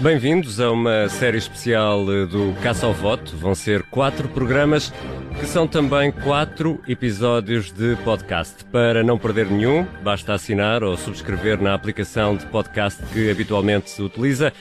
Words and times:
Bem-vindos 0.00 0.58
a 0.58 0.70
uma 0.70 1.10
série 1.10 1.36
especial 1.36 2.06
do 2.06 2.54
Caça 2.62 2.86
ao 2.86 2.94
Voto. 2.94 3.36
Vão 3.36 3.54
ser 3.54 3.82
quatro 3.82 4.30
programas 4.30 4.90
que 5.38 5.44
são 5.44 5.66
também 5.68 6.10
quatro 6.10 6.80
episódios 6.88 7.70
de 7.70 7.96
podcast. 7.96 8.64
Para 8.64 9.02
não 9.02 9.18
perder 9.18 9.50
nenhum, 9.50 9.86
basta 10.02 10.32
assinar 10.32 10.82
ou 10.82 10.96
subscrever 10.96 11.60
na 11.60 11.74
aplicação 11.74 12.34
de 12.34 12.46
podcast 12.46 13.02
que 13.12 13.30
habitualmente 13.30 13.90
se 13.90 14.00
utiliza 14.00 14.54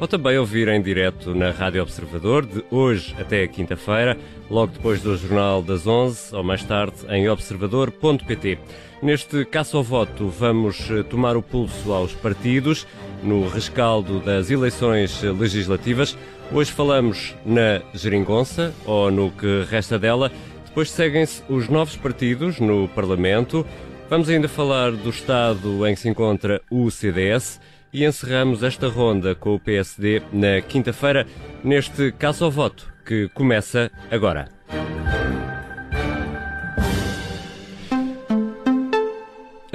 ou 0.00 0.06
também 0.06 0.38
ouvir 0.38 0.68
em 0.68 0.80
direto 0.80 1.34
na 1.34 1.50
Rádio 1.50 1.82
Observador 1.82 2.46
de 2.46 2.64
hoje 2.70 3.16
até 3.18 3.48
quinta-feira, 3.48 4.16
logo 4.48 4.74
depois 4.74 5.02
do 5.02 5.16
Jornal 5.16 5.60
das 5.60 5.88
11 5.88 6.36
ou 6.36 6.44
mais 6.44 6.62
tarde 6.62 6.98
em 7.08 7.28
observador.pt. 7.28 8.58
Neste 9.04 9.44
caça 9.44 9.76
ao 9.76 9.82
voto, 9.82 10.28
vamos 10.28 10.90
eh, 10.90 11.02
tomar 11.02 11.36
o 11.36 11.42
pulso 11.42 11.92
aos 11.92 12.14
partidos 12.14 12.86
no 13.22 13.46
rescaldo 13.46 14.18
das 14.18 14.50
eleições 14.50 15.20
legislativas. 15.20 16.16
Hoje 16.50 16.72
falamos 16.72 17.36
na 17.44 17.82
Geringonça, 17.92 18.72
ou 18.86 19.10
no 19.10 19.30
que 19.30 19.66
resta 19.68 19.98
dela. 19.98 20.32
Depois 20.64 20.90
seguem-se 20.90 21.42
os 21.50 21.68
novos 21.68 21.96
partidos 21.96 22.58
no 22.58 22.88
Parlamento. 22.88 23.66
Vamos 24.08 24.30
ainda 24.30 24.48
falar 24.48 24.92
do 24.92 25.10
estado 25.10 25.86
em 25.86 25.94
que 25.94 26.00
se 26.00 26.08
encontra 26.08 26.62
o 26.70 26.90
CDS 26.90 27.60
e 27.92 28.06
encerramos 28.06 28.62
esta 28.62 28.88
ronda 28.88 29.34
com 29.34 29.54
o 29.54 29.60
PSD 29.60 30.22
na 30.32 30.62
quinta-feira, 30.62 31.26
neste 31.62 32.10
caça 32.12 32.42
ao 32.42 32.50
voto, 32.50 32.90
que 33.04 33.28
começa 33.34 33.92
agora. 34.10 34.53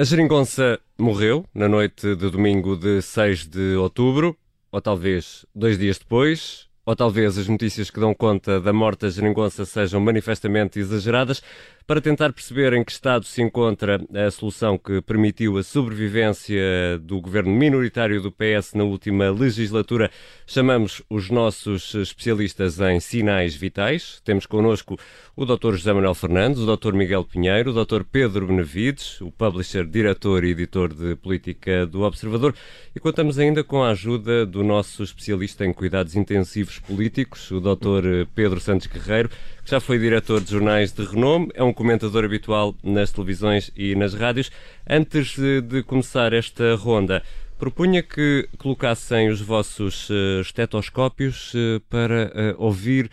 A 0.00 0.02
geringonça 0.02 0.80
morreu 0.96 1.44
na 1.54 1.68
noite 1.68 2.16
de 2.16 2.30
domingo 2.30 2.74
de 2.74 3.02
6 3.02 3.46
de 3.46 3.76
outubro, 3.76 4.34
ou 4.72 4.80
talvez 4.80 5.44
dois 5.54 5.76
dias 5.76 5.98
depois, 5.98 6.69
ou 6.84 6.96
talvez 6.96 7.38
as 7.38 7.48
notícias 7.48 7.90
que 7.90 8.00
dão 8.00 8.14
conta 8.14 8.60
da 8.60 8.72
morte 8.72 9.02
da 9.02 9.10
geringonça 9.10 9.64
sejam 9.64 10.00
manifestamente 10.00 10.78
exageradas, 10.78 11.42
para 11.86 12.00
tentar 12.00 12.32
perceber 12.32 12.72
em 12.72 12.84
que 12.84 12.92
estado 12.92 13.24
se 13.24 13.42
encontra 13.42 14.00
a 14.14 14.30
solução 14.30 14.78
que 14.78 15.02
permitiu 15.02 15.58
a 15.58 15.62
sobrevivência 15.64 16.62
do 17.00 17.20
governo 17.20 17.50
minoritário 17.50 18.22
do 18.22 18.30
PS 18.30 18.74
na 18.74 18.84
última 18.84 19.28
legislatura, 19.28 20.08
chamamos 20.46 21.02
os 21.10 21.30
nossos 21.30 21.92
especialistas 21.94 22.78
em 22.78 23.00
sinais 23.00 23.56
vitais. 23.56 24.20
Temos 24.24 24.46
connosco 24.46 24.96
o 25.34 25.44
Dr. 25.44 25.72
José 25.72 25.92
Manuel 25.92 26.14
Fernandes, 26.14 26.60
o 26.60 26.76
Dr. 26.76 26.92
Miguel 26.92 27.24
Pinheiro, 27.24 27.72
o 27.72 27.84
Dr. 27.84 28.04
Pedro 28.04 28.46
Benevides, 28.46 29.20
o 29.20 29.32
publisher, 29.32 29.84
diretor 29.84 30.44
e 30.44 30.50
editor 30.50 30.94
de 30.94 31.16
política 31.16 31.86
do 31.86 32.02
Observador, 32.02 32.54
e 32.94 33.00
contamos 33.00 33.36
ainda 33.36 33.64
com 33.64 33.82
a 33.82 33.90
ajuda 33.90 34.46
do 34.46 34.62
nosso 34.62 35.02
especialista 35.02 35.66
em 35.66 35.72
cuidados 35.72 36.14
intensivos 36.14 36.79
políticos, 36.80 37.50
o 37.50 37.60
Dr. 37.60 38.26
Pedro 38.34 38.60
Santos 38.60 38.86
Guerreiro, 38.86 39.28
que 39.28 39.70
já 39.70 39.80
foi 39.80 39.98
diretor 39.98 40.40
de 40.40 40.50
jornais 40.50 40.92
de 40.92 41.04
renome, 41.04 41.50
é 41.54 41.62
um 41.62 41.72
comentador 41.72 42.24
habitual 42.24 42.74
nas 42.82 43.12
televisões 43.12 43.70
e 43.76 43.94
nas 43.94 44.14
rádios. 44.14 44.50
Antes 44.88 45.36
de 45.36 45.82
começar 45.82 46.32
esta 46.32 46.74
ronda, 46.74 47.22
propunha 47.58 48.02
que 48.02 48.48
colocassem 48.58 49.28
os 49.28 49.40
vossos 49.40 50.08
uh, 50.10 50.40
estetoscópios 50.40 51.52
uh, 51.54 51.80
para 51.88 52.54
ouvir 52.58 53.10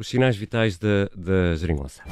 os 0.00 0.08
sinais 0.08 0.36
vitais 0.36 0.78
da, 0.78 1.10
da 1.14 1.54
geringonça. 1.56 2.02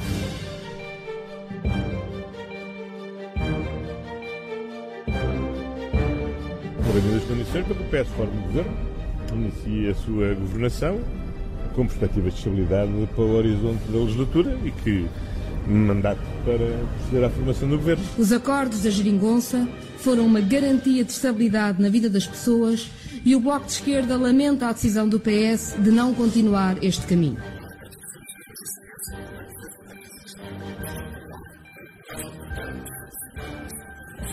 Governo 6.85 7.13
das 7.13 7.23
condições 7.23 7.65
para 7.65 7.75
que 7.75 7.81
o 7.81 7.85
PS 7.85 8.09
forme 8.15 8.37
o 8.37 8.41
governo, 8.41 8.88
inicie 9.35 9.89
a 9.89 9.95
sua 9.95 10.33
governação 10.33 10.99
com 11.73 11.85
perspectivas 11.85 12.33
de 12.33 12.39
estabilidade 12.39 12.91
para 13.15 13.23
o 13.23 13.35
horizonte 13.35 13.83
da 13.91 13.99
legislatura 13.99 14.57
e 14.65 14.71
que 14.71 15.07
mandato 15.67 16.21
para 16.43 16.57
proceder 16.97 17.23
à 17.23 17.29
formação 17.29 17.69
do 17.69 17.77
governo. 17.77 18.03
Os 18.17 18.31
acordos 18.31 18.81
da 18.81 18.89
Geringonça 18.89 19.67
foram 19.97 20.25
uma 20.25 20.41
garantia 20.41 21.03
de 21.03 21.11
estabilidade 21.11 21.81
na 21.81 21.89
vida 21.89 22.09
das 22.09 22.25
pessoas 22.25 22.89
e 23.23 23.35
o 23.35 23.39
Bloco 23.39 23.65
de 23.65 23.73
Esquerda 23.73 24.17
lamenta 24.17 24.67
a 24.67 24.73
decisão 24.73 25.07
do 25.07 25.19
PS 25.19 25.75
de 25.77 25.91
não 25.91 26.13
continuar 26.13 26.83
este 26.83 27.05
caminho. 27.05 27.37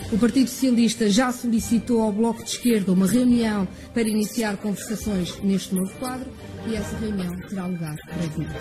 O 0.09 0.17
Partido 0.17 0.47
Socialista 0.47 1.09
já 1.09 1.33
solicitou 1.33 2.01
ao 2.01 2.13
Bloco 2.13 2.41
de 2.41 2.51
Esquerda 2.51 2.93
uma 2.93 3.05
reunião 3.05 3.67
para 3.93 4.07
iniciar 4.07 4.55
conversações 4.55 5.37
neste 5.41 5.75
novo 5.75 5.91
quadro 5.99 6.31
e 6.65 6.75
essa 6.75 6.97
reunião 6.97 7.35
terá 7.41 7.65
lugar 7.65 7.95
brevemente. 8.05 8.53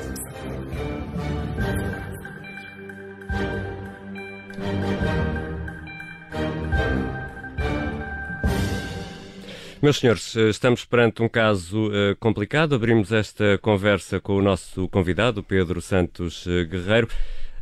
Meus 9.81 9.99
senhores, 9.99 10.35
estamos 10.35 10.85
perante 10.85 11.23
um 11.23 11.29
caso 11.29 11.87
uh, 11.87 12.17
complicado. 12.19 12.75
Abrimos 12.75 13.13
esta 13.13 13.57
conversa 13.59 14.19
com 14.19 14.35
o 14.35 14.43
nosso 14.43 14.89
convidado, 14.89 15.45
Pedro 15.45 15.81
Santos 15.81 16.45
uh, 16.47 16.67
Guerreiro. 16.69 17.09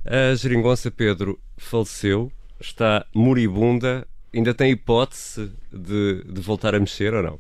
A 0.07 0.35
geringonça 0.35 0.91
Pedro 0.91 1.39
faleceu, 1.59 2.33
está 2.65 3.07
moribunda. 3.15 4.07
Ainda 4.33 4.53
tem 4.53 4.73
hipótese 4.73 5.53
de, 5.73 6.25
de 6.25 6.41
voltar 6.41 6.75
a 6.75 6.81
mexer 6.81 7.15
ou 7.15 7.23
não? 7.23 7.39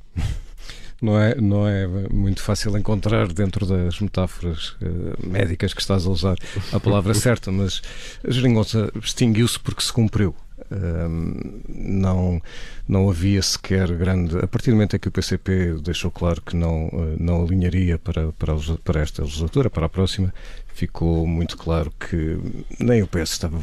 não 1.04 1.20
é, 1.20 1.34
não 1.34 1.68
é 1.68 1.86
muito 2.10 2.42
fácil 2.42 2.76
encontrar 2.78 3.32
dentro 3.32 3.66
das 3.66 4.00
metáforas 4.00 4.70
uh, 4.80 5.26
médicas 5.26 5.74
que 5.74 5.80
estás 5.80 6.06
a 6.06 6.10
usar 6.10 6.36
a 6.72 6.80
palavra 6.80 7.12
certa, 7.14 7.52
mas 7.52 7.82
a 8.26 8.30
geringonça 8.30 8.90
extinguiu-se 9.02 9.58
porque 9.58 9.82
se 9.82 9.92
cumpriu. 9.92 10.34
Uh, 10.70 11.60
não, 11.68 12.40
não 12.88 13.10
havia 13.10 13.42
sequer 13.42 13.92
grande. 13.92 14.38
A 14.38 14.46
partir 14.46 14.70
do 14.70 14.76
momento 14.76 14.96
em 14.96 14.98
que 14.98 15.08
o 15.08 15.12
PCP 15.12 15.74
deixou 15.82 16.10
claro 16.10 16.40
que 16.40 16.56
não, 16.56 16.86
uh, 16.86 17.16
não 17.18 17.44
alinharia 17.44 17.98
para, 17.98 18.32
para, 18.32 18.54
para 18.82 19.00
esta 19.00 19.22
legislatura, 19.22 19.68
para 19.68 19.86
a 19.86 19.88
próxima, 19.88 20.32
ficou 20.74 21.26
muito 21.26 21.56
claro 21.56 21.92
que 21.98 22.36
nem 22.80 23.02
o 23.02 23.06
PS 23.06 23.30
estava, 23.30 23.58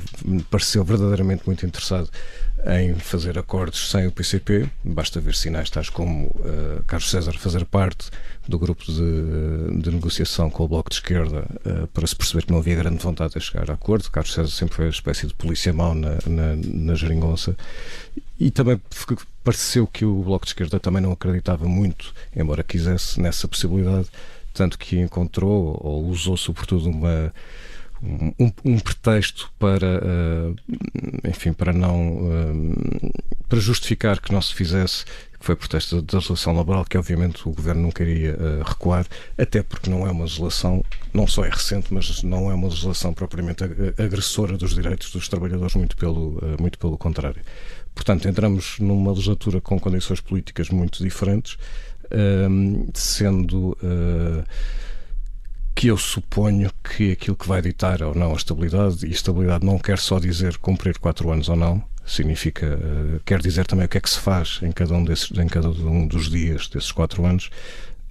pareceu 0.49 0.83
verdadeiramente 0.83 1.43
muito 1.45 1.65
interessado 1.65 2.09
em 2.65 2.95
fazer 2.95 3.37
acordos 3.37 3.91
sem 3.91 4.07
o 4.07 4.11
PCP. 4.11 4.69
Basta 4.83 5.19
ver 5.19 5.35
sinais 5.35 5.69
tais 5.69 5.89
como 5.89 6.27
uh, 6.27 6.83
Carlos 6.87 7.09
César 7.09 7.33
fazer 7.33 7.65
parte 7.65 8.09
do 8.47 8.57
grupo 8.57 8.83
de, 8.85 9.81
de 9.81 9.91
negociação 9.91 10.49
com 10.49 10.63
o 10.63 10.67
Bloco 10.67 10.89
de 10.89 10.95
Esquerda 10.95 11.45
uh, 11.65 11.87
para 11.87 12.07
se 12.07 12.15
perceber 12.15 12.45
que 12.45 12.51
não 12.51 12.59
havia 12.59 12.75
grande 12.75 13.03
vontade 13.03 13.33
de 13.33 13.41
chegar 13.41 13.69
a 13.69 13.73
acordo. 13.73 14.09
Carlos 14.09 14.33
César 14.33 14.49
sempre 14.49 14.75
foi 14.75 14.85
uma 14.85 14.91
espécie 14.91 15.27
de 15.27 15.33
polícia 15.33 15.73
mau 15.73 15.93
na, 15.93 16.17
na, 16.25 16.55
na 16.55 16.95
geringonça. 16.95 17.57
E 18.39 18.49
também 18.49 18.79
pareceu 19.43 19.85
que 19.85 20.05
o 20.05 20.23
Bloco 20.23 20.45
de 20.45 20.51
Esquerda 20.51 20.79
também 20.79 21.01
não 21.01 21.11
acreditava 21.11 21.65
muito, 21.67 22.13
embora 22.35 22.63
quisesse, 22.63 23.19
nessa 23.19 23.47
possibilidade, 23.47 24.07
tanto 24.53 24.77
que 24.77 24.99
encontrou 24.99 25.79
ou 25.81 26.05
usou 26.07 26.37
sobretudo 26.37 26.89
uma 26.89 27.33
um, 28.03 28.51
um, 28.65 28.79
pretexto 28.79 29.51
para, 29.59 30.01
uh, 30.03 30.55
enfim, 31.27 31.53
para 31.53 31.71
não, 31.71 32.17
uh, 32.17 33.11
para 33.47 33.59
justificar 33.59 34.19
que 34.19 34.33
não 34.33 34.41
se 34.41 34.55
fizesse, 34.55 35.05
que 35.05 35.45
foi 35.45 35.53
o 35.53 35.57
protesto 35.57 36.01
da 36.01 36.17
legislação 36.17 36.53
laboral, 36.53 36.83
que 36.83 36.97
obviamente 36.97 37.47
o 37.47 37.51
Governo 37.51 37.83
não 37.83 37.91
queria 37.91 38.33
uh, 38.33 38.63
recuar, 38.63 39.05
até 39.37 39.61
porque 39.61 39.89
não 39.89 40.07
é 40.07 40.11
uma 40.11 40.23
legislação, 40.23 40.83
não 41.13 41.27
só 41.27 41.45
é 41.45 41.49
recente, 41.49 41.93
mas 41.93 42.23
não 42.23 42.49
é 42.49 42.53
uma 42.55 42.67
legislação 42.67 43.13
propriamente 43.13 43.63
agressora 43.97 44.57
dos 44.57 44.73
direitos 44.73 45.11
dos 45.11 45.27
trabalhadores, 45.29 45.75
muito 45.75 45.95
pelo, 45.95 46.41
muito 46.59 46.79
pelo 46.79 46.97
contrário. 46.97 47.41
Portanto, 47.93 48.27
entramos 48.27 48.79
numa 48.79 49.11
legislatura 49.11 49.59
com 49.59 49.79
condições 49.79 50.21
políticas 50.21 50.69
muito 50.69 51.03
diferentes, 51.03 51.57
sendo 52.93 53.77
que 55.73 55.87
eu 55.87 55.97
suponho 55.97 56.69
que 56.83 57.13
aquilo 57.13 57.35
que 57.35 57.47
vai 57.47 57.61
ditar 57.61 58.03
ou 58.03 58.13
não 58.13 58.33
a 58.33 58.35
estabilidade, 58.35 59.05
e 59.05 59.11
estabilidade 59.11 59.65
não 59.65 59.79
quer 59.79 59.97
só 59.97 60.19
dizer 60.19 60.57
cumprir 60.57 60.99
quatro 60.99 61.31
anos 61.31 61.49
ou 61.49 61.55
não, 61.55 61.83
significa, 62.05 62.77
uh, 62.77 63.19
quer 63.25 63.41
dizer 63.41 63.65
também 63.65 63.85
o 63.85 63.89
que 63.89 63.97
é 63.97 64.01
que 64.01 64.09
se 64.09 64.19
faz 64.19 64.59
em 64.61 64.71
cada 64.71 64.93
um, 64.93 65.03
desses, 65.03 65.31
em 65.37 65.47
cada 65.47 65.69
um 65.69 66.05
dos 66.07 66.29
dias 66.29 66.67
desses 66.67 66.91
quatro 66.91 67.25
anos, 67.25 67.49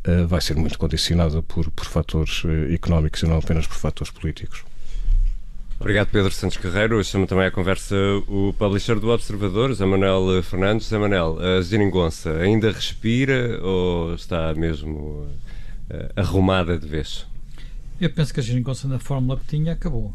uh, 0.06 0.26
vai 0.26 0.40
ser 0.40 0.56
muito 0.56 0.78
condicionada 0.78 1.42
por, 1.42 1.70
por 1.70 1.84
fatores 1.84 2.42
económicos 2.72 3.22
e 3.22 3.26
não 3.26 3.38
apenas 3.38 3.66
por 3.66 3.76
fatores 3.76 4.12
políticos. 4.12 4.64
Obrigado, 5.80 6.08
Pedro 6.08 6.30
Santos 6.30 6.58
Carreiro. 6.58 7.02
Chama 7.02 7.26
também 7.26 7.46
à 7.46 7.50
conversa 7.50 7.96
o 8.28 8.52
publisher 8.52 9.00
do 9.00 9.08
Observador, 9.08 9.72
Zé 9.72 9.86
Manuel 9.86 10.42
Fernandes. 10.42 10.86
Zé 10.88 10.98
Manuel, 10.98 11.38
a 11.40 11.62
Geringonça 11.62 12.36
ainda 12.36 12.70
respira 12.70 13.58
ou 13.62 14.14
está 14.14 14.54
mesmo 14.54 15.26
arrumada 16.16 16.78
de 16.78 16.86
vez? 16.86 17.26
Eu 18.00 18.10
penso 18.10 18.32
que 18.32 18.40
a 18.40 18.42
geringonça 18.42 18.88
na 18.88 18.98
fórmula 18.98 19.38
que 19.38 19.46
tinha 19.46 19.72
acabou. 19.72 20.14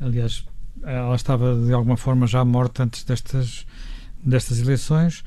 Aliás, 0.00 0.44
ela 0.82 1.14
estava 1.14 1.54
de 1.54 1.72
alguma 1.72 1.96
forma 1.96 2.26
já 2.26 2.44
morta 2.44 2.82
antes 2.82 3.04
destas, 3.04 3.66
destas 4.22 4.58
eleições, 4.58 5.24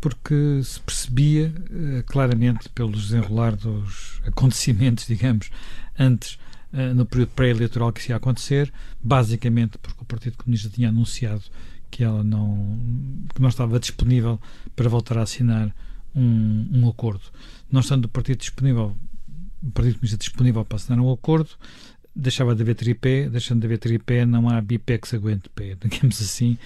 porque 0.00 0.60
se 0.64 0.80
percebia 0.80 1.52
uh, 1.70 2.02
claramente 2.04 2.68
pelos 2.70 3.02
desenrolar 3.02 3.54
dos 3.54 4.20
acontecimentos, 4.26 5.06
digamos, 5.08 5.50
antes, 5.98 6.38
uh, 6.72 6.94
no 6.94 7.06
período 7.06 7.30
pré-eleitoral 7.30 7.92
que 7.92 8.02
se 8.02 8.10
ia 8.10 8.16
acontecer, 8.16 8.72
basicamente 9.02 9.78
porque 9.78 10.02
o 10.02 10.04
Partido 10.04 10.36
Comunista 10.36 10.68
tinha 10.68 10.88
anunciado 10.88 11.42
que 11.90 12.04
ela 12.04 12.22
não, 12.22 12.78
que 13.34 13.40
não 13.40 13.48
estava 13.48 13.78
disponível 13.80 14.38
para 14.76 14.88
voltar 14.88 15.18
a 15.18 15.22
assinar 15.22 15.74
um, 16.14 16.68
um 16.72 16.88
acordo. 16.88 17.22
Não 17.70 17.80
estando 17.80 18.04
o 18.04 18.08
Partido 18.08 18.38
disponível, 18.38 18.96
o 19.62 19.70
Partido 19.70 19.94
Comunista 19.94 20.18
disponível 20.18 20.64
para 20.64 20.76
assinar 20.76 21.00
um 21.00 21.12
acordo, 21.12 21.50
deixava 22.18 22.54
de 22.54 22.62
haver 22.62 22.74
tripé, 22.74 23.28
deixando 23.28 23.60
de 23.60 23.66
haver 23.66 23.78
tripé, 23.78 24.26
não 24.26 24.48
há 24.50 24.60
bipé 24.60 24.98
que 24.98 25.06
se 25.06 25.14
aguente 25.14 25.48
pé, 25.54 25.76
digamos 25.80 26.20
assim. 26.20 26.58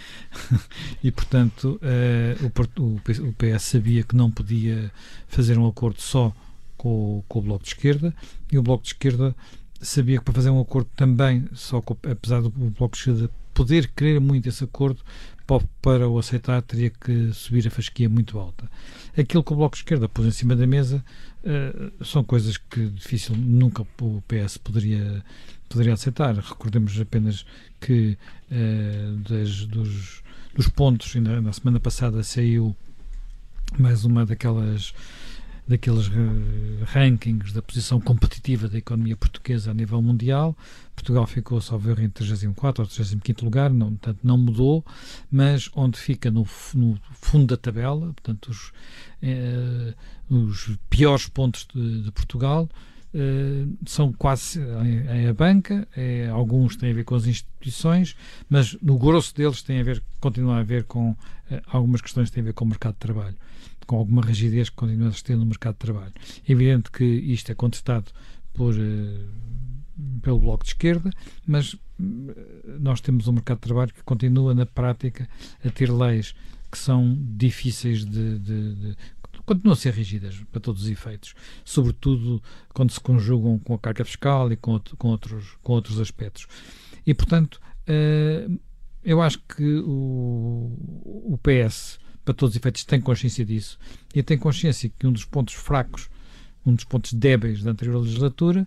e, 1.04 1.10
portanto, 1.10 1.78
uh, 1.82 2.46
o, 2.80 3.28
o, 3.28 3.32
PS 3.34 3.62
sabia 3.62 4.02
que 4.02 4.16
não 4.16 4.30
podia 4.30 4.90
fazer 5.28 5.58
um 5.58 5.66
acordo 5.66 6.00
só 6.00 6.34
com, 6.76 7.22
com, 7.28 7.38
o 7.38 7.42
Bloco 7.42 7.64
de 7.64 7.70
Esquerda 7.70 8.14
e 8.50 8.58
o 8.58 8.62
Bloco 8.62 8.82
de 8.82 8.90
Esquerda 8.90 9.36
sabia 9.82 10.18
que 10.18 10.24
para 10.24 10.34
fazer 10.34 10.50
um 10.50 10.60
acordo 10.60 10.88
também, 10.96 11.46
só 11.52 11.82
apesar 12.10 12.40
do 12.40 12.50
Bloco 12.50 12.94
de 12.94 12.98
Esquerda 12.98 13.30
poder 13.52 13.88
querer 13.88 14.20
muito 14.20 14.48
esse 14.48 14.64
acordo, 14.64 15.00
para 15.82 16.08
o 16.08 16.18
aceitar 16.18 16.62
teria 16.62 16.88
que 16.88 17.32
subir 17.32 17.66
a 17.66 17.70
fasquia 17.70 18.08
muito 18.08 18.38
alta. 18.38 18.70
Aquilo 19.16 19.42
que 19.42 19.52
o 19.52 19.56
Bloco 19.56 19.76
de 19.76 19.82
Esquerda 19.82 20.08
pôs 20.08 20.26
em 20.26 20.30
cima 20.30 20.56
da 20.56 20.66
mesa 20.66 21.04
uh, 21.44 22.04
são 22.04 22.24
coisas 22.24 22.56
que 22.56 22.86
difícil, 22.86 23.36
nunca 23.36 23.86
o 24.00 24.22
PS 24.26 24.56
poderia, 24.56 25.22
poderia 25.68 25.92
aceitar. 25.92 26.34
Recordemos 26.36 26.98
apenas 26.98 27.44
que 27.80 28.16
uh, 28.50 29.16
das, 29.28 29.66
dos, 29.66 30.22
dos 30.54 30.68
pontos, 30.68 31.14
ainda 31.14 31.40
na 31.40 31.52
semana 31.52 31.78
passada 31.78 32.22
saiu 32.22 32.74
mais 33.78 34.04
uma 34.04 34.24
daquelas 34.24 34.94
daqueles 35.72 36.10
rankings 36.84 37.52
da 37.52 37.62
posição 37.62 37.98
competitiva 37.98 38.68
da 38.68 38.76
economia 38.76 39.16
portuguesa 39.16 39.70
a 39.70 39.74
nível 39.74 40.02
mundial. 40.02 40.56
Portugal 40.94 41.26
ficou, 41.26 41.60
só 41.62 41.78
ver, 41.78 41.98
em 41.98 42.10
34 42.10 42.82
ou 42.82 42.88
35 42.88 43.44
lugar, 43.44 43.70
não, 43.70 43.88
portanto, 43.88 44.18
não 44.22 44.36
mudou, 44.36 44.84
mas 45.30 45.70
onde 45.74 45.98
fica 45.98 46.30
no, 46.30 46.46
no 46.74 46.98
fundo 47.12 47.46
da 47.46 47.56
tabela, 47.56 48.12
portanto, 48.12 48.48
os, 48.48 48.72
eh, 49.22 49.94
os 50.28 50.76
piores 50.90 51.26
pontos 51.28 51.66
de, 51.74 52.02
de 52.02 52.12
Portugal, 52.12 52.68
Uh, 53.14 53.76
são 53.84 54.10
quase 54.10 54.58
é 55.06 55.28
a 55.28 55.34
banca, 55.34 55.86
é, 55.94 56.28
alguns 56.30 56.76
têm 56.76 56.92
a 56.92 56.94
ver 56.94 57.04
com 57.04 57.14
as 57.14 57.26
instituições, 57.26 58.16
mas 58.48 58.72
no 58.80 58.96
grosso 58.96 59.34
deles 59.34 59.60
tem 59.60 59.80
a 59.80 59.82
ver, 59.82 60.02
continua 60.18 60.60
a 60.60 60.62
ver 60.62 60.84
com 60.84 61.10
uh, 61.10 61.16
algumas 61.66 62.00
questões 62.00 62.30
que 62.30 62.36
têm 62.36 62.42
a 62.42 62.46
ver 62.46 62.54
com 62.54 62.64
o 62.64 62.68
mercado 62.68 62.94
de 62.94 63.00
trabalho 63.00 63.36
com 63.86 63.96
alguma 63.96 64.22
rigidez 64.22 64.68
que 64.68 64.76
continua 64.76 65.06
a 65.06 65.10
existir 65.10 65.36
no 65.36 65.46
mercado 65.46 65.74
de 65.74 65.80
trabalho. 65.80 66.12
É 66.46 66.52
evidente 66.52 66.90
que 66.90 67.04
isto 67.04 67.50
é 67.50 67.54
contestado 67.54 68.10
por, 68.52 68.74
uh, 68.74 70.20
pelo 70.20 70.40
Bloco 70.40 70.64
de 70.64 70.70
Esquerda, 70.70 71.10
mas 71.46 71.74
uh, 71.74 71.80
nós 72.80 73.00
temos 73.00 73.28
um 73.28 73.32
mercado 73.32 73.58
de 73.58 73.62
trabalho 73.62 73.92
que 73.92 74.02
continua, 74.02 74.54
na 74.54 74.66
prática, 74.66 75.28
a 75.64 75.70
ter 75.70 75.90
leis 75.90 76.34
que 76.70 76.78
são 76.78 77.16
difíceis 77.36 78.04
de, 78.04 78.38
de, 78.38 78.74
de 78.74 78.96
continuam 79.44 79.72
a 79.72 79.76
ser 79.76 79.92
rígidas 79.92 80.36
para 80.50 80.60
todos 80.60 80.82
os 80.82 80.88
efeitos, 80.88 81.34
sobretudo 81.64 82.42
quando 82.72 82.92
se 82.92 83.00
conjugam 83.00 83.58
com 83.58 83.74
a 83.74 83.78
carga 83.78 84.04
fiscal 84.04 84.50
e 84.52 84.56
com, 84.56 84.80
com, 84.96 85.08
outros, 85.08 85.56
com 85.62 85.72
outros 85.72 86.00
aspectos. 86.00 86.46
E, 87.06 87.12
portanto, 87.12 87.60
uh, 87.88 88.60
eu 89.04 89.20
acho 89.20 89.40
que 89.40 89.78
o, 89.84 91.34
o 91.34 91.38
PS 91.38 91.98
para 92.24 92.34
todos 92.34 92.54
os 92.54 92.56
efeitos, 92.56 92.84
tem 92.84 93.00
consciência 93.00 93.44
disso 93.44 93.78
e 94.14 94.22
tem 94.22 94.38
consciência 94.38 94.90
que 94.98 95.06
um 95.06 95.12
dos 95.12 95.24
pontos 95.24 95.54
fracos, 95.54 96.08
um 96.64 96.74
dos 96.74 96.84
pontos 96.84 97.12
débeis 97.12 97.62
da 97.62 97.72
anterior 97.72 98.00
legislatura 98.00 98.66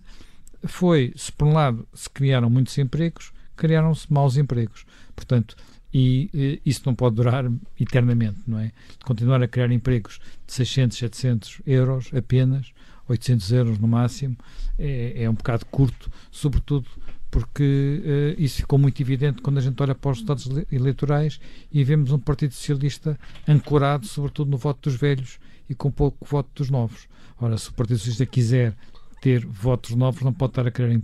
foi, 0.64 1.12
se 1.16 1.32
por 1.32 1.48
um 1.48 1.52
lado 1.52 1.86
se 1.94 2.08
criaram 2.10 2.50
muitos 2.50 2.76
empregos, 2.78 3.32
criaram-se 3.56 4.12
maus 4.12 4.36
empregos. 4.36 4.84
Portanto, 5.14 5.56
e, 5.92 6.28
e, 6.34 6.60
isso 6.66 6.82
não 6.84 6.94
pode 6.94 7.16
durar 7.16 7.50
eternamente, 7.80 8.38
não 8.46 8.58
é? 8.58 8.72
Continuar 9.04 9.42
a 9.42 9.48
criar 9.48 9.70
empregos 9.72 10.20
de 10.46 10.52
600, 10.52 10.98
700 10.98 11.62
euros 11.66 12.10
apenas, 12.14 12.72
800 13.08 13.52
euros 13.52 13.78
no 13.78 13.88
máximo, 13.88 14.36
é, 14.78 15.22
é 15.22 15.30
um 15.30 15.34
bocado 15.34 15.64
curto, 15.66 16.10
sobretudo 16.30 16.86
porque 17.30 18.02
uh, 18.38 18.40
isso 18.40 18.56
ficou 18.56 18.78
muito 18.78 19.00
evidente 19.02 19.42
quando 19.42 19.58
a 19.58 19.60
gente 19.60 19.80
olha 19.82 19.94
para 19.94 20.10
os 20.10 20.18
resultados 20.18 20.48
eleitorais 20.70 21.40
e 21.72 21.82
vemos 21.84 22.12
um 22.12 22.18
Partido 22.18 22.54
Socialista 22.54 23.18
ancorado, 23.46 24.06
sobretudo, 24.06 24.50
no 24.50 24.56
voto 24.56 24.88
dos 24.88 24.98
velhos 24.98 25.38
e 25.68 25.74
com 25.74 25.90
pouco 25.90 26.24
voto 26.24 26.48
dos 26.54 26.70
novos. 26.70 27.08
Ora, 27.40 27.58
se 27.58 27.68
o 27.68 27.72
Partido 27.74 27.98
Socialista 27.98 28.26
quiser 28.26 28.74
ter 29.20 29.44
votos 29.44 29.94
novos, 29.94 30.22
não 30.22 30.32
pode 30.32 30.52
estar 30.52 30.66
a 30.66 30.70
criar 30.70 31.00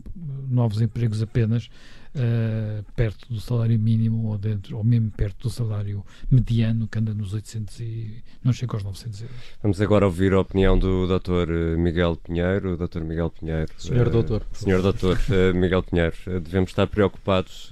novos 0.49 0.81
empregos 0.81 1.23
apenas 1.23 1.69
uh, 2.15 2.85
perto 2.95 3.33
do 3.33 3.41
salário 3.41 3.79
mínimo 3.79 4.29
ou, 4.29 4.39
dentro, 4.39 4.77
ou 4.77 4.85
mesmo 4.85 5.11
perto 5.11 5.49
do 5.49 5.51
salário 5.51 6.05
mediano, 6.31 6.87
que 6.87 6.99
anda 6.99 7.15
nos 7.15 7.33
800 7.33 7.81
e 7.81 8.23
não 8.43 8.53
chega 8.53 8.77
aos 8.77 8.85
900 8.85 9.23
euros. 9.23 9.37
Vamos 9.63 9.81
agora 9.81 10.05
ouvir 10.07 10.33
a 10.33 10.41
opinião 10.41 10.79
do 10.79 11.07
Dr. 11.07 11.51
Eh, 11.51 11.77
Miguel 11.77 12.17
Pinheiro. 12.17 12.77
Dr. 12.77 13.01
Miguel 13.01 13.31
Pinheiro. 13.31 13.73
Senhor 13.79 14.07
uh, 14.07 14.11
Doutor. 14.11 14.47
Senhor 14.53 14.83
Doutor 14.83 15.19
uh, 15.29 15.57
Miguel 15.57 15.83
Pinheiro. 15.83 16.17
devemos 16.41 16.71
estar 16.71 16.87
preocupados 16.87 17.71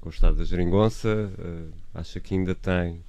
com 0.00 0.08
o 0.08 0.12
estado 0.12 0.36
da 0.36 0.44
geringonça. 0.44 1.30
acha 1.94 2.20
que 2.20 2.34
ainda 2.34 2.54
tem 2.54 3.00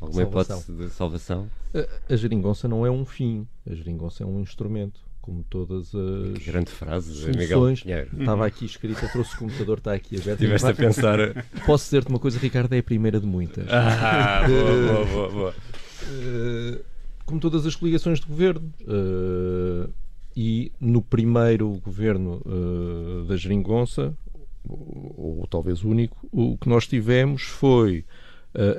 alguma 0.00 0.22
salvação. 0.22 0.58
hipótese 0.58 0.78
de 0.78 0.90
salvação? 0.90 1.50
A, 1.74 2.12
a 2.12 2.16
geringonça 2.16 2.66
não 2.66 2.84
é 2.84 2.90
um 2.90 3.04
fim, 3.04 3.46
a 3.68 3.74
geringonça 3.74 4.22
é 4.24 4.26
um 4.26 4.40
instrumento 4.40 5.00
como 5.22 5.44
todas 5.44 5.94
as 5.94 6.34
que 6.34 6.50
grande 6.50 6.70
frase 6.70 7.14
soluções. 7.14 7.84
Estava 8.18 8.44
aqui 8.44 8.64
escrita, 8.66 9.08
trouxe 9.08 9.34
o 9.36 9.38
computador, 9.38 9.78
está 9.78 9.94
aqui 9.94 10.16
aberto. 10.16 10.42
Estiveste 10.42 10.66
a 10.66 10.74
pensar. 10.74 11.18
Posso 11.64 11.84
dizer-te 11.84 12.08
uma 12.08 12.18
coisa, 12.18 12.38
Ricardo, 12.40 12.72
é 12.74 12.78
a 12.78 12.82
primeira 12.82 13.20
de 13.20 13.26
muitas. 13.26 13.66
Ah, 13.70 14.42
boa, 14.46 14.64
boa, 14.64 15.06
boa, 15.06 15.28
boa. 15.30 15.54
Uh, 16.02 16.84
como 17.24 17.40
todas 17.40 17.64
as 17.64 17.76
coligações 17.76 18.20
de 18.20 18.26
governo. 18.26 18.74
Uh, 18.82 19.88
e 20.34 20.72
no 20.80 21.02
primeiro 21.02 21.68
governo 21.84 22.42
uh, 22.44 23.24
da 23.26 23.36
Geringonça, 23.36 24.16
ou, 24.66 25.38
ou, 25.40 25.46
talvez 25.46 25.84
o 25.84 25.88
único, 25.88 26.26
o 26.32 26.56
que 26.56 26.68
nós 26.68 26.86
tivemos 26.86 27.42
foi 27.42 28.04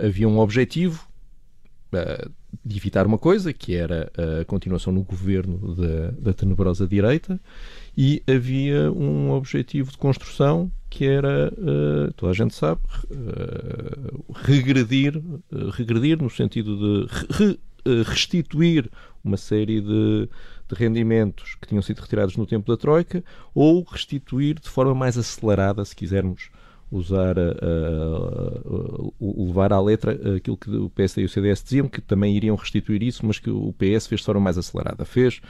havia 0.06 0.28
um 0.28 0.38
objetivo 0.38 1.08
de 2.64 2.78
evitar 2.78 3.06
uma 3.06 3.18
coisa, 3.18 3.54
que 3.54 3.76
era 3.76 4.12
a 4.42 4.46
continuação 4.46 4.94
no 4.94 5.04
governo 5.04 5.76
da, 5.76 6.12
da 6.12 6.34
tenebrosa 6.34 6.88
direita, 6.88 7.40
e 7.98 8.22
havia 8.28 8.92
um 8.92 9.32
objetivo 9.32 9.92
de 9.92 9.98
construção 9.98 10.72
que 10.90 11.06
era, 11.06 11.52
uh, 11.58 12.14
toda 12.14 12.32
a 12.32 12.36
gente 12.36 12.54
sabe, 12.54 12.82
uh, 13.10 14.34
regredir, 14.46 15.18
uh, 15.18 15.70
regredir 15.72 16.22
no 16.22 16.30
sentido 16.30 16.78
de 16.78 17.08
re, 17.32 17.60
restituir 18.06 18.90
uma 19.24 19.36
série 19.36 19.82
de, 19.82 20.30
de, 20.70 20.76
rendimentos 20.76 21.56
que 21.56 21.68
tinham 21.68 21.82
sido 21.82 22.00
retirados 22.00 22.38
no 22.38 22.46
tempo 22.46 22.72
da 22.72 22.78
Troika 22.78 23.24
ou 23.56 23.84
restituir 23.84 24.60
de 24.60 24.70
forma 24.70 24.94
mais 24.94 25.18
acelerada, 25.18 25.84
se 25.84 25.96
quisermos 25.96 26.52
usar, 26.94 27.38
a, 27.40 27.42
a, 27.42 29.08
levar 29.20 29.74
à 29.74 29.82
letra 29.82 30.12
aquilo 30.36 30.56
que 30.56 30.70
o 30.70 30.90
PSD 30.90 31.24
e 31.24 31.26
o 31.26 31.30
CDS 31.30 31.64
diziam, 31.64 31.88
que 31.88 32.00
também 32.00 32.36
iriam 32.36 32.56
restituir 32.56 33.02
isso, 33.02 33.26
mas 33.26 33.40
que 33.40 33.50
o 33.50 33.74
PS 33.74 34.08
fez 34.08 34.22
de 34.22 34.26
forma 34.26 34.42
mais 34.42 34.58
acelerada. 34.58 35.04
Fez 35.04 35.42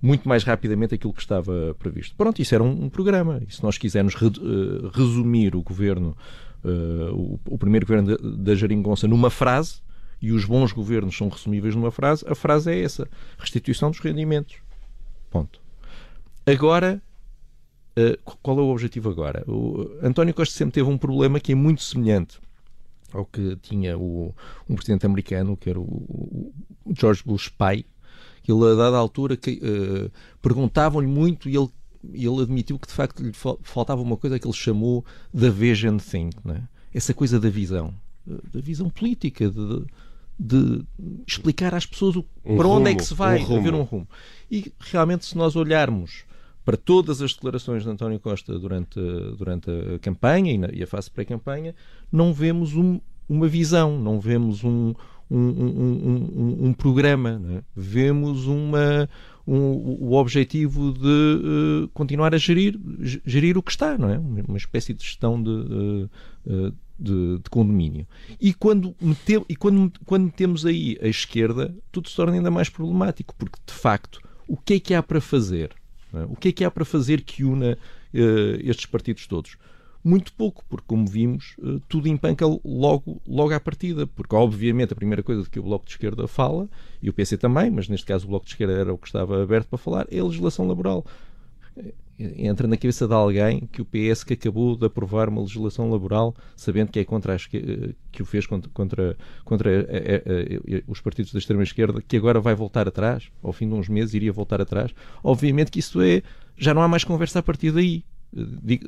muito 0.00 0.28
mais 0.28 0.44
rapidamente 0.44 0.94
aquilo 0.94 1.12
que 1.12 1.20
estava 1.20 1.74
previsto. 1.78 2.14
Pronto, 2.14 2.40
isso 2.40 2.54
era 2.54 2.62
um, 2.62 2.84
um 2.84 2.88
programa. 2.88 3.42
E 3.46 3.52
se 3.52 3.62
nós 3.62 3.76
quisermos 3.76 4.14
re, 4.14 4.26
uh, 4.26 4.88
resumir 4.92 5.56
o 5.56 5.62
governo, 5.62 6.16
uh, 6.64 7.12
o, 7.12 7.40
o, 7.46 7.58
primeiro 7.58 7.86
governo 7.86 8.16
da, 8.16 8.28
da 8.30 8.54
Jaringonça 8.54 9.08
numa 9.08 9.30
frase, 9.30 9.82
e 10.22 10.30
os 10.30 10.44
bons 10.44 10.72
governos 10.72 11.16
são 11.16 11.28
resumíveis 11.28 11.74
numa 11.74 11.90
frase, 11.90 12.24
a 12.28 12.34
frase 12.34 12.70
é 12.70 12.80
essa: 12.82 13.08
restituição 13.36 13.90
dos 13.90 13.98
rendimentos. 13.98 14.56
Ponto. 15.30 15.60
Agora, 16.46 17.02
Uh, 17.96 18.18
qual 18.42 18.58
é 18.58 18.62
o 18.62 18.68
objetivo 18.68 19.08
agora? 19.08 19.44
O 19.46 19.98
António 20.02 20.34
Costa 20.34 20.56
sempre 20.56 20.74
teve 20.74 20.88
um 20.88 20.98
problema 20.98 21.38
que 21.38 21.52
é 21.52 21.54
muito 21.54 21.82
semelhante 21.82 22.40
ao 23.12 23.24
que 23.24 23.56
tinha 23.62 23.96
o, 23.96 24.34
um 24.68 24.74
presidente 24.74 25.06
americano, 25.06 25.56
que 25.56 25.70
era 25.70 25.78
o, 25.78 25.84
o 26.84 26.94
George 26.98 27.22
Bush 27.24 27.48
pai, 27.48 27.84
que 28.42 28.52
ele, 28.52 28.72
a 28.72 28.74
dada 28.74 28.96
altura, 28.96 29.36
que, 29.36 29.60
uh, 29.62 30.10
perguntavam-lhe 30.42 31.06
muito 31.06 31.48
e 31.48 31.56
ele, 31.56 31.68
ele 32.12 32.42
admitiu 32.42 32.78
que, 32.78 32.88
de 32.88 32.92
facto, 32.92 33.22
lhe 33.22 33.32
faltava 33.62 34.02
uma 34.02 34.16
coisa 34.16 34.38
que 34.38 34.46
ele 34.46 34.54
chamou 34.54 35.04
da 35.32 35.48
vision 35.48 35.96
thing, 35.96 36.30
né? 36.44 36.68
essa 36.92 37.14
coisa 37.14 37.40
da 37.40 37.48
visão, 37.48 37.94
da 38.26 38.60
visão 38.60 38.90
política, 38.90 39.48
de, 39.48 39.86
de 40.38 40.84
explicar 41.26 41.74
às 41.74 41.86
pessoas 41.86 42.16
o, 42.16 42.24
um 42.44 42.56
para 42.56 42.66
rumo, 42.66 42.80
onde 42.80 42.90
é 42.90 42.94
que 42.94 43.04
se 43.04 43.14
vai, 43.14 43.42
um 43.44 43.56
haver 43.56 43.74
um 43.74 43.82
rumo. 43.82 44.08
E, 44.50 44.72
realmente, 44.80 45.24
se 45.24 45.36
nós 45.36 45.56
olharmos 45.56 46.24
para 46.64 46.76
todas 46.76 47.20
as 47.20 47.34
declarações 47.34 47.82
de 47.82 47.90
António 47.90 48.18
Costa 48.18 48.58
durante, 48.58 48.98
durante 49.36 49.70
a 49.70 49.98
campanha 49.98 50.70
e, 50.72 50.82
a 50.82 50.86
fase 50.86 51.10
pré-campanha, 51.10 51.74
não 52.10 52.32
vemos 52.32 52.74
um, 52.74 53.00
uma 53.28 53.46
visão, 53.46 53.98
não 53.98 54.18
vemos 54.18 54.64
um, 54.64 54.94
um, 55.30 56.68
um, 56.68 56.72
programa, 56.72 57.40
é? 57.50 57.62
vemos 57.76 58.46
uma, 58.46 59.08
o 59.46 60.14
objetivo 60.14 60.92
de 60.92 61.84
uh, 61.84 61.88
continuar 61.92 62.34
a 62.34 62.38
gerir, 62.38 62.78
gerir 63.00 63.58
o 63.58 63.62
que 63.62 63.70
está, 63.70 63.98
não 63.98 64.08
é? 64.08 64.18
Uma 64.18 64.56
espécie 64.56 64.94
de 64.94 65.04
gestão 65.04 65.42
de, 65.42 66.08
de, 66.98 67.38
de, 67.38 67.50
condomínio. 67.50 68.06
E, 68.40 68.54
quando, 68.54 68.94
mete, 69.00 69.42
e 69.48 69.54
quando, 69.56 69.92
quando 70.06 70.24
metemos 70.24 70.64
aí 70.64 70.98
a 71.02 71.08
esquerda, 71.08 71.74
tudo 71.92 72.08
se 72.08 72.16
torna 72.16 72.34
ainda 72.34 72.50
mais 72.50 72.70
problemático, 72.70 73.34
porque 73.36 73.58
de 73.66 73.74
facto, 73.74 74.18
o 74.48 74.56
que 74.56 74.74
é 74.74 74.80
que 74.80 74.94
há 74.94 75.02
para 75.02 75.20
fazer? 75.20 75.74
É? 76.20 76.24
O 76.24 76.36
que 76.36 76.48
é 76.48 76.52
que 76.52 76.64
há 76.64 76.70
para 76.70 76.84
fazer 76.84 77.22
que 77.22 77.44
una 77.44 77.72
uh, 77.72 78.60
estes 78.62 78.86
partidos 78.86 79.26
todos? 79.26 79.56
muito 80.04 80.34
pouco, 80.34 80.62
porque 80.68 80.84
como 80.86 81.06
vimos, 81.06 81.56
eh, 81.58 81.80
tudo 81.88 82.08
empanca 82.08 82.44
logo, 82.62 83.22
logo 83.26 83.54
à 83.54 83.58
partida, 83.58 84.06
porque 84.06 84.36
obviamente 84.36 84.92
a 84.92 84.96
primeira 84.96 85.22
coisa 85.22 85.42
de 85.42 85.48
que 85.48 85.58
o 85.58 85.62
Bloco 85.62 85.86
de 85.86 85.92
Esquerda 85.92 86.28
fala, 86.28 86.68
e 87.02 87.08
o 87.08 87.12
PC 87.12 87.38
também, 87.38 87.70
mas 87.70 87.88
neste 87.88 88.04
caso 88.04 88.26
o 88.26 88.28
Bloco 88.28 88.44
de 88.44 88.52
Esquerda 88.52 88.74
era 88.74 88.92
o 88.92 88.98
que 88.98 89.06
estava 89.06 89.42
aberto 89.42 89.68
para 89.68 89.78
falar, 89.78 90.06
é 90.10 90.18
a 90.18 90.24
legislação 90.24 90.68
laboral. 90.68 91.06
Eh, 92.18 92.46
entra 92.46 92.66
na 92.66 92.76
cabeça 92.76 93.06
de 93.06 93.14
alguém 93.14 93.68
que 93.72 93.82
o 93.82 93.84
PS 93.84 94.24
que 94.24 94.34
acabou 94.34 94.76
de 94.76 94.86
aprovar 94.86 95.28
uma 95.28 95.40
legislação 95.40 95.90
laboral, 95.90 96.34
sabendo 96.56 96.90
que 96.90 96.98
é 96.98 97.04
contra 97.04 97.34
as, 97.34 97.46
que, 97.46 97.94
que 98.12 98.22
o 98.22 98.24
fez 98.24 98.46
contra, 98.46 98.70
contra, 98.72 99.16
contra 99.44 99.70
a, 99.70 99.74
a, 99.74 100.78
a, 100.78 100.82
os 100.86 101.00
partidos 101.00 101.32
da 101.32 101.38
extrema-esquerda, 101.38 102.02
que 102.02 102.16
agora 102.16 102.40
vai 102.40 102.54
voltar 102.54 102.86
atrás, 102.88 103.28
ao 103.42 103.52
fim 103.52 103.68
de 103.68 103.74
uns 103.74 103.88
meses 103.88 104.14
iria 104.14 104.32
voltar 104.32 104.60
atrás. 104.60 104.94
Obviamente 105.22 105.70
que 105.70 105.80
isso 105.80 106.00
é. 106.00 106.22
Já 106.56 106.72
não 106.72 106.82
há 106.82 106.88
mais 106.88 107.02
conversa 107.02 107.40
a 107.40 107.42
partir 107.42 107.72
daí 107.72 108.04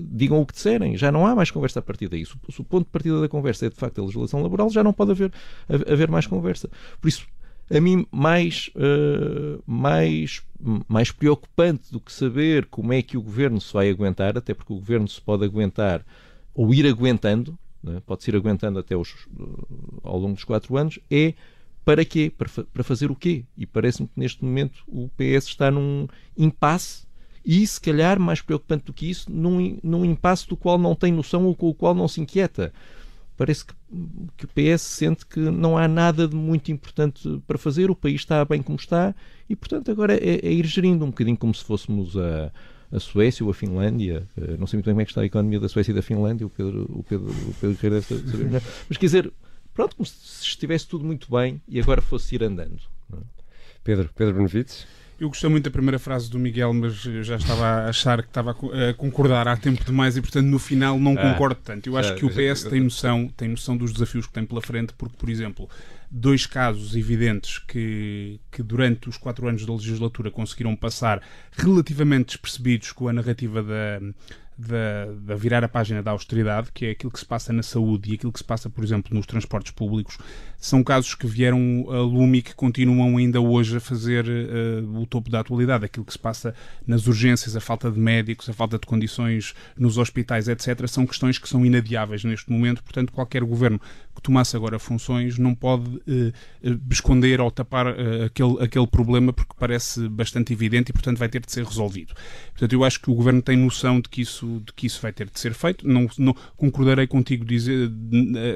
digam 0.01 0.41
o 0.41 0.47
que 0.47 0.55
disserem, 0.55 0.97
já 0.97 1.13
não 1.13 1.27
há 1.27 1.35
mais 1.35 1.51
conversa 1.51 1.79
a 1.79 1.83
partir 1.83 2.09
daí. 2.09 2.25
Se 2.27 2.61
o 2.61 2.65
ponto 2.65 2.85
de 2.85 2.91
partida 2.91 3.21
da 3.21 3.29
conversa 3.29 3.67
é 3.67 3.71
de 3.71 3.77
facto 3.77 4.01
a 4.01 4.03
legislação 4.03 4.43
laboral, 4.43 4.69
já 4.71 4.83
não 4.83 4.93
pode 4.93 5.13
haver, 5.13 5.33
haver 5.69 6.11
mais 6.11 6.27
conversa. 6.27 6.69
Por 7.01 7.09
isso, 7.09 7.27
a 7.71 7.81
mim, 7.81 8.07
mais, 8.11 8.71
uh, 8.77 9.63
mais, 9.67 10.43
mais 10.89 11.11
preocupante 11.11 11.91
do 11.91 12.01
que 12.01 12.13
saber 12.13 12.67
como 12.67 12.93
é 12.93 13.03
que 13.03 13.17
o 13.17 13.23
governo 13.23 13.61
se 13.61 13.73
vai 13.73 13.91
aguentar, 13.91 14.39
até 14.39 14.55
porque 14.55 14.73
o 14.73 14.77
governo 14.77 15.09
se 15.09 15.21
pode 15.21 15.45
aguentar 15.45 16.05
ou 16.55 16.73
ir 16.73 16.87
aguentando, 16.87 17.59
né? 17.83 18.01
pode-se 18.07 18.31
ir 18.31 18.37
aguentando 18.37 18.79
até 18.79 18.97
os, 18.97 19.11
uh, 19.39 20.01
ao 20.03 20.19
longo 20.19 20.35
dos 20.35 20.45
quatro 20.45 20.77
anos, 20.77 20.99
é 21.11 21.35
para 21.85 22.05
quê? 22.05 22.33
Para, 22.37 22.49
para 22.65 22.85
fazer 22.85 23.11
o 23.11 23.15
quê? 23.15 23.45
E 23.57 23.65
parece-me 23.65 24.09
que 24.09 24.19
neste 24.19 24.45
momento 24.45 24.83
o 24.89 25.09
PS 25.17 25.47
está 25.47 25.71
num 25.71 26.09
impasse 26.37 27.07
e, 27.45 27.65
se 27.65 27.81
calhar, 27.81 28.19
mais 28.19 28.41
preocupante 28.41 28.87
do 28.87 28.93
que 28.93 29.09
isso, 29.09 29.31
num, 29.31 29.79
num 29.83 30.05
impasse 30.05 30.49
do 30.49 30.57
qual 30.57 30.77
não 30.79 30.97
tem 30.97 31.13
noção 31.13 31.45
ou 31.45 31.55
com 31.55 31.69
o 31.69 31.75
qual 31.75 31.95
não 31.95 32.09
se 32.09 32.21
inquieta. 32.21 32.73
Parece 33.37 33.67
que, 33.67 33.75
que 34.37 34.45
o 34.47 34.49
PS 34.49 34.83
sente 34.83 35.27
que 35.27 35.39
não 35.39 35.77
há 35.77 35.87
nada 35.87 36.27
de 36.27 36.35
muito 36.35 36.73
importante 36.73 37.43
para 37.47 37.59
fazer, 37.59 37.91
o 37.91 37.95
país 37.95 38.23
está 38.23 38.45
bem 38.45 38.63
como 38.63 38.79
está 38.79 39.15
e, 39.49 39.55
portanto, 39.55 39.91
agora 39.91 40.15
é, 40.15 40.47
é 40.47 40.53
ir 40.53 40.65
gerindo 40.67 41.05
um 41.05 41.09
bocadinho 41.09 41.37
como 41.37 41.55
se 41.55 41.63
fôssemos 41.63 42.17
a, 42.17 42.51
a 42.91 42.99
Suécia 42.99 43.45
ou 43.45 43.51
a 43.51 43.55
Finlândia. 43.55 44.27
Uh, 44.37 44.57
não 44.59 44.67
sei 44.67 44.79
muito 44.79 44.87
bem 44.87 44.95
como 44.95 45.01
é 45.03 45.05
que 45.05 45.11
está 45.11 45.21
a 45.21 45.27
economia 45.27 45.61
da 45.61 45.69
Suécia 45.69 45.93
e 45.93 45.95
da 45.95 46.03
Finlândia, 46.03 46.47
o 46.47 46.51
Pedro, 46.51 46.87
o 46.89 47.03
Pedro, 47.03 47.29
o 47.29 47.55
Pedro 47.61 47.91
deve 47.91 48.03
saber 48.03 48.45
melhor. 48.45 48.63
Mas 48.89 48.99
quer 48.99 49.07
dizer, 49.07 49.33
pronto, 49.75 49.97
como 49.97 50.07
se 50.07 50.43
estivesse 50.43 50.89
tudo 50.89 51.05
muito 51.05 51.31
bem 51.31 51.61
e 51.69 51.79
agora 51.79 52.01
fosse 52.01 52.35
ir 52.35 52.43
andando. 52.43 52.81
É? 53.13 53.17
Pedro, 53.85 54.11
Pedro 54.15 54.35
Benevides? 54.35 54.87
Eu 55.19 55.29
gostei 55.29 55.49
muito 55.49 55.65
da 55.65 55.71
primeira 55.71 55.99
frase 55.99 56.29
do 56.31 56.39
Miguel, 56.39 56.75
mas 56.75 56.95
já 56.95 57.37
estava 57.37 57.65
a 57.65 57.89
achar 57.89 58.23
que 58.23 58.29
estava 58.29 58.51
a 58.51 58.95
concordar 58.95 59.49
há 59.49 59.57
tempo 59.57 59.83
demais 59.83 60.15
e, 60.17 60.21
portanto, 60.21 60.45
no 60.47 60.59
final 60.59 60.99
não 60.99 61.15
ah, 61.19 61.33
concordo 61.33 61.61
tanto. 61.65 61.89
Eu 61.89 61.97
acho 61.97 62.15
que 62.17 62.27
o 62.27 62.29
PS 62.29 62.65
tem 62.65 62.81
noção, 62.83 63.27
tem 63.35 63.49
noção 63.49 63.79
dos 63.79 63.93
desafios 63.93 64.27
que 64.27 64.33
tem 64.35 64.45
pela 64.45 64.61
frente, 64.61 64.93
porque, 64.93 65.17
por 65.17 65.31
exemplo, 65.31 65.71
dois 66.11 66.45
casos 66.45 66.95
evidentes 66.95 67.59
que, 67.59 68.39
que 68.53 68.63
durante 68.63 69.09
os 69.09 69.17
quatro 69.17 69.49
anos 69.49 69.65
da 69.65 69.73
legislatura 69.73 70.31
conseguiram 70.31 70.77
passar 70.77 71.23
relativamente 71.53 72.27
despercebidos 72.27 72.93
com 72.93 73.09
a 73.09 73.13
narrativa 73.13 73.63
da 73.63 74.01
da, 74.59 75.13
da, 75.21 75.35
virar 75.35 75.63
a 75.63 75.69
página 75.69 76.03
da 76.03 76.11
austeridade, 76.11 76.71
que 76.73 76.87
é 76.87 76.91
aquilo 76.91 77.13
que 77.13 77.19
se 77.19 77.27
passa 77.27 77.53
na 77.53 77.63
saúde 77.63 78.11
e 78.11 78.15
aquilo 78.15 78.33
que 78.33 78.39
se 78.39 78.45
passa, 78.45 78.71
por 78.71 78.83
exemplo, 78.83 79.15
nos 79.15 79.27
transportes 79.27 79.73
públicos, 79.73 80.19
são 80.59 80.83
casos 80.83 81.15
que 81.15 81.27
vieram 81.27 81.87
a 81.91 82.01
lume 82.01 82.39
e 82.39 82.43
que 82.43 82.55
continuam 82.55 83.17
ainda 83.19 83.41
hoje 83.41 83.77
a 83.77 83.81
fazer 83.81 84.25
uh, 84.27 85.01
o 85.01 85.07
topo 85.07 85.31
da 85.31 85.41
atualidade. 85.41 85.85
Aquilo 85.85 86.05
que 86.05 86.13
se 86.13 86.19
passa 86.19 86.55
nas 86.87 87.07
urgências, 87.07 87.55
a 87.55 87.61
falta 87.61 87.91
de 87.91 87.99
médicos, 87.99 88.49
a 88.49 88.53
falta 88.55 88.79
de 88.79 88.87
condições 88.87 89.55
nos 89.77 89.99
hospitais, 89.99 90.49
etc., 90.49 90.89
são 90.89 91.07
questões 91.07 91.39
que 91.39 91.49
são 91.49 91.65
inadiáveis 91.65 92.25
neste 92.25 92.51
momento. 92.51 92.83
Portanto, 92.83 93.13
qualquer 93.13 93.45
governo 93.45 93.81
que 94.17 94.23
tomasse 94.23 94.57
agora 94.57 94.79
funções 94.79 95.39
não 95.39 95.55
pode 95.55 95.89
uh, 95.89 96.33
esconder 96.91 97.41
ou 97.41 97.51
tapar 97.51 97.87
uh, 97.87 98.25
aquele, 98.25 98.65
aquele 98.65 98.87
problema 98.87 99.33
porque 99.33 99.53
parece 99.59 100.09
bastante 100.09 100.53
evidente 100.53 100.91
e, 100.91 100.93
portanto, 100.93 101.19
vai 101.19 101.29
ter 101.29 101.41
de 101.41 101.53
ser 101.53 101.65
resolvido. 101.65 102.15
Portanto, 102.51 102.73
eu 102.73 102.83
acho 102.83 103.01
que 103.01 103.11
o 103.11 103.15
governo 103.15 103.43
tem 103.43 103.57
noção 103.57 104.01
de 104.01 104.09
que 104.09 104.23
isso, 104.23 104.63
de 104.65 104.73
que 104.73 104.87
isso 104.87 105.01
vai 105.01 105.13
ter 105.13 105.29
de 105.29 105.39
ser 105.39 105.53
feito. 105.53 105.87
Não, 105.87 106.09
não 106.19 106.35
concordarei 106.57 107.07
contigo 107.07 107.45
dizer, 107.45 107.91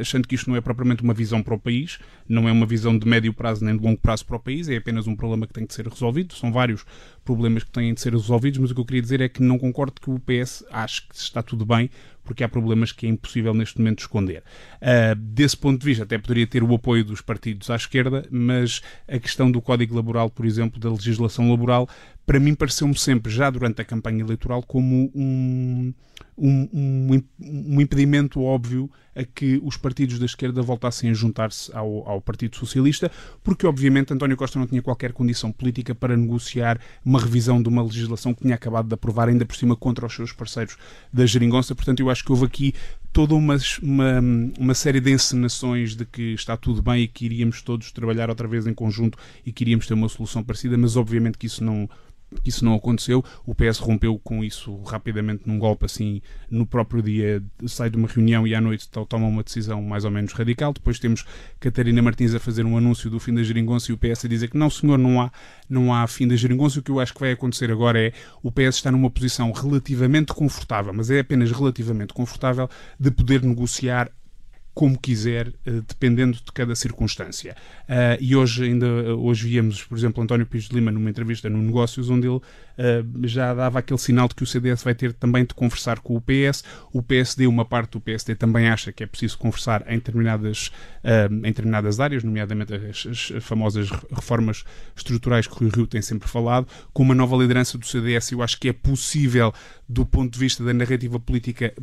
achando 0.01 0.27
que 0.27 0.35
isto 0.35 0.49
não 0.49 0.57
é 0.57 0.61
propriamente 0.61 1.03
uma 1.03 1.15
visão 1.15 1.43
para 1.43 1.55
o 1.55 1.59
país, 1.59 1.99
não 2.29 2.49
é 2.49 2.53
uma 2.53 2.67
visão 2.67 2.99
de 2.99 3.07
médio 3.07 3.33
prazo 3.33 3.65
nem 3.65 3.77
de 3.77 3.85
longo 3.85 3.99
prazo 3.99 4.25
para 4.25 4.37
o 4.37 4.41
país, 4.41 4.69
é 4.69 4.77
apenas 4.77 5.07
um 5.07 5.15
problema 5.15 5.47
que 5.47 5.53
tem 5.53 5.67
de 5.67 5.75
ser 5.75 5.87
resolvido. 5.87 6.35
São 6.35 6.51
vários 6.51 6.85
problemas 7.25 7.63
que 7.63 7.71
têm 7.71 7.93
de 7.93 8.01
ser 8.01 8.13
resolvidos, 8.13 8.59
mas 8.59 8.71
o 8.71 8.75
que 8.75 8.81
eu 8.81 8.85
queria 8.85 9.03
dizer 9.03 9.21
é 9.21 9.29
que 9.29 9.43
não 9.43 9.59
concordo 9.59 10.01
que 10.01 10.11
o 10.11 10.19
PS 10.19 10.65
ache 10.71 11.03
que 11.03 11.15
está 11.15 11.43
tudo 11.43 11.67
bem, 11.67 11.91
porque 12.31 12.45
há 12.45 12.49
problemas 12.49 12.93
que 12.93 13.07
é 13.07 13.09
impossível 13.09 13.53
neste 13.53 13.77
momento 13.79 13.99
esconder. 13.99 14.45
Uh, 14.81 15.17
desse 15.17 15.57
ponto 15.57 15.81
de 15.81 15.85
vista, 15.85 16.05
até 16.05 16.17
poderia 16.17 16.47
ter 16.47 16.63
o 16.63 16.73
apoio 16.73 17.05
dos 17.05 17.21
partidos 17.21 17.69
à 17.71 17.75
esquerda, 17.75 18.25
mas 18.31 18.81
a 19.09 19.19
questão 19.19 19.51
do 19.51 19.61
Código 19.61 19.97
Laboral, 19.97 20.31
por 20.31 20.47
exemplo, 20.47 20.79
da 20.79 20.89
legislação 20.89 21.51
laboral, 21.51 21.89
para 22.31 22.39
mim 22.39 22.55
pareceu-me 22.55 22.97
sempre, 22.97 23.33
já 23.33 23.51
durante 23.51 23.83
a 23.83 23.85
campanha 23.85 24.21
eleitoral, 24.21 24.63
como 24.63 25.11
um, 25.13 25.93
um, 26.39 26.69
um, 26.73 27.23
um 27.41 27.81
impedimento 27.81 28.41
óbvio 28.41 28.89
a 29.17 29.25
que 29.25 29.61
os 29.65 29.77
partidos 29.77 30.17
da 30.17 30.27
esquerda 30.27 30.63
voltassem 30.63 31.11
a 31.11 31.13
juntar-se 31.13 31.75
ao, 31.75 32.09
ao, 32.09 32.21
Partido 32.21 32.55
Socialista, 32.55 33.11
porque 33.43 33.67
obviamente 33.67 34.15
António 34.15 34.37
Costa 34.37 34.61
não 34.61 34.67
tinha 34.69 34.81
qualquer 34.81 35.13
condição 35.13 35.51
política 35.51 35.93
para 35.93 36.17
negociar 36.17 36.81
uma 37.05 37.19
revisão 37.19 37.61
de 37.61 37.69
uma 37.69 37.83
legislação 37.83 38.33
que 38.33 38.43
tinha 38.43 38.55
acabado 38.55 38.87
de 38.87 38.95
aprovar, 38.95 39.29
ainda 39.29 39.45
por 39.45 39.57
cima 39.57 39.75
contra 39.75 40.07
os 40.07 40.15
seus 40.15 40.33
parceiros 40.33 40.77
da 41.13 41.27
geringonça. 41.27 41.75
Portanto, 41.75 41.99
eu 41.99 42.09
acho 42.09 42.25
que 42.25 42.31
houve 42.31 42.47
aqui 42.47 42.75
toda 43.13 43.35
uma, 43.35 43.57
uma, 43.83 44.21
uma 44.57 44.75
série 44.75 45.01
de 45.01 45.11
encenações 45.11 45.97
de 45.97 46.05
que 46.07 46.33
está 46.35 46.57
tudo 46.57 46.81
bem 46.81 47.03
e 47.03 47.09
que 47.09 47.25
iríamos 47.25 47.61
todos 47.61 47.91
trabalhar 47.91 48.31
outra 48.31 48.47
vez 48.47 48.69
em 48.69 48.73
conjunto 48.73 49.19
e 49.45 49.51
que 49.51 49.65
iríamos 49.65 49.89
ter 49.89 49.95
uma 49.95 50.09
solução 50.09 50.45
parecida, 50.45 50.79
mas 50.79 50.97
obviamente 50.97 51.37
que 51.37 51.47
isso 51.49 51.65
não 51.65 51.91
isso 52.45 52.65
não 52.65 52.75
aconteceu. 52.75 53.25
O 53.45 53.55
PS 53.55 53.79
rompeu 53.79 54.19
com 54.19 54.45
isso 54.45 54.83
rapidamente 54.83 55.43
num 55.47 55.59
golpe 55.59 55.87
assim, 55.87 56.21
no 56.51 56.67
próprio 56.67 57.03
dia 57.03 57.43
sai 57.67 57.91
de 57.91 57.97
uma 57.97 58.09
reunião 58.09 58.47
e 58.47 58.55
à 58.55 58.61
noite 58.61 58.89
toma 58.89 59.27
uma 59.27 59.43
decisão 59.43 59.83
mais 59.83 60.05
ou 60.05 60.11
menos 60.11 60.33
radical. 60.33 60.73
Depois 60.73 60.99
temos 60.99 61.25
Catarina 61.59 62.03
Martins 62.03 62.35
a 62.35 62.41
fazer 62.41 62.65
um 62.65 62.77
anúncio 62.77 63.11
do 63.11 63.19
fim 63.19 63.35
da 63.35 63.43
geringonça 63.43 63.91
e 63.91 63.95
o 63.95 63.99
PS 63.99 64.25
a 64.25 64.29
dizer 64.29 64.49
que 64.49 64.57
não, 64.57 64.71
senhor, 64.71 64.99
não 64.99 65.21
há, 65.21 65.33
não 65.69 65.95
há 65.95 66.07
fim 66.07 66.27
da 66.27 66.37
geringonça. 66.37 66.81
O 66.81 66.83
que 66.83 66.91
eu 66.91 67.01
acho 67.01 67.13
que 67.13 67.21
vai 67.21 67.33
acontecer 67.33 67.71
agora 67.71 68.01
é 68.01 68.13
o 68.43 68.51
PS 68.51 68.77
está 68.77 68.91
numa 68.91 69.11
posição 69.11 69.51
relativamente 69.53 70.33
confortável, 70.33 70.93
mas 70.93 71.11
é 71.11 71.21
apenas 71.21 71.51
relativamente 71.51 72.13
confortável 72.13 72.69
de 72.99 73.11
poder 73.11 73.43
negociar 73.43 74.11
como 74.81 74.99
quiser, 74.99 75.49
uh, 75.49 75.83
dependendo 75.87 76.39
de 76.39 76.53
cada 76.55 76.75
circunstância. 76.75 77.55
Uh, 77.83 78.17
e 78.19 78.35
hoje 78.35 78.65
ainda 78.65 78.87
hoje 79.15 79.47
víamos, 79.47 79.85
por 79.85 79.99
exemplo, 79.99 80.25
António 80.25 80.47
Pires 80.47 80.71
de 80.71 80.75
Lima 80.75 80.91
numa 80.91 81.11
entrevista 81.11 81.51
no 81.51 81.59
Negócios, 81.59 82.09
onde 82.09 82.27
ele 82.27 82.41
já 83.25 83.53
dava 83.53 83.81
aquele 83.81 83.99
sinal 83.99 84.27
de 84.27 84.35
que 84.35 84.43
o 84.43 84.47
CDS 84.47 84.83
vai 84.83 84.95
ter 84.95 85.13
também 85.13 85.45
de 85.45 85.53
conversar 85.53 86.01
com 86.01 86.17
o 86.17 86.21
PS. 86.21 86.65
O 86.95 87.03
PSD, 87.03 87.47
uma 87.47 87.63
parte 87.63 87.91
do 87.91 88.01
PSD 88.01 88.35
também 88.35 88.71
acha 88.71 88.91
que 88.91 89.03
é 89.05 89.07
preciso 89.07 89.37
conversar 89.37 89.85
em 89.87 89.97
determinadas, 89.97 90.71
em 91.31 91.43
determinadas 91.43 92.01
áreas, 92.01 92.25
nomeadamente 92.25 92.73
as, 92.73 93.07
as, 93.07 93.45
famosas 93.45 93.91
reformas 94.11 94.65
estruturais 94.97 95.47
que 95.47 95.63
o 95.63 95.69
Rio 95.69 95.87
tem 95.87 96.01
sempre 96.01 96.27
falado. 96.27 96.67
Com 96.91 97.03
uma 97.03 97.15
nova 97.15 97.37
liderança 97.37 97.77
do 97.77 97.85
CDS, 97.85 98.33
eu 98.33 98.43
acho 98.43 98.59
que 98.59 98.71
é 98.71 98.73
possível, 98.73 99.53
do 99.91 100.07
ponto 100.07 100.33
de 100.33 100.39
vista 100.39 100.65
da 100.65 100.73
narrativa 100.73 101.19
política, 101.19 101.75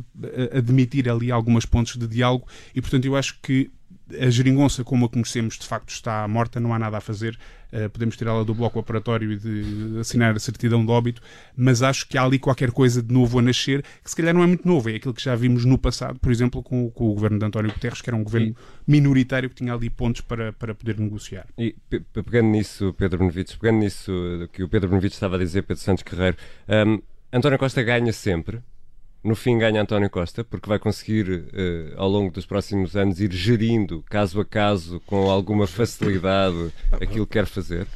admitir 0.52 1.08
ali 1.10 1.30
algumas 1.30 1.66
pontos 1.66 1.96
de 1.96 2.06
diálogo 2.06 2.46
e, 2.74 2.80
portanto, 2.80 3.04
eu 3.04 3.14
acho 3.14 3.38
que 3.42 3.70
a 4.18 4.30
geringonça, 4.30 4.82
como 4.82 5.04
a 5.04 5.08
conhecemos, 5.08 5.58
de 5.58 5.66
facto 5.66 5.90
está 5.90 6.26
morta, 6.26 6.58
não 6.58 6.72
há 6.72 6.78
nada 6.78 6.96
a 6.96 7.00
fazer. 7.00 7.38
Uh, 7.70 7.90
podemos 7.90 8.16
tirá-la 8.16 8.44
do 8.44 8.54
bloco 8.54 8.78
operatório 8.78 9.30
e 9.30 9.36
de 9.36 9.98
assinar 10.00 10.34
a 10.34 10.38
certidão 10.38 10.82
de 10.86 10.90
óbito, 10.90 11.20
mas 11.54 11.82
acho 11.82 12.08
que 12.08 12.16
há 12.16 12.22
ali 12.22 12.38
qualquer 12.38 12.70
coisa 12.70 13.02
de 13.02 13.12
novo 13.12 13.38
a 13.38 13.42
nascer, 13.42 13.82
que 14.02 14.08
se 14.08 14.16
calhar 14.16 14.32
não 14.32 14.42
é 14.42 14.46
muito 14.46 14.66
novo, 14.66 14.88
é 14.88 14.94
aquilo 14.94 15.12
que 15.12 15.22
já 15.22 15.34
vimos 15.34 15.66
no 15.66 15.76
passado, 15.76 16.18
por 16.18 16.32
exemplo, 16.32 16.62
com, 16.62 16.90
com 16.90 17.10
o 17.10 17.14
governo 17.14 17.38
de 17.38 17.44
António 17.44 17.70
Guterres, 17.70 18.00
que 18.00 18.08
era 18.08 18.16
um 18.16 18.24
governo 18.24 18.56
minoritário 18.86 19.50
que 19.50 19.56
tinha 19.56 19.74
ali 19.74 19.90
pontos 19.90 20.22
para, 20.22 20.50
para 20.54 20.74
poder 20.74 20.98
negociar. 20.98 21.46
E 21.58 21.76
pegando 22.14 22.48
nisso, 22.48 22.94
Pedro 22.96 23.18
Benevides, 23.18 23.54
pegando 23.56 23.80
nisso 23.80 24.48
que 24.50 24.62
o 24.62 24.68
Pedro 24.68 24.88
Benevides 24.88 25.16
estava 25.16 25.36
a 25.36 25.38
dizer, 25.38 25.60
Pedro 25.62 25.82
Santos 25.82 26.04
Carreiro, 26.04 26.38
um, 26.86 27.02
António 27.32 27.58
Costa 27.58 27.82
ganha 27.82 28.12
sempre 28.12 28.62
no 29.22 29.34
fim 29.34 29.58
ganha 29.58 29.82
António 29.82 30.08
Costa, 30.08 30.44
porque 30.44 30.68
vai 30.68 30.78
conseguir, 30.78 31.28
uh, 31.28 31.94
ao 31.96 32.08
longo 32.08 32.30
dos 32.30 32.46
próximos 32.46 32.96
anos, 32.96 33.20
ir 33.20 33.32
gerindo, 33.32 34.02
caso 34.08 34.40
a 34.40 34.44
caso, 34.44 35.00
com 35.06 35.30
alguma 35.30 35.66
facilidade, 35.66 36.72
aquilo 36.92 37.26
que 37.26 37.32
quer 37.32 37.46
fazer? 37.46 37.86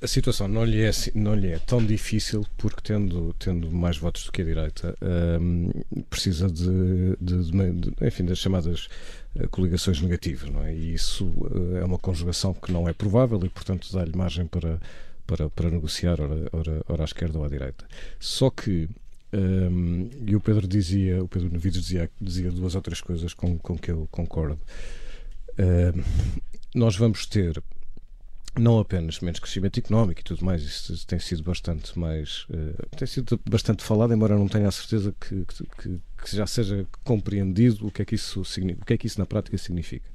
A 0.00 0.06
situação 0.06 0.46
não 0.46 0.64
lhe 0.64 0.82
é, 0.82 0.90
não 1.14 1.34
lhe 1.34 1.48
é 1.48 1.58
tão 1.58 1.84
difícil 1.84 2.46
porque, 2.58 2.80
tendo, 2.82 3.34
tendo 3.38 3.70
mais 3.70 3.96
votos 3.96 4.24
do 4.24 4.32
que 4.32 4.42
a 4.42 4.44
direita, 4.44 4.96
ehm, 5.00 5.70
precisa 6.10 6.48
de, 6.48 7.16
de, 7.18 7.50
de, 7.50 8.06
enfim, 8.06 8.24
das 8.26 8.38
chamadas 8.38 8.88
eh, 9.34 9.46
coligações 9.46 10.00
negativas, 10.00 10.50
não 10.50 10.62
é? 10.62 10.74
E 10.74 10.92
isso 10.92 11.24
uh, 11.24 11.78
é 11.78 11.84
uma 11.84 11.98
conjugação 11.98 12.52
que 12.52 12.70
não 12.70 12.86
é 12.86 12.92
provável 12.92 13.40
e, 13.42 13.48
portanto, 13.48 13.88
dá-lhe 13.90 14.14
margem 14.14 14.46
para, 14.46 14.78
para, 15.26 15.50
para 15.50 15.70
negociar, 15.70 16.20
ora, 16.20 16.48
ora, 16.52 16.82
ora 16.88 17.02
à 17.02 17.04
esquerda 17.04 17.38
ou 17.38 17.44
à 17.44 17.48
direita. 17.48 17.86
Só 18.18 18.50
que 18.50 18.88
um, 19.32 20.08
e 20.26 20.36
o 20.36 20.40
Pedro 20.40 20.66
dizia, 20.66 21.22
o 21.22 21.28
Pedro 21.28 21.50
Navides 21.52 21.82
dizia, 21.82 22.10
dizia 22.20 22.50
duas 22.50 22.74
ou 22.74 22.82
três 22.82 23.00
coisas 23.00 23.34
com, 23.34 23.58
com 23.58 23.76
que 23.76 23.90
eu 23.90 24.08
concordo. 24.10 24.60
Um, 25.58 26.02
nós 26.74 26.96
vamos 26.96 27.26
ter 27.26 27.62
não 28.58 28.78
apenas 28.78 29.20
menos 29.20 29.38
crescimento 29.38 29.78
económico 29.78 30.20
e 30.20 30.24
tudo 30.24 30.44
mais, 30.44 30.62
isso 30.62 31.06
tem 31.06 31.18
sido 31.18 31.42
bastante 31.42 31.98
mais 31.98 32.46
uh, 32.48 32.96
tem 32.96 33.06
sido 33.06 33.38
bastante 33.48 33.82
falado, 33.82 34.14
embora 34.14 34.34
não 34.34 34.48
tenha 34.48 34.66
a 34.66 34.70
certeza 34.70 35.14
que, 35.20 35.44
que, 35.44 36.00
que, 36.22 36.36
já 36.36 36.46
seja 36.46 36.86
compreendido 37.04 37.86
o 37.86 37.90
que 37.90 38.00
é 38.00 38.04
que 38.04 38.14
isso 38.14 38.40
o 38.40 38.84
que 38.84 38.94
é 38.94 38.96
que 38.96 39.06
isso 39.06 39.18
na 39.18 39.26
prática 39.26 39.58
significa. 39.58 40.08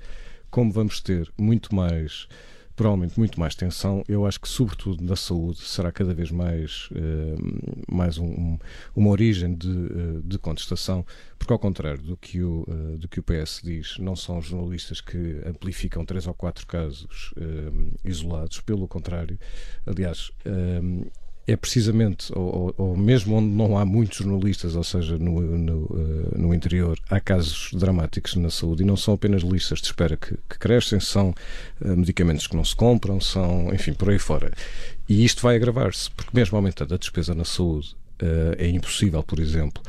Como 0.50 0.72
vamos 0.72 1.00
ter 1.00 1.32
muito 1.38 1.74
mais 1.74 2.27
provavelmente 2.81 3.19
muito 3.19 3.39
mais 3.39 3.53
tensão. 3.53 4.03
Eu 4.07 4.25
acho 4.25 4.41
que, 4.41 4.50
sobretudo 4.50 5.03
na 5.03 5.15
saúde, 5.15 5.59
será 5.59 5.91
cada 5.91 6.15
vez 6.15 6.31
mais, 6.31 6.89
uh, 6.91 7.93
mais 7.95 8.17
um, 8.17 8.25
um, 8.25 8.59
uma 8.95 9.11
origem 9.11 9.53
de, 9.53 9.69
uh, 9.69 10.21
de, 10.23 10.39
contestação, 10.39 11.05
porque, 11.38 11.53
ao 11.53 11.59
contrário 11.59 12.01
do 12.01 12.17
que, 12.17 12.41
o, 12.41 12.65
uh, 12.67 12.97
do 12.97 13.07
que 13.07 13.19
o 13.19 13.23
PS 13.23 13.61
diz, 13.63 14.00
não 14.00 14.15
são 14.15 14.41
jornalistas 14.41 15.00
que 15.00 15.43
amplificam 15.45 16.03
três 16.03 16.25
ou 16.25 16.33
quatro 16.33 16.65
casos 16.65 17.35
isolados, 18.03 18.59
pelo 18.61 18.88
contrário. 18.88 19.38
Aliás, 19.85 20.31
é 21.51 21.58
precisamente, 21.58 22.31
ou, 22.36 22.74
ou, 22.77 22.98
mesmo 22.98 23.36
onde 23.36 23.48
não 23.48 23.77
há 23.77 23.86
muitos 23.86 24.17
jornalistas, 24.20 24.75
ou 24.75 24.84
seja, 24.84 25.17
no, 25.17 25.41
no, 25.41 25.84
uh, 25.84 26.38
no, 26.38 26.53
interior, 26.53 26.98
há 27.10 27.20
casos 27.20 27.70
dramáticos 27.74 28.36
na 28.36 28.50
saúde 28.50 28.84
e 28.84 28.86
não 28.86 28.96
são 28.96 29.13
apenas 29.13 29.41
listas 29.41 29.79
de 29.79 29.86
espera 29.86 30.17
que, 30.17 30.36
que 30.50 30.60
crescem, 30.60 31.00
são 31.00 31.29
uh, 31.81 31.96
medicamentos 31.96 32.48
que 32.48 32.55
não 32.55 32.63
se 32.63 32.75
compram, 32.75 33.20
são, 33.20 33.74
enfim, 33.74 33.93
por 33.93 34.10
aí 34.10 34.20
fora. 34.20 34.51
E 35.08 35.25
isto 35.25 35.41
vai 35.41 35.55
agravar-se, 35.55 36.10
porque 36.12 36.31
mesmo 36.34 36.55
aumentando 36.55 36.93
a 36.93 36.98
despesa 36.98 37.36
na 37.36 37.46
saúde, 37.46 37.96
uh, 38.22 38.55
é 38.58 38.67
impossível, 38.67 39.22
por 39.24 39.39
exemplo, 39.39 39.81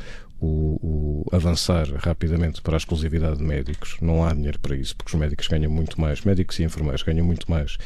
o, 0.43 1.25
o, 1.31 1.35
avançar 1.35 1.87
rapidamente 1.95 2.61
para 2.61 2.75
a 2.75 2.77
exclusividade 2.77 3.37
de 3.37 3.43
médicos. 3.43 3.97
Não 4.01 4.25
há 4.25 4.33
dinheiro 4.33 4.59
para 4.59 4.75
isso, 4.75 4.95
porque 4.95 5.15
os 5.15 5.19
médicos 5.19 5.47
ganham 5.47 5.71
muito 5.71 5.99
mais, 5.99 6.21
médicos 6.21 6.59
e 6.59 6.63
enfermeiros 6.63 7.03
ganham 7.03 7.25
muito 7.25 7.49
mais 7.49 7.77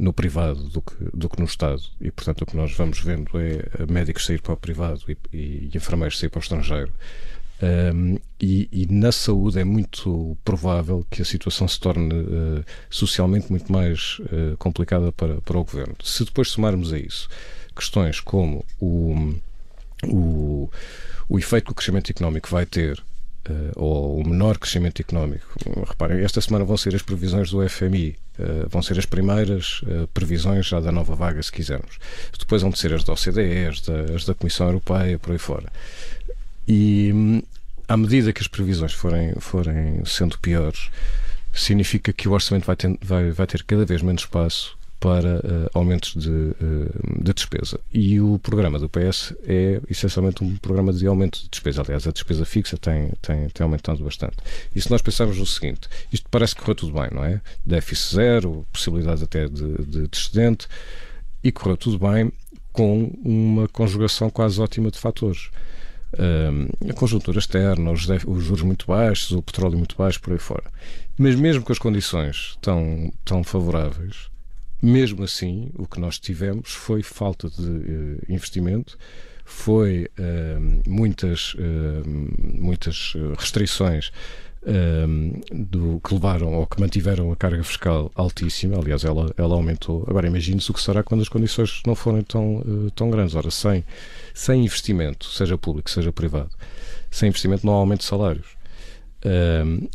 no 0.00 0.14
privado 0.14 0.64
do 0.64 0.80
que, 0.80 0.94
do 1.12 1.28
que 1.28 1.38
no 1.38 1.44
Estado. 1.44 1.82
E, 2.00 2.10
portanto, 2.10 2.42
o 2.42 2.46
que 2.46 2.56
nós 2.56 2.74
vamos 2.74 2.98
vendo 3.00 3.30
é 3.38 3.86
médicos 3.86 4.24
sair 4.24 4.40
para 4.40 4.54
o 4.54 4.56
privado 4.56 5.02
e, 5.08 5.16
e 5.32 5.70
enfermeiros 5.74 6.18
sair 6.18 6.30
para 6.30 6.38
o 6.38 6.42
estrangeiro. 6.42 6.90
Um, 7.62 8.18
e, 8.40 8.70
e, 8.72 8.86
na 8.86 9.12
saúde 9.12 9.60
é 9.60 9.64
muito 9.64 10.34
provável 10.42 11.06
que 11.10 11.20
a 11.20 11.24
situação 11.26 11.68
se 11.68 11.78
torne 11.78 12.14
uh, 12.14 12.64
socialmente 12.88 13.50
muito 13.50 13.70
mais 13.70 14.18
uh, 14.20 14.56
complicada 14.56 15.12
para, 15.12 15.42
para 15.42 15.58
o 15.58 15.64
governo. 15.64 15.94
Se 16.02 16.24
depois 16.24 16.48
somarmos 16.48 16.90
a 16.90 16.98
isso 16.98 17.28
questões 17.76 18.18
como 18.18 18.64
o, 18.80 19.34
o, 20.06 20.70
o 21.28 21.38
efeito 21.38 21.66
que 21.66 21.72
o 21.72 21.74
crescimento 21.74 22.10
económico 22.10 22.48
vai 22.48 22.64
ter 22.64 23.02
uh, 23.48 23.72
ou 23.76 24.20
o 24.20 24.28
menor 24.28 24.58
crescimento 24.58 25.00
económico. 25.00 25.46
Reparem, 25.86 26.22
esta 26.22 26.40
semana 26.40 26.64
vão 26.64 26.76
ser 26.76 26.94
as 26.94 27.02
previsões 27.02 27.50
do 27.50 27.66
FMI, 27.68 28.16
uh, 28.38 28.42
eh, 28.42 28.66
vão 28.68 28.82
ser 28.82 28.98
as 28.98 29.06
primeiras 29.06 29.82
uh, 29.82 30.06
previsões 30.08 30.66
já 30.66 30.80
da 30.80 30.92
nova 30.92 31.14
vaga, 31.14 31.42
se 31.42 31.52
quisermos. 31.52 31.98
Depois 32.38 32.62
vão 32.62 32.74
ser 32.74 32.92
as 32.94 33.04
da 33.04 33.12
OCDE, 33.12 33.66
as 33.68 33.80
da, 33.80 34.14
as 34.14 34.24
da 34.24 34.34
Comissão 34.34 34.66
Europeia, 34.66 35.18
por 35.18 35.32
aí 35.32 35.38
fora. 35.38 35.70
E 36.66 37.12
hum, 37.14 37.42
à 37.88 37.96
medida 37.96 38.32
que 38.32 38.40
as 38.40 38.48
previsões 38.48 38.92
forem, 38.92 39.34
forem 39.40 40.04
sendo 40.04 40.38
piores, 40.38 40.90
significa 41.52 42.12
que 42.12 42.28
o 42.28 42.32
orçamento 42.32 42.66
vai 42.66 42.76
ter, 42.76 42.96
vai, 43.02 43.30
vai 43.30 43.46
ter 43.46 43.64
cada 43.64 43.84
vez 43.84 44.02
menos 44.02 44.22
espaço 44.22 44.78
para 45.00 45.38
uh, 45.38 45.70
aumentos 45.72 46.14
de, 46.14 46.28
uh, 46.28 47.22
de, 47.24 47.32
despesa. 47.32 47.80
E 47.90 48.20
o 48.20 48.38
programa 48.38 48.78
do 48.78 48.88
PS 48.88 49.34
é 49.44 49.80
essencialmente 49.88 50.44
um 50.44 50.56
programa 50.58 50.92
de 50.92 51.06
aumento 51.06 51.42
de 51.42 51.48
despesa. 51.48 51.80
Aliás, 51.80 52.06
a 52.06 52.12
despesa 52.12 52.44
fixa 52.44 52.76
tem, 52.76 53.10
tem, 53.22 53.48
tem 53.48 53.64
aumentado 53.64 54.04
bastante. 54.04 54.36
E 54.76 54.80
se 54.80 54.90
nós 54.90 55.00
pensarmos 55.00 55.38
no 55.38 55.46
seguinte, 55.46 55.88
isto 56.12 56.28
parece 56.30 56.54
que 56.54 56.60
correu 56.60 56.74
tudo 56.74 56.92
bem, 56.92 57.08
não 57.12 57.24
é? 57.24 57.40
Déficit 57.64 58.14
zero, 58.14 58.66
possibilidade 58.70 59.24
até 59.24 59.48
de, 59.48 59.72
de, 59.78 60.06
de 60.06 60.18
excedente, 60.18 60.68
e 61.42 61.50
correu 61.50 61.78
tudo 61.78 61.98
bem 61.98 62.30
com 62.70 63.10
uma 63.24 63.66
conjugação 63.68 64.28
quase 64.28 64.60
ótima 64.60 64.90
de 64.90 64.98
fatores. 64.98 65.50
A 66.88 66.92
conjuntura 66.92 67.38
externa, 67.38 67.90
os, 67.90 68.06
os, 68.26 68.44
juros 68.44 68.62
muito 68.62 68.86
baixos, 68.86 69.30
o 69.30 69.42
petróleo 69.42 69.78
muito 69.78 69.96
baixo, 69.96 70.20
por 70.20 70.32
aí 70.32 70.38
fora. 70.38 70.64
Mas 71.16 71.34
mesmo 71.34 71.62
com 71.62 71.72
as 71.72 71.78
condições 71.78 72.58
tão, 72.60 73.12
tão 73.24 73.42
favoráveis, 73.44 74.30
mesmo 74.82 75.24
assim, 75.24 75.70
o 75.76 75.86
que 75.86 76.00
nós 76.00 76.18
tivemos 76.18 76.72
foi 76.72 77.02
falta 77.02 77.48
de 77.50 77.68
uh, 77.68 78.18
investimento, 78.28 78.98
foi 79.44 80.08
uh, 80.18 80.88
muitas, 80.88 81.54
uh, 81.54 82.02
muitas 82.06 83.14
restrições 83.38 84.10
do, 85.50 85.98
que 86.04 86.12
levaram 86.12 86.52
ou 86.52 86.66
que 86.66 86.78
mantiveram 86.78 87.32
a 87.32 87.36
carga 87.36 87.64
fiscal 87.64 88.12
altíssima. 88.14 88.76
Aliás, 88.78 89.04
ela, 89.04 89.32
ela 89.38 89.54
aumentou. 89.54 90.04
Agora, 90.06 90.26
imagine-se 90.26 90.70
o 90.70 90.74
que 90.74 90.82
será 90.82 91.02
quando 91.02 91.22
as 91.22 91.30
condições 91.30 91.80
não 91.86 91.94
forem 91.94 92.22
tão, 92.22 92.62
tão 92.94 93.08
grandes. 93.08 93.34
Ora, 93.34 93.50
sem, 93.50 93.82
sem 94.34 94.62
investimento, 94.62 95.24
seja 95.30 95.56
público, 95.56 95.88
seja 95.88 96.12
privado, 96.12 96.50
sem 97.10 97.30
investimento 97.30 97.64
não 97.64 97.72
há 97.72 97.76
aumento 97.76 98.00
de 98.00 98.04
salários 98.04 98.59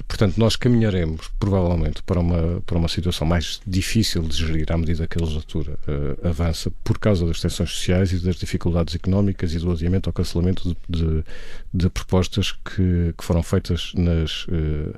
portanto, 0.08 0.38
nós 0.38 0.56
caminharemos 0.56 1.30
provavelmente 1.40 2.04
para 2.04 2.20
uma, 2.20 2.62
para 2.66 2.78
uma 2.78 2.88
situação 2.88 3.28
mais 3.28 3.60
difícil 3.66 4.22
de 4.22 4.36
gerir 4.36 4.72
à 4.72 4.78
medida 4.78 5.08
que 5.08 5.18
a 5.18 5.22
legislatura 5.22 5.78
uh, 5.88 6.28
avança, 6.28 6.72
por 6.84 7.00
causa 7.00 7.26
das 7.26 7.42
tensões 7.42 7.72
sociais 7.72 8.12
e 8.12 8.20
das 8.20 8.36
dificuldades 8.36 8.94
económicas 8.94 9.54
e 9.54 9.60
do 9.60 9.72
adiamento 9.72 10.10
ou 10.10 10.14
cancelamento 10.14 10.70
de, 10.70 11.04
de, 11.04 11.24
de 11.74 11.90
propostas 11.90 12.52
que, 12.52 13.14
que, 13.18 13.24
foram 13.24 13.42
feitas 13.42 13.92
nas, 13.96 14.46
uh, 14.46 14.94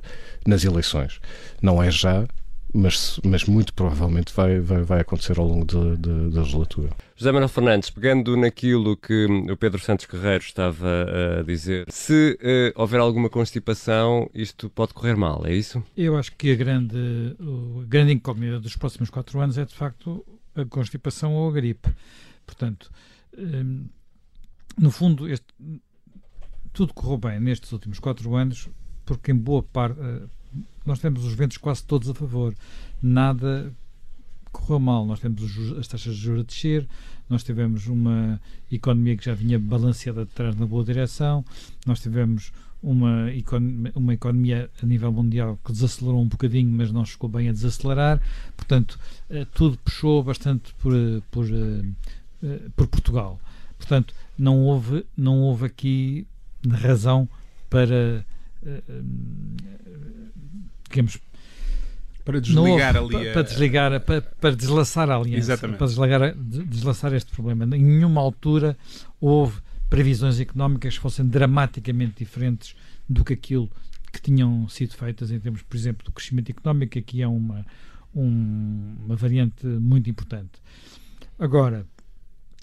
nas 0.46 0.64
eleições. 0.64 1.20
Não 1.62 1.82
é 1.82 1.90
já, 1.90 2.26
mas, 2.72 3.18
mas 3.24 3.44
muito 3.44 3.72
provavelmente 3.72 4.32
vai, 4.34 4.60
vai, 4.60 4.82
vai 4.82 5.00
acontecer 5.00 5.38
ao 5.38 5.46
longo 5.46 5.64
de, 5.64 5.96
de, 5.96 6.30
da 6.30 6.40
legislatura. 6.40 6.90
José 7.16 7.32
Manuel 7.32 7.48
Fernandes, 7.48 7.90
pegando 7.90 8.36
naquilo 8.36 8.96
que 8.96 9.26
o 9.50 9.56
Pedro 9.56 9.80
Santos 9.80 10.06
Guerreiro 10.06 10.44
estava 10.44 11.06
a 11.40 11.42
dizer, 11.42 11.86
se 11.90 12.38
uh, 12.40 12.80
houver 12.80 13.00
alguma 13.00 13.28
constipação, 13.30 14.30
isto 14.34 14.68
pode 14.70 14.94
correr 14.94 15.16
mal, 15.16 15.46
é 15.46 15.54
isso? 15.54 15.82
Eu 15.96 16.16
acho 16.16 16.34
que 16.36 16.52
a 16.52 16.56
grande, 16.56 17.36
a 17.80 17.84
grande 17.86 18.12
incógnita 18.12 18.60
dos 18.60 18.76
próximos 18.76 19.10
quatro 19.10 19.40
anos 19.40 19.56
é, 19.58 19.64
de 19.64 19.74
facto, 19.74 20.24
a 20.54 20.64
constipação 20.64 21.34
ou 21.34 21.48
a 21.48 21.52
gripe. 21.52 21.88
Portanto, 22.46 22.90
um, 23.36 23.86
no 24.78 24.90
fundo, 24.90 25.28
este, 25.28 25.46
tudo 26.72 26.94
correu 26.94 27.18
bem 27.18 27.40
nestes 27.40 27.72
últimos 27.72 27.98
quatro 27.98 28.34
anos, 28.36 28.68
porque 29.04 29.32
em 29.32 29.36
boa 29.36 29.62
parte, 29.62 29.98
uh, 29.98 30.28
nós 30.84 30.98
temos 30.98 31.24
os 31.24 31.34
ventos 31.34 31.56
quase 31.56 31.84
todos 31.84 32.08
a 32.08 32.14
favor. 32.14 32.54
Nada 33.02 33.72
correu 34.50 34.80
mal. 34.80 35.06
Nós 35.06 35.20
temos 35.20 35.42
as 35.78 35.86
taxas 35.86 36.16
de 36.16 36.22
juros 36.22 36.40
a 36.40 36.44
descer, 36.44 36.88
nós 37.28 37.42
tivemos 37.42 37.86
uma 37.86 38.40
economia 38.70 39.16
que 39.16 39.24
já 39.24 39.34
vinha 39.34 39.58
balanceada 39.58 40.24
de 40.24 40.58
na 40.58 40.66
boa 40.66 40.84
direção, 40.84 41.44
nós 41.86 42.00
tivemos 42.00 42.52
uma, 42.82 43.30
economia, 43.32 43.92
uma 43.94 44.14
economia 44.14 44.70
a 44.82 44.86
nível 44.86 45.12
mundial 45.12 45.58
que 45.64 45.72
desacelerou 45.72 46.22
um 46.22 46.28
bocadinho, 46.28 46.70
mas 46.70 46.90
não 46.92 47.04
chegou 47.04 47.28
bem 47.28 47.48
a 47.48 47.52
desacelerar. 47.52 48.22
Portanto, 48.56 48.98
eh, 49.28 49.46
tudo 49.52 49.76
puxou 49.78 50.22
bastante 50.22 50.72
por, 50.74 50.94
eh, 50.94 51.20
por, 51.30 51.46
eh, 51.50 52.60
por 52.76 52.86
Portugal. 52.86 53.40
Portanto, 53.76 54.14
não 54.38 54.60
houve, 54.60 55.04
não 55.16 55.40
houve 55.40 55.66
aqui 55.66 56.26
razão 56.70 57.28
para 57.68 58.24
digamos, 60.88 61.18
para 62.24 62.40
desligar 62.40 62.96
ali 62.96 63.28
a... 63.28 63.32
para, 63.32 63.42
desligar 63.42 64.00
para, 64.00 64.22
para 64.22 64.54
deslaçar 64.54 65.10
a 65.10 65.16
aliança 65.16 65.52
Exatamente. 65.52 65.78
para 65.78 65.86
desligar, 65.86 66.34
deslaçar 66.36 67.14
este 67.14 67.32
problema. 67.32 67.64
Em 67.64 67.82
nenhuma 67.82 68.20
altura 68.20 68.76
houve 69.20 69.60
previsões 69.88 70.38
económicas 70.38 70.96
que 70.96 71.00
fossem 71.00 71.26
dramaticamente 71.26 72.18
diferentes 72.18 72.74
do 73.08 73.24
que 73.24 73.32
aquilo 73.32 73.70
que 74.12 74.20
tinham 74.20 74.68
sido 74.68 74.94
feitas 74.94 75.30
em 75.30 75.40
termos 75.40 75.62
por 75.62 75.76
exemplo 75.76 76.04
do 76.04 76.12
crescimento 76.12 76.50
económico 76.50 76.92
que 76.92 76.98
aqui 76.98 77.22
é 77.22 77.28
uma 77.28 77.64
um, 78.14 78.96
uma 79.04 79.16
variante 79.16 79.66
muito 79.66 80.10
importante. 80.10 80.60
Agora 81.38 81.86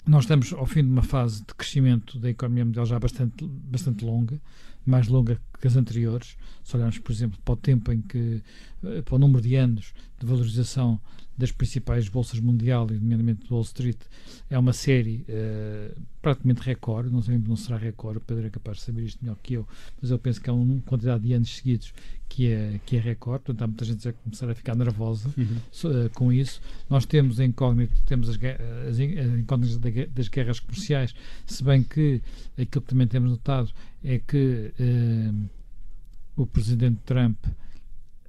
nós 0.06 0.24
estamos 0.24 0.52
ao 0.52 0.66
fim 0.66 0.84
de 0.84 0.90
uma 0.90 1.02
fase 1.02 1.40
de 1.40 1.54
crescimento 1.54 2.18
da 2.18 2.30
economia 2.30 2.64
mundial 2.64 2.86
já 2.86 2.98
bastante, 2.98 3.44
bastante 3.44 4.04
longa, 4.04 4.40
mais 4.86 5.08
longa 5.08 5.40
que 5.60 5.66
as 5.66 5.76
anteriores. 5.76 6.36
Se 6.64 6.76
olharmos, 6.76 6.98
por 6.98 7.12
exemplo, 7.12 7.38
para 7.44 7.54
o 7.54 7.56
tempo 7.56 7.92
em 7.92 8.00
que, 8.00 8.42
eh, 8.84 9.02
para 9.02 9.14
o 9.14 9.18
número 9.18 9.40
de 9.40 9.54
anos 9.56 9.92
de 10.18 10.26
valorização 10.26 11.00
das 11.36 11.52
principais 11.52 12.08
bolsas 12.08 12.40
mundial, 12.40 12.88
e 12.90 12.94
nomeadamente 12.94 13.46
do 13.46 13.54
Wall 13.54 13.62
Street, 13.62 13.98
é 14.48 14.58
uma 14.58 14.72
série 14.72 15.24
uh, 15.28 16.00
praticamente 16.22 16.62
recorde, 16.62 17.10
não 17.10 17.20
sei 17.20 17.36
não 17.36 17.56
será 17.56 17.76
recorde, 17.76 18.18
o 18.18 18.20
Pedro 18.22 18.46
é 18.46 18.50
capaz 18.50 18.78
de 18.78 18.84
saber 18.84 19.02
isto 19.02 19.18
melhor 19.22 19.36
que 19.42 19.54
eu, 19.54 19.68
mas 20.00 20.10
eu 20.10 20.18
penso 20.18 20.40
que 20.40 20.48
é 20.48 20.52
uma 20.52 20.80
quantidade 20.82 21.22
de 21.24 21.34
anos 21.34 21.54
seguidos 21.54 21.92
que 22.28 22.48
é, 22.48 22.80
que 22.86 22.96
é 22.96 23.00
recorde, 23.00 23.44
portanto 23.44 23.62
há 23.62 23.66
muita 23.66 23.84
gente 23.84 24.08
a 24.08 24.12
começar 24.12 24.50
a 24.50 24.54
ficar 24.54 24.74
nervosa 24.74 25.30
uhum. 25.36 26.06
uh, 26.06 26.10
com 26.14 26.32
isso. 26.32 26.60
Nós 26.88 27.04
temos 27.04 27.38
a 27.38 27.44
incógnita, 27.44 27.94
temos 28.06 28.30
as, 28.30 28.36
as, 28.36 28.98
as 28.98 28.98
incógnitas 28.98 29.78
das 30.08 30.28
guerras 30.28 30.58
comerciais, 30.58 31.14
se 31.46 31.62
bem 31.62 31.82
que 31.82 32.22
aquilo 32.58 32.82
que 32.82 32.88
também 32.88 33.06
temos 33.06 33.30
notado 33.30 33.70
é 34.02 34.18
que 34.18 34.72
uh, 34.80 35.48
o 36.36 36.46
Presidente 36.46 36.98
Trump 37.04 37.36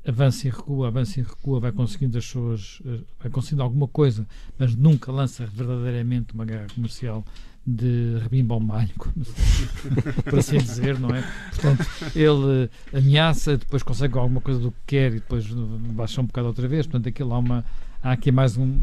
avança 0.08 0.48
e 0.48 0.52
recua, 0.52 0.88
avança 0.88 1.20
e 1.20 1.24
recua, 1.24 1.60
vai 1.60 1.72
conseguindo 1.72 2.18
as 2.18 2.24
suas, 2.24 2.82
eh, 2.86 3.00
vai 3.20 3.30
conseguindo 3.30 3.62
alguma 3.62 3.90
coisa, 3.90 4.26
mas 4.58 4.74
nunca 4.74 5.12
lança 5.12 5.46
verdadeiramente 5.46 6.34
uma 6.34 6.46
guerra 6.46 6.68
comercial 6.74 7.26
de 7.66 8.18
rebimba 8.22 8.54
ao 8.54 8.62
malho, 8.62 8.94
por 10.24 10.40
assim 10.40 10.58
dizer, 10.58 10.98
não 10.98 11.14
é? 11.14 11.22
Portanto, 11.50 11.86
ele 12.16 12.70
ameaça, 12.94 13.58
depois 13.58 13.84
consegue 13.84 14.18
alguma 14.18 14.40
coisa 14.40 14.62
do 14.62 14.72
que 14.72 14.78
quer 14.88 15.12
e 15.12 15.16
depois 15.16 15.46
baixa 15.92 16.22
um 16.22 16.26
bocado 16.26 16.48
outra 16.48 16.66
vez, 16.70 16.88
portanto, 16.88 17.10
aquilo 17.10 17.34
há 17.34 17.40
uma 17.40 17.66
há 18.02 18.14
aqui 18.14 18.32
mais 18.32 18.56
um, 18.56 18.80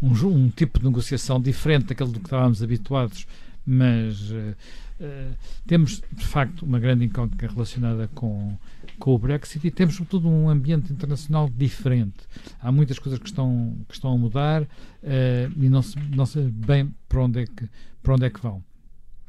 um, 0.00 0.26
um 0.26 0.48
tipo 0.48 0.78
de 0.78 0.86
negociação 0.86 1.38
diferente 1.38 1.88
daquele 1.88 2.12
do 2.12 2.20
que 2.20 2.26
estávamos 2.26 2.62
habituados, 2.62 3.26
mas 3.66 4.30
uh, 4.30 4.56
uh, 5.00 5.34
temos 5.66 6.02
de 6.12 6.26
facto 6.26 6.62
uma 6.62 6.78
grande 6.78 7.04
incógnita 7.04 7.46
relacionada 7.46 8.08
com 8.14 8.56
com 9.00 9.14
o 9.14 9.18
Brexit 9.18 9.66
e 9.66 9.70
temos, 9.70 9.96
sobretudo, 9.96 10.28
um 10.28 10.48
ambiente 10.48 10.92
internacional 10.92 11.48
diferente. 11.48 12.18
Há 12.60 12.70
muitas 12.70 12.98
coisas 12.98 13.18
que 13.18 13.26
estão, 13.26 13.74
que 13.88 13.94
estão 13.94 14.12
a 14.12 14.18
mudar 14.18 14.62
uh, 14.62 14.66
e 15.56 15.68
não 15.68 15.82
se, 15.82 15.98
não 16.14 16.26
se 16.26 16.38
bem 16.40 16.94
para 17.08 17.24
onde 17.24 17.40
é 17.40 17.46
que, 17.46 17.68
para 18.02 18.14
onde 18.14 18.26
é 18.26 18.30
que 18.30 18.40
vão. 18.40 18.62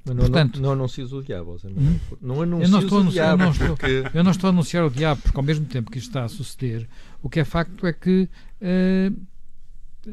Mas 0.05 0.15
não, 0.15 0.25
Portanto, 0.25 0.55
não, 0.57 0.63
não 0.63 0.71
anuncias 0.73 1.13
o 1.13 1.21
diabo, 1.23 1.57
não, 1.63 1.81
hum? 1.81 1.99
não 2.21 2.41
anuncias 2.41 2.69
eu 2.69 2.71
não 2.71 2.79
estou 2.79 2.97
o 2.97 3.01
anunciar, 3.01 3.37
diabo. 3.37 3.43
Eu 3.43 3.45
não, 3.45 3.51
estou, 3.51 3.89
eu 4.13 4.23
não 4.23 4.31
estou 4.31 4.47
a 4.47 4.51
anunciar 4.51 4.85
o 4.85 4.89
diabo, 4.89 5.21
porque 5.21 5.37
ao 5.37 5.43
mesmo 5.43 5.65
tempo 5.65 5.89
que 5.89 5.99
isto 5.99 6.07
está 6.07 6.25
a 6.25 6.29
suceder, 6.29 6.87
o 7.21 7.29
que 7.29 7.39
é 7.39 7.45
facto 7.45 7.87
é 7.87 7.93
que 7.93 8.27
uh, 8.61 10.11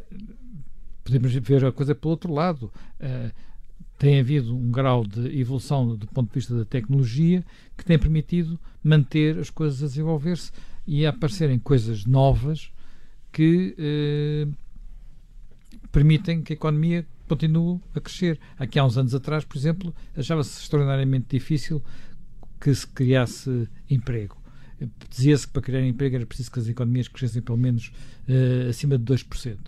podemos 1.03 1.33
ver 1.35 1.65
a 1.65 1.73
coisa 1.73 1.95
pelo 1.95 2.13
outro 2.13 2.33
lado. 2.33 2.71
Uh, 3.01 3.48
tem 3.99 4.21
havido 4.21 4.57
um 4.57 4.71
grau 4.71 5.05
de 5.05 5.39
evolução 5.39 5.97
do 5.97 6.07
ponto 6.07 6.29
de 6.29 6.35
vista 6.35 6.57
da 6.57 6.65
tecnologia 6.65 7.45
que 7.77 7.85
tem 7.85 7.99
permitido 7.99 8.59
manter 8.83 9.37
as 9.39 9.51
coisas 9.51 9.83
a 9.83 9.87
desenvolver-se 9.87 10.53
e 10.87 11.05
a 11.05 11.11
aparecerem 11.11 11.59
coisas 11.59 12.07
novas 12.07 12.71
que 13.33 13.75
eh, 13.77 14.47
permitem 15.91 16.43
que 16.43 16.53
a 16.53 16.57
economia 16.57 17.05
continue 17.29 17.81
a 17.95 18.01
crescer. 18.01 18.39
Aqui 18.57 18.79
há 18.79 18.85
uns 18.85 18.97
anos 18.97 19.15
atrás, 19.15 19.45
por 19.45 19.59
exemplo, 19.59 19.95
achava-se 20.17 20.63
extraordinariamente 20.63 21.27
difícil 21.31 21.83
que 22.61 22.73
se 22.75 22.87
criasse 22.87 23.69
emprego. 23.91 24.37
Dizia-se 25.11 25.47
que 25.47 25.53
para 25.53 25.63
criar 25.63 25.85
emprego 25.85 26.15
era 26.15 26.25
preciso 26.25 26.53
que 26.53 26.61
as 26.61 26.69
economias 26.69 27.09
crescessem 27.09 27.43
pelo 27.43 27.59
menos 27.59 27.93
eh, 28.29 28.69
acima 28.71 28.97
de 28.97 29.05
2% 29.05 29.59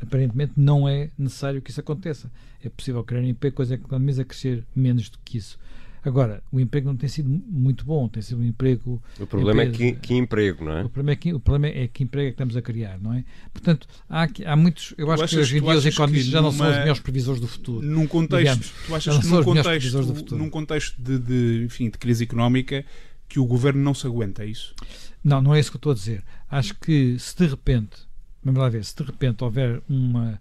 aparentemente 0.00 0.52
não 0.56 0.88
é 0.88 1.10
necessário 1.18 1.62
que 1.62 1.70
isso 1.70 1.80
aconteça. 1.80 2.30
É 2.62 2.68
possível 2.68 3.02
criar 3.04 3.22
emprego, 3.22 3.56
coisa 3.56 3.76
que 3.76 3.84
a 3.84 3.86
economia 3.86 4.22
a 4.22 4.24
crescer 4.24 4.64
menos 4.74 5.08
do 5.08 5.18
que 5.24 5.38
isso. 5.38 5.58
Agora, 6.06 6.40
o 6.52 6.60
emprego 6.60 6.86
não 6.86 6.96
tem 6.96 7.08
sido 7.08 7.28
muito 7.28 7.84
bom, 7.84 8.08
tem 8.08 8.22
sido 8.22 8.40
um 8.40 8.44
emprego. 8.44 9.02
O 9.18 9.26
problema 9.26 9.62
é 9.62 9.70
que, 9.70 9.92
que, 9.94 10.14
emprego, 10.14 10.64
não 10.64 10.72
é? 10.78 10.84
O 10.84 10.88
problema 10.88 11.10
é 11.10 11.16
que, 11.16 11.34
o 11.34 11.40
problema 11.40 11.66
é 11.66 11.88
que 11.88 12.04
emprego 12.04 12.28
é 12.28 12.30
que 12.30 12.34
estamos 12.34 12.56
a 12.56 12.62
criar, 12.62 13.00
não 13.00 13.12
é? 13.12 13.24
Portanto, 13.52 13.88
há, 14.08 14.28
há 14.46 14.54
muitos. 14.54 14.94
Eu 14.96 15.10
acho 15.10 15.26
que 15.26 15.36
hoje 15.36 15.58
em 15.58 15.60
dia 15.60 15.74
os 15.74 15.84
economistas 15.84 16.30
já 16.30 16.40
não 16.40 16.52
numa, 16.52 16.64
são 16.64 16.70
os 16.70 16.78
melhores 16.78 17.00
previsores 17.00 17.40
do 17.40 17.48
futuro. 17.48 17.84
Num 17.84 18.06
contexto, 18.06 18.38
digamos, 18.38 18.72
tu 18.86 18.94
achas 18.94 19.18
que 19.18 19.26
num 19.26 19.42
contexto, 19.42 20.36
num 20.36 20.50
contexto 20.50 21.02
de, 21.02 21.18
de, 21.18 21.64
enfim, 21.64 21.90
de 21.90 21.98
crise 21.98 22.22
económica 22.22 22.84
que 23.28 23.40
o 23.40 23.44
governo 23.44 23.82
não 23.82 23.92
se 23.92 24.06
aguenta, 24.06 24.44
é 24.44 24.46
isso? 24.46 24.76
Não, 25.24 25.42
não 25.42 25.56
é 25.56 25.58
isso 25.58 25.72
que 25.72 25.76
eu 25.76 25.80
estou 25.80 25.90
a 25.90 25.94
dizer. 25.96 26.22
Acho 26.48 26.72
que 26.76 27.18
se 27.18 27.36
de 27.36 27.46
repente 27.46 28.06
Vamos 28.46 28.60
lá 28.60 28.68
ver, 28.68 28.84
se 28.84 28.94
de 28.94 29.02
repente 29.02 29.42
houver 29.42 29.82
uma, 29.88 30.40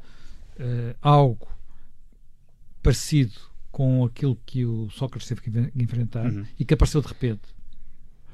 uh, 0.60 0.96
algo 1.02 1.48
parecido 2.84 3.34
com 3.72 4.06
aquilo 4.06 4.38
que 4.46 4.64
o 4.64 4.88
Sócrates 4.92 5.28
teve 5.28 5.42
que 5.42 5.72
enfrentar 5.76 6.32
uhum. 6.32 6.46
e 6.60 6.64
que 6.64 6.76
apareceu 6.76 7.02
de 7.02 7.08
repente, 7.08 7.42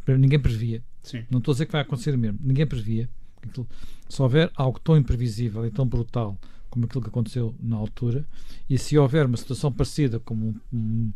ninguém 0.05 0.37
previa. 0.37 0.83
Sim. 1.01 1.23
Não 1.31 1.39
estou 1.39 1.53
a 1.53 1.55
dizer 1.55 1.67
que 1.67 1.71
vai 1.71 1.83
acontecer 1.83 2.17
mesmo, 2.17 2.37
ninguém 2.43 2.67
previa. 2.67 3.09
Aquilo, 3.41 3.65
se 4.09 4.21
houver 4.21 4.51
algo 4.55 4.77
tão 4.77 4.97
imprevisível 4.97 5.65
e 5.65 5.71
tão 5.71 5.87
brutal 5.87 6.37
como 6.69 6.83
aquilo 6.83 7.01
que 7.01 7.09
aconteceu 7.09 7.55
na 7.57 7.77
altura, 7.77 8.25
e 8.69 8.77
se 8.77 8.97
houver 8.97 9.25
uma 9.25 9.37
situação 9.37 9.71
parecida 9.71 10.19
como 10.19 10.49
um, 10.49 10.77
um 10.77 11.13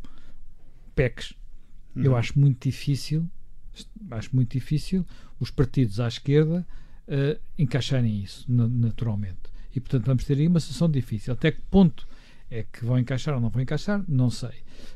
PECs, 0.95 1.33
uhum. 1.93 2.03
eu 2.03 2.15
acho 2.15 2.39
muito 2.39 2.63
difícil, 2.63 3.29
acho 4.11 4.33
muito 4.33 4.53
difícil 4.53 5.05
os 5.41 5.51
partidos 5.51 5.99
à 5.99 6.07
esquerda 6.07 6.65
uh, 7.07 7.39
encaixarem 7.57 8.23
isso 8.23 8.45
naturalmente. 8.47 9.53
E 9.75 9.79
portanto 9.79 10.05
vamos 10.05 10.23
ter 10.23 10.37
aí 10.37 10.47
uma 10.47 10.59
situação 10.59 10.89
difícil. 10.89 11.33
Até 11.33 11.51
que 11.51 11.61
ponto 11.69 12.07
é 12.49 12.63
que 12.63 12.85
vão 12.85 12.97
encaixar 12.97 13.35
ou 13.35 13.41
não 13.41 13.49
vão 13.49 13.61
encaixar, 13.61 14.03
não 14.07 14.29
sei. 14.29 14.51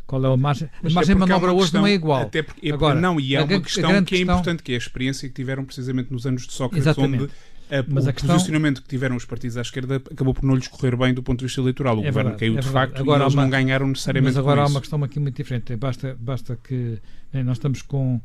Qual 0.05 0.23
é 0.23 0.33
a 0.33 0.37
margem? 0.37 0.69
A 0.83 0.89
margem 0.89 1.15
de 1.15 1.19
manobra 1.19 1.51
hoje 1.51 1.73
não 1.73 1.85
é 1.85 1.93
igual. 1.93 2.21
Até 2.21 2.41
porque, 2.43 2.71
Agora, 2.71 2.99
não, 2.99 3.19
e 3.19 3.35
há 3.35 3.43
uma 3.43 3.61
questão 3.61 3.89
que 3.89 4.15
é 4.15 4.17
questão... 4.17 4.35
importante, 4.35 4.63
que 4.63 4.71
é 4.71 4.75
a 4.75 4.77
experiência 4.77 5.27
que 5.27 5.35
tiveram 5.35 5.65
precisamente 5.65 6.11
nos 6.11 6.25
anos 6.25 6.45
de 6.45 6.53
Sócrates, 6.53 6.85
Exatamente. 6.85 7.23
onde 7.23 7.33
a, 7.69 7.85
Mas 7.87 8.07
o 8.07 8.13
questão... 8.13 8.35
posicionamento 8.35 8.81
que 8.81 8.87
tiveram 8.87 9.15
os 9.15 9.25
partidos 9.25 9.55
à 9.55 9.61
esquerda 9.61 9.97
acabou 9.97 10.33
por 10.33 10.43
não 10.43 10.55
lhes 10.55 10.67
correr 10.67 10.95
bem 10.95 11.13
do 11.13 11.21
ponto 11.21 11.39
de 11.39 11.45
vista 11.45 11.61
eleitoral. 11.61 11.97
O 11.97 12.03
é 12.03 12.07
governo 12.07 12.31
verdade, 12.31 12.39
caiu 12.39 12.57
é 12.57 12.61
de 12.61 12.67
facto 12.67 12.99
agora 12.99 13.19
e 13.19 13.23
eles 13.23 13.33
uma... 13.33 13.43
não 13.43 13.49
ganharam 13.49 13.87
necessariamente 13.87 14.35
Mas 14.35 14.37
agora 14.37 14.63
há 14.63 14.67
uma 14.67 14.79
questão 14.79 15.03
aqui 15.03 15.19
muito 15.19 15.35
diferente. 15.35 15.75
Basta, 15.75 16.17
basta 16.19 16.57
que 16.63 16.99
né, 17.31 17.43
nós 17.43 17.57
estamos 17.57 17.81
com. 17.83 18.19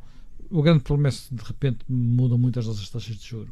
O 0.51 0.63
grande 0.63 0.83
problema 0.83 1.09
é 1.09 1.11
se 1.11 1.35
de 1.35 1.43
repente 1.43 1.79
mudam 1.89 2.39
muito 2.39 2.59
as 2.59 2.67
nossas 2.67 2.89
taxas 2.89 3.17
de 3.17 3.27
juros. 3.27 3.51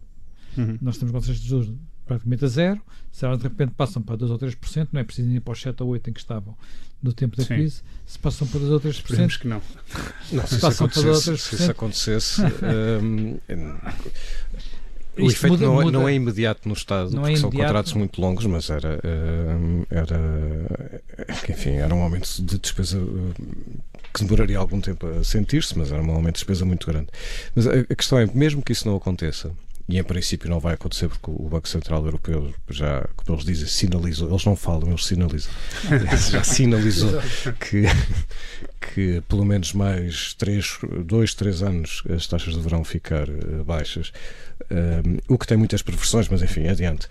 Uhum. 0.56 0.78
Nós 0.80 0.98
temos 0.98 1.12
taxas 1.12 1.38
de 1.38 1.48
juros 1.48 1.72
praticamente 2.06 2.44
a 2.44 2.48
zero. 2.48 2.80
Se 3.10 3.24
elas 3.24 3.38
de 3.38 3.44
repente 3.44 3.72
passam 3.76 4.02
para 4.02 4.16
2 4.16 4.30
ou 4.30 4.38
3%, 4.38 4.88
não 4.92 5.00
é 5.00 5.04
preciso 5.04 5.30
ir 5.30 5.40
para 5.40 5.52
os 5.52 5.60
7 5.60 5.82
ou 5.82 5.90
8 5.90 6.10
em 6.10 6.12
que 6.12 6.20
estavam 6.20 6.56
no 7.02 7.12
tempo 7.12 7.36
da 7.36 7.42
Sim. 7.42 7.54
crise. 7.54 7.82
Se 8.06 8.18
passam 8.18 8.46
para 8.46 8.60
2 8.60 8.72
ou 8.72 8.80
3%. 8.80 8.90
Esperemos 8.90 9.36
que 9.36 9.48
não. 9.48 9.62
não 10.32 10.46
se, 10.46 10.58
passam 10.58 10.88
para 10.88 11.02
2 11.02 11.28
ou 11.28 11.34
3%. 11.34 11.38
Se 11.38 11.54
isso 11.54 11.70
acontecesse. 11.70 12.42
um, 13.02 13.38
o 15.22 15.26
efeito 15.26 15.52
muda, 15.52 15.66
não, 15.66 15.80
é, 15.80 15.84
muda. 15.84 15.98
não, 15.98 16.08
é 16.08 16.14
imediato 16.14 16.68
no 16.68 16.74
Estado, 16.74 17.10
não 17.10 17.26
é 17.26 17.32
porque 17.32 17.38
é 17.38 17.40
são 17.40 17.50
contratos 17.50 17.92
muito 17.92 18.20
longos, 18.20 18.46
mas 18.46 18.70
era, 18.70 18.98
era, 19.90 20.20
enfim, 21.50 21.72
era 21.72 21.94
um 21.94 22.02
aumento 22.02 22.28
de 22.42 22.58
despesa 22.58 22.98
que 24.14 24.24
demoraria 24.24 24.58
algum 24.58 24.80
tempo 24.80 25.06
a 25.06 25.24
sentir-se, 25.24 25.76
mas 25.78 25.90
era 25.90 26.02
um 26.02 26.10
aumento 26.10 26.34
de 26.34 26.40
despesa 26.40 26.64
muito 26.64 26.86
grande. 26.86 27.08
Mas 27.54 27.66
a 27.66 27.94
questão 27.94 28.18
é, 28.18 28.26
mesmo 28.26 28.62
que 28.62 28.72
isso 28.72 28.86
não 28.86 28.96
aconteça, 28.96 29.50
e 29.92 29.98
em 29.98 30.02
princípio 30.02 30.48
não 30.48 30.58
vai 30.58 30.72
acontecer 30.72 31.06
porque 31.06 31.30
o 31.30 31.50
Banco 31.50 31.68
Central 31.68 32.02
Europeu 32.02 32.54
já, 32.70 33.06
como 33.14 33.36
eles 33.36 33.44
dizem, 33.44 33.66
sinalizou, 33.66 34.30
eles 34.30 34.42
não 34.46 34.56
falam, 34.56 34.88
eles 34.88 35.04
sinalizam, 35.04 35.52
já 36.30 36.42
sinalizou 36.42 37.20
que, 37.60 37.82
que 38.80 39.20
pelo 39.28 39.44
menos 39.44 39.74
mais 39.74 40.32
3, 40.32 40.78
2, 41.04 41.34
3 41.34 41.62
anos 41.62 42.02
as 42.08 42.26
taxas 42.26 42.56
deverão 42.56 42.82
ficar 42.82 43.28
uh, 43.28 43.62
baixas, 43.66 44.14
uh, 44.62 45.20
o 45.28 45.36
que 45.36 45.46
tem 45.46 45.58
muitas 45.58 45.82
perversões, 45.82 46.26
mas 46.26 46.40
enfim, 46.40 46.68
adiante. 46.68 47.06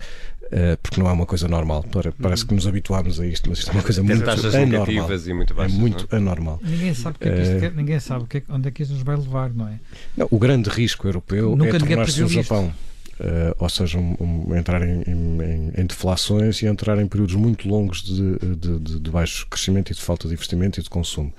Uh, 0.52 0.76
porque 0.82 1.00
não 1.00 1.08
é 1.08 1.12
uma 1.12 1.24
coisa 1.24 1.48
normal. 1.48 1.82
Parece 2.20 2.44
que 2.44 2.54
nos 2.54 2.66
habituámos 2.66 3.18
a 3.18 3.26
isto, 3.26 3.48
mas 3.48 3.60
isto 3.60 3.70
é 3.70 3.72
uma 3.74 3.82
coisa 3.82 4.02
muito 4.02 4.22
anormal. 4.22 5.10
E 5.26 5.32
muito 5.32 5.54
baixas, 5.54 5.74
é 5.74 5.80
muito 5.80 6.08
não? 6.10 6.18
anormal. 6.18 6.60
Ninguém 6.62 6.92
sabe, 6.92 7.18
que 7.18 7.26
é 7.26 7.32
que 7.32 7.60
quer, 7.60 7.72
ninguém 7.72 7.98
sabe 7.98 8.26
que 8.26 8.36
é, 8.36 8.42
onde 8.50 8.68
é 8.68 8.70
que 8.70 8.82
isto 8.82 8.92
nos 8.92 9.02
vai 9.02 9.16
levar, 9.16 9.48
não 9.48 9.66
é? 9.66 9.80
Não, 10.14 10.28
o 10.30 10.38
grande 10.38 10.68
risco 10.68 11.08
europeu 11.08 11.56
Nunca 11.56 11.76
é 11.76 11.78
tornar-se 11.78 12.22
o 12.22 12.28
Japão. 12.28 12.70
Uh, 13.18 13.54
ou 13.58 13.68
seja, 13.68 13.98
um, 13.98 14.16
um, 14.20 14.56
entrar 14.56 14.82
em, 14.82 15.02
em, 15.02 15.72
em, 15.76 15.86
deflações 15.86 16.60
e 16.60 16.66
entrar 16.66 16.98
em 16.98 17.06
períodos 17.06 17.34
muito 17.34 17.68
longos 17.68 18.02
de, 18.02 18.56
de, 18.56 18.78
de, 18.78 19.00
de 19.00 19.10
baixo 19.10 19.46
crescimento 19.48 19.90
e 19.90 19.94
de 19.94 20.00
falta 20.02 20.28
de 20.28 20.34
investimento 20.34 20.80
e 20.80 20.82
de 20.82 20.90
consumo. 20.90 21.32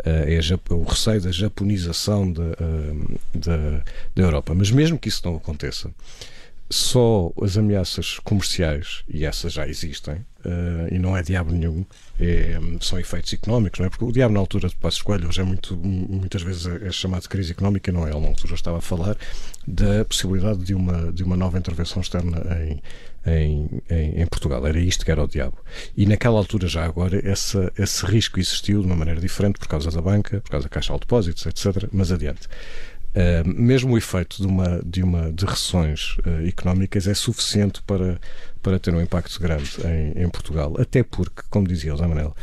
Uh, 0.00 0.28
é 0.28 0.38
a, 0.38 0.74
o 0.74 0.84
receio 0.84 1.20
da 1.20 1.32
japonização 1.32 2.30
da, 2.30 2.42
uh, 2.42 3.20
da, 3.34 3.82
da 4.14 4.22
Europa. 4.22 4.54
Mas 4.54 4.70
mesmo 4.70 4.98
que 4.98 5.08
isso 5.08 5.22
não 5.24 5.34
aconteça, 5.34 5.90
só 6.72 7.30
as 7.42 7.58
ameaças 7.58 8.18
comerciais, 8.20 9.04
e 9.08 9.26
essas 9.26 9.52
já 9.52 9.68
existem, 9.68 10.14
uh, 10.14 10.88
e 10.90 10.98
não 10.98 11.14
é 11.16 11.22
diabo 11.22 11.52
nenhum, 11.52 11.84
é, 12.18 12.58
são 12.80 12.98
efeitos 12.98 13.32
económicos, 13.32 13.78
não 13.78 13.86
é? 13.86 13.90
Porque 13.90 14.04
o 14.04 14.12
diabo 14.12 14.32
na 14.32 14.40
altura 14.40 14.68
de 14.68 14.76
Passo 14.76 14.98
Escolho, 14.98 15.28
hoje 15.28 15.40
é 15.40 15.44
muito, 15.44 15.76
muitas 15.76 16.40
vezes 16.42 16.66
é 16.66 16.90
chamado 16.90 17.22
de 17.22 17.28
crise 17.28 17.52
económica, 17.52 17.92
não 17.92 18.06
é? 18.06 18.10
Ele 18.10 18.20
na 18.20 18.28
altura 18.28 18.54
estava 18.54 18.78
a 18.78 18.80
falar 18.80 19.16
da 19.66 20.04
possibilidade 20.04 20.64
de 20.64 20.74
uma, 20.74 21.12
de 21.12 21.22
uma 21.22 21.36
nova 21.36 21.58
intervenção 21.58 22.00
externa 22.00 22.40
em, 22.62 22.82
em, 23.26 23.82
em, 23.90 24.22
em, 24.22 24.26
Portugal. 24.26 24.66
Era 24.66 24.78
isto 24.78 25.04
que 25.04 25.10
era 25.10 25.22
o 25.22 25.28
diabo. 25.28 25.58
E 25.96 26.06
naquela 26.06 26.38
altura, 26.38 26.68
já 26.68 26.84
agora, 26.84 27.20
essa, 27.28 27.72
esse 27.78 28.06
risco 28.06 28.40
existiu 28.40 28.80
de 28.80 28.86
uma 28.86 28.96
maneira 28.96 29.20
diferente 29.20 29.58
por 29.58 29.68
causa 29.68 29.90
da 29.90 30.00
banca, 30.00 30.40
por 30.40 30.50
causa 30.50 30.64
da 30.64 30.70
Caixa 30.70 30.94
de 30.94 31.00
Depósitos, 31.00 31.44
etc. 31.44 31.88
Mas 31.92 32.10
adiante. 32.10 32.48
Uh, 33.14 33.46
mesmo 33.46 33.92
o 33.92 33.98
efeito 33.98 34.40
de 34.40 34.46
uma 34.46 34.80
de 34.82 35.02
uma 35.02 35.30
de 35.30 35.44
recessões 35.44 36.16
uh, 36.20 36.48
económicas 36.48 37.06
é 37.06 37.12
suficiente 37.12 37.82
para 37.82 38.18
para 38.62 38.78
ter 38.78 38.94
um 38.94 39.02
impacto 39.02 39.38
grande 39.38 39.70
em, 39.84 40.22
em 40.22 40.28
Portugal 40.30 40.74
até 40.78 41.02
porque 41.02 41.42
como 41.50 41.68
dizia 41.68 41.92
o 41.92 41.96
Zé 41.98 42.06
Manel 42.06 42.34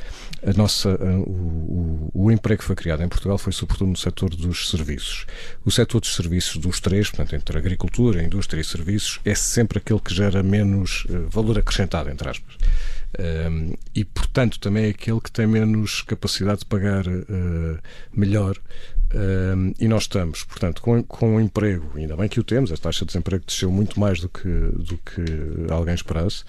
a 0.45 0.53
nossa 0.53 0.89
uh, 0.91 1.21
o, 1.21 2.11
o, 2.13 2.31
emprego 2.31 2.59
que 2.59 2.65
foi 2.65 2.75
criado 2.75 3.01
em 3.01 3.09
Portugal 3.09 3.39
foi 3.39 3.51
sobretudo 3.51 3.89
no 3.89 3.97
setor 3.97 4.29
dos 4.29 4.69
serviços 4.69 5.25
o 5.65 5.71
setor 5.71 6.01
dos 6.01 6.13
serviços 6.13 6.57
dos 6.57 6.79
três 6.79 7.09
portanto 7.09 7.35
entre 7.35 7.57
agricultura 7.57 8.21
indústria 8.21 8.61
e 8.61 8.63
serviços 8.63 9.19
é 9.25 9.33
sempre 9.33 9.79
aquele 9.79 9.99
que 9.99 10.13
gera 10.13 10.43
menos 10.43 11.07
valor 11.31 11.57
acrescentado 11.57 12.11
entre 12.11 12.29
aspas 12.29 12.57
um, 13.17 13.73
e, 13.95 14.05
portanto, 14.05 14.59
também 14.59 14.85
é 14.85 14.89
aquele 14.89 15.19
que 15.19 15.31
tem 15.31 15.47
menos 15.47 16.03
capacidade 16.03 16.59
de 16.59 16.65
pagar 16.65 17.07
uh, 17.07 17.79
melhor. 18.13 18.55
Um, 19.11 19.73
e 19.79 19.87
nós 19.87 20.03
estamos, 20.03 20.43
portanto, 20.43 20.81
com, 20.81 21.01
com 21.03 21.35
um 21.35 21.39
emprego, 21.39 21.91
ainda 21.95 22.15
bem 22.15 22.29
que 22.29 22.39
o 22.39 22.43
temos, 22.43 22.71
a 22.71 22.77
taxa 22.77 22.99
de 22.99 23.07
desemprego 23.07 23.43
desceu 23.45 23.71
muito 23.71 23.99
mais 23.99 24.19
do 24.19 24.29
que, 24.29 24.47
do 24.47 24.97
que 24.97 25.71
alguém 25.71 25.95
esperasse, 25.95 26.43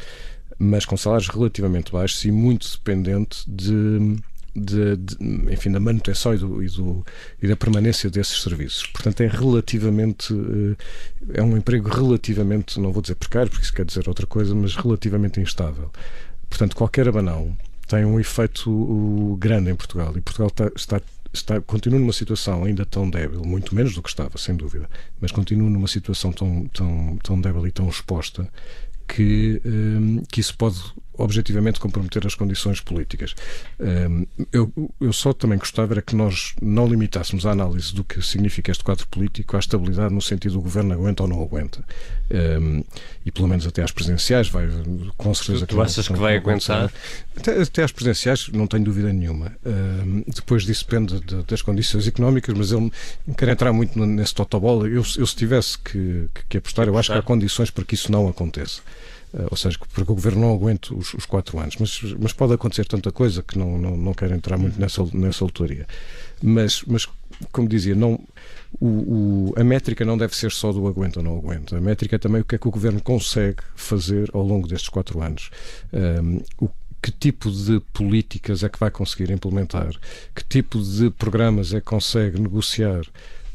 mas 0.59 0.85
com 0.85 0.97
salários 0.97 1.29
relativamente 1.29 1.91
baixos 1.91 2.23
e 2.25 2.31
muito 2.31 2.71
dependente 2.71 3.51
de, 3.51 4.19
de, 4.55 4.97
de, 4.97 5.17
enfim, 5.51 5.71
da 5.73 5.81
manutenção 5.81 6.35
e, 6.35 6.39
do, 6.39 6.63
e, 6.63 6.67
do, 6.69 7.07
e, 7.43 7.49
da 7.49 7.57
permanência 7.57 8.11
desses 8.11 8.43
serviços. 8.43 8.87
Portanto, 8.89 9.23
é 9.23 9.27
relativamente. 9.27 10.35
É 11.33 11.43
um 11.43 11.57
emprego 11.57 11.89
relativamente, 11.89 12.79
não 12.79 12.93
vou 12.93 13.01
dizer 13.01 13.15
precário, 13.15 13.51
porque 13.51 13.65
isso 13.65 13.73
quer 13.73 13.87
dizer 13.87 14.07
outra 14.07 14.27
coisa, 14.27 14.55
mas 14.55 14.77
relativamente 14.77 15.41
instável. 15.41 15.91
Portanto, 16.51 16.77
qualquer 16.77 17.09
abanão 17.09 17.57
tem 17.89 18.05
um 18.05 18.21
efeito 18.21 19.37
grande 19.41 19.71
em 19.71 19.75
Portugal 19.75 20.13
e 20.17 20.21
Portugal 20.21 20.49
está, 20.49 20.71
está, 20.77 21.01
está, 21.33 21.61
continua 21.61 21.99
numa 21.99 22.13
situação 22.13 22.65
ainda 22.65 22.85
tão 22.85 23.09
débil, 23.09 23.43
muito 23.45 23.75
menos 23.75 23.95
do 23.95 24.03
que 24.03 24.09
estava, 24.09 24.37
sem 24.39 24.57
dúvida, 24.57 24.89
mas 25.21 25.31
continua 25.31 25.71
numa 25.71 25.89
situação 25.89 26.33
tão, 26.33 26.67
tão, 26.69 27.19
tão 27.23 27.41
débil 27.41 27.67
e 27.67 27.73
tão 27.73 27.89
exposta 27.89 28.49
que, 29.07 29.61
um, 29.65 30.23
que 30.31 30.41
isso 30.41 30.57
pode 30.57 30.81
objetivamente 31.15 31.81
comprometer 31.81 32.27
as 32.27 32.35
condições 32.35 32.81
políticas. 32.81 33.35
Um, 33.79 34.27
eu, 34.53 34.73
eu 35.01 35.13
só 35.13 35.33
também 35.33 35.59
gostava 35.59 35.95
era 35.95 36.03
que 36.03 36.15
nós 36.15 36.55
não 36.61 36.87
limitássemos 36.87 37.45
a 37.47 37.51
análise 37.51 37.95
do 37.95 38.05
que 38.05 38.23
significa 38.23 38.71
este 38.71 38.83
quadro 38.85 39.07
político 39.09 39.57
à 39.57 39.59
estabilidade 39.59 40.15
no 40.15 40.23
sentido 40.23 40.55
do 40.55 40.61
governo 40.61 40.95
aguenta 40.95 41.23
ou 41.23 41.29
não 41.29 41.43
aguenta. 41.43 41.85
Um, 42.31 42.85
e 43.25 43.31
pelo 43.31 43.49
menos 43.49 43.67
até 43.67 43.83
às 43.83 43.91
presidenciais 43.93 44.49
vai, 44.49 44.69
com 45.17 45.35
certeza... 45.35 45.67
Tu, 45.67 45.75
tu 45.75 45.83
achas 45.83 46.09
que 46.09 46.15
vai 46.15 46.37
aguentar? 46.37 46.91
Até, 47.37 47.61
até 47.61 47.83
às 47.83 47.93
presidenciais 47.93 48.49
não 48.49 48.67
tenho 48.67 48.85
dúvida 48.85 49.13
nenhuma. 49.13 49.53
depois 50.27 50.65
disso 50.65 50.85
depende 50.89 51.21
de, 51.21 51.43
das 51.43 51.63
condições 51.63 52.07
económicas, 52.07 52.57
mas 52.57 52.73
eu 52.73 52.81
não 53.27 53.35
quero 53.35 53.51
entrar 53.51 53.73
muito 53.73 53.99
nesse 53.99 54.35
totobola. 54.35 54.87
Eu, 54.87 55.05
eu 55.17 55.27
se 55.27 55.37
tivesse 55.37 55.79
que, 55.79 56.29
que, 56.35 56.43
que 56.49 56.59
apostar, 56.59 56.87
eu 56.87 56.97
acho 56.97 57.13
que 57.13 57.19
há 57.19 57.23
condições 57.23 57.71
para 57.71 57.85
que 57.85 57.95
isso 57.95 58.11
não 58.11 58.29
aconteça. 58.29 58.81
Uh, 59.33 59.47
ou 59.51 59.57
seja, 59.57 59.79
porque 59.79 60.11
o 60.11 60.15
governo 60.15 60.41
não 60.41 60.53
aguenta 60.53 60.93
os, 60.93 61.15
os, 61.15 61.25
quatro 61.25 61.59
anos. 61.59 61.77
Mas, 61.79 62.01
mas 62.19 62.33
pode 62.33 62.53
acontecer 62.53 62.85
tanta 62.85 63.13
coisa 63.13 63.43
que 63.43 63.59
não, 63.59 63.79
não, 63.79 63.97
não 63.97 64.15
quero 64.15 64.35
entrar 64.35 64.59
muito 64.59 64.81
nessa, 64.81 65.05
nessa 65.13 65.45
autoria. 65.45 65.87
Mas, 66.43 66.83
mas, 66.87 67.09
como 67.53 67.69
dizia, 67.69 67.95
não, 67.95 68.21
o, 68.81 68.87
o, 68.87 69.55
a 69.57 69.63
métrica 69.63 70.05
não 70.05 70.19
deve 70.19 70.35
ser 70.35 70.51
só 70.51 70.73
do 70.73 70.87
aguenta 70.87 71.21
ou 71.21 71.25
não 71.25 71.39
aguenta. 71.39 71.77
A 71.77 71.81
métrica 71.81 72.17
é 72.17 72.19
também 72.19 72.41
o 72.41 72.45
que 72.45 72.57
é 72.57 72.59
que 72.59 72.67
o 72.67 72.71
governo 72.71 73.01
consegue 73.01 73.63
fazer 73.77 74.29
ao 74.33 74.43
longo 74.43 74.67
destes 74.67 74.89
quatro 74.89 75.23
anos. 75.23 75.51
Um, 75.93 76.41
o 76.59 76.69
que 77.03 77.11
tipo 77.11 77.51
de 77.51 77.81
políticas 77.93 78.63
é 78.63 78.69
que 78.69 78.79
vai 78.79 78.91
conseguir 78.91 79.31
implementar, 79.31 79.91
que 80.35 80.45
tipo 80.45 80.79
de 80.83 81.11
programas 81.11 81.73
é 81.73 81.81
que 81.81 81.87
consegue 81.87 82.39
negociar 82.39 83.03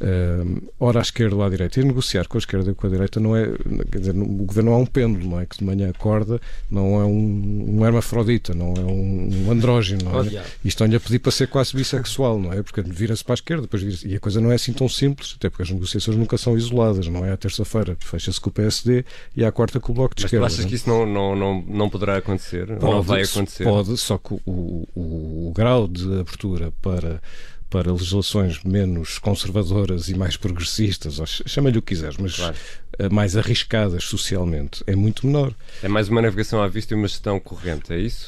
uh, 0.01 0.71
ora 0.79 0.99
à 0.99 1.01
esquerda 1.01 1.35
ou 1.35 1.43
à 1.43 1.49
direita. 1.49 1.79
E 1.79 1.83
negociar 1.83 2.27
com 2.27 2.37
a 2.37 2.39
esquerda 2.39 2.71
e 2.71 2.75
com 2.75 2.87
a 2.87 2.89
direita 2.89 3.19
não 3.19 3.35
é. 3.35 3.49
Quer 3.91 3.99
dizer, 3.99 4.15
o 4.15 4.25
governo 4.25 4.71
não 4.71 4.79
é 4.79 4.81
um 4.81 4.85
pêndulo, 4.85 5.29
não 5.29 5.39
é? 5.39 5.45
Que 5.45 5.57
de 5.57 5.63
manhã 5.63 5.89
acorda, 5.89 6.39
não 6.69 6.99
é 6.99 7.05
um, 7.05 7.77
um 7.77 7.85
hermafrodita, 7.85 8.53
não 8.53 8.73
é 8.75 8.81
um, 8.81 9.45
um 9.45 9.51
andrógeno, 9.51 10.03
não 10.05 10.21
é? 10.21 10.43
E 10.63 10.67
estão-lhe 10.67 10.95
a 10.95 10.99
pedir 10.99 11.19
para 11.19 11.31
ser 11.31 11.47
quase 11.47 11.75
bissexual, 11.75 12.39
não 12.39 12.51
é? 12.51 12.61
Porque 12.61 12.81
vira-se 12.81 13.23
para 13.23 13.33
a 13.33 13.35
esquerda, 13.35 13.63
depois 13.63 13.83
vira 13.83 14.13
E 14.13 14.15
a 14.15 14.19
coisa 14.19 14.41
não 14.41 14.51
é 14.51 14.55
assim 14.55 14.73
tão 14.73 14.89
simples, 14.89 15.35
até 15.37 15.49
porque 15.49 15.63
as 15.63 15.69
negociações 15.69 16.17
nunca 16.17 16.37
são 16.37 16.57
isoladas, 16.57 17.07
não 17.07 17.25
é? 17.25 17.31
À 17.31 17.37
terça-feira 17.37 17.97
fecha-se 17.99 18.39
com 18.39 18.49
o 18.49 18.53
PSD 18.53 19.05
e 19.35 19.43
à 19.43 19.51
quarta 19.51 19.79
com 19.79 19.91
o 19.91 19.95
Bloco 19.95 20.15
de 20.15 20.23
Mas 20.23 20.27
Esquerda. 20.27 20.45
Mas 20.45 20.53
tu 20.53 20.55
achas 20.55 20.65
não? 20.65 20.69
que 20.69 20.75
isso 20.75 20.89
não, 20.89 21.05
não, 21.05 21.35
não, 21.35 21.63
não 21.67 21.89
poderá 21.89 22.17
acontecer? 22.17 22.67
Pode, 22.67 22.83
não 22.83 23.01
vai 23.01 23.21
acontecer? 23.23 23.63
Pode, 23.63 23.97
só 23.97 24.17
que 24.17 24.33
o, 24.45 24.87
o, 24.95 25.47
o 25.49 25.53
grau 25.55 25.87
de 25.87 26.19
abertura 26.19 26.71
para 26.81 27.21
para 27.69 27.91
legislações 27.91 28.63
menos 28.63 29.17
conservadoras 29.17 30.07
e 30.07 30.15
mais 30.15 30.37
progressistas, 30.37 31.19
chama-lhe 31.45 31.77
o 31.77 31.81
que 31.81 31.93
quiseres, 31.93 32.17
mas 32.17 32.35
claro. 32.35 32.55
Eh, 32.97 33.09
mais 33.09 33.35
arriscadas 33.35 34.03
socialmente, 34.05 34.83
é 34.87 34.95
muito 34.95 35.25
menor. 35.25 35.53
É 35.83 35.87
mais 35.87 36.07
uma 36.07 36.21
navegação 36.21 36.61
à 36.61 36.67
vista 36.67 36.93
e 36.93 36.97
uma 36.97 37.07
gestão 37.07 37.39
corrente, 37.39 37.91
é 37.91 37.97
isso? 37.97 38.27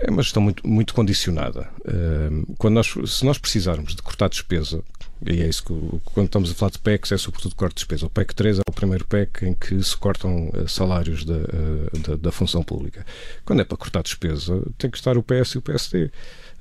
É 0.00 0.10
uma 0.10 0.22
gestão 0.22 0.40
muito, 0.40 0.66
muito 0.66 0.94
condicionada. 0.94 1.68
Eh, 1.84 2.30
quando 2.56 2.74
nós, 2.74 2.94
se 3.06 3.24
nós 3.24 3.36
precisarmos 3.36 3.94
de 3.94 4.02
cortar 4.02 4.28
despesa, 4.28 4.82
e 5.26 5.42
é 5.42 5.48
isso 5.48 5.64
que 5.64 5.74
quando 6.04 6.26
estamos 6.26 6.50
a 6.50 6.54
falar 6.54 6.70
de 6.70 6.78
PECs 6.78 7.10
é 7.10 7.18
sobretudo 7.18 7.56
corte 7.56 7.74
de 7.74 7.80
despesa. 7.80 8.06
O 8.06 8.10
PEC 8.10 8.34
3 8.34 8.58
é 8.60 8.62
o 8.68 8.72
primeiro 8.72 9.04
PEC 9.04 9.44
em 9.44 9.54
que 9.54 9.82
se 9.82 9.96
cortam 9.96 10.50
eh, 10.54 10.68
salários 10.68 11.24
da, 11.24 11.38
da, 12.06 12.16
da 12.16 12.32
função 12.32 12.62
pública. 12.62 13.04
Quando 13.44 13.60
é 13.60 13.64
para 13.64 13.76
cortar 13.76 14.02
despesa, 14.02 14.62
tem 14.78 14.88
que 14.88 14.96
estar 14.96 15.18
o 15.18 15.22
PS 15.22 15.56
e 15.56 15.58
o 15.58 15.62
PSD. 15.62 16.10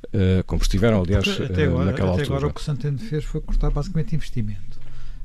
Uh, 0.06 0.44
como 0.46 0.62
estiveram, 0.62 1.02
aliás, 1.02 1.28
até 1.28 1.66
agora, 1.66 1.84
uh, 1.84 1.86
naquela 1.86 2.12
até 2.12 2.22
altura. 2.22 2.38
agora 2.38 2.48
o 2.48 2.54
que 2.54 2.62
o 2.62 2.64
Santana 2.64 2.98
fez 2.98 3.24
foi 3.26 3.42
cortar 3.42 3.70
basicamente 3.72 4.16
investimento. 4.16 4.80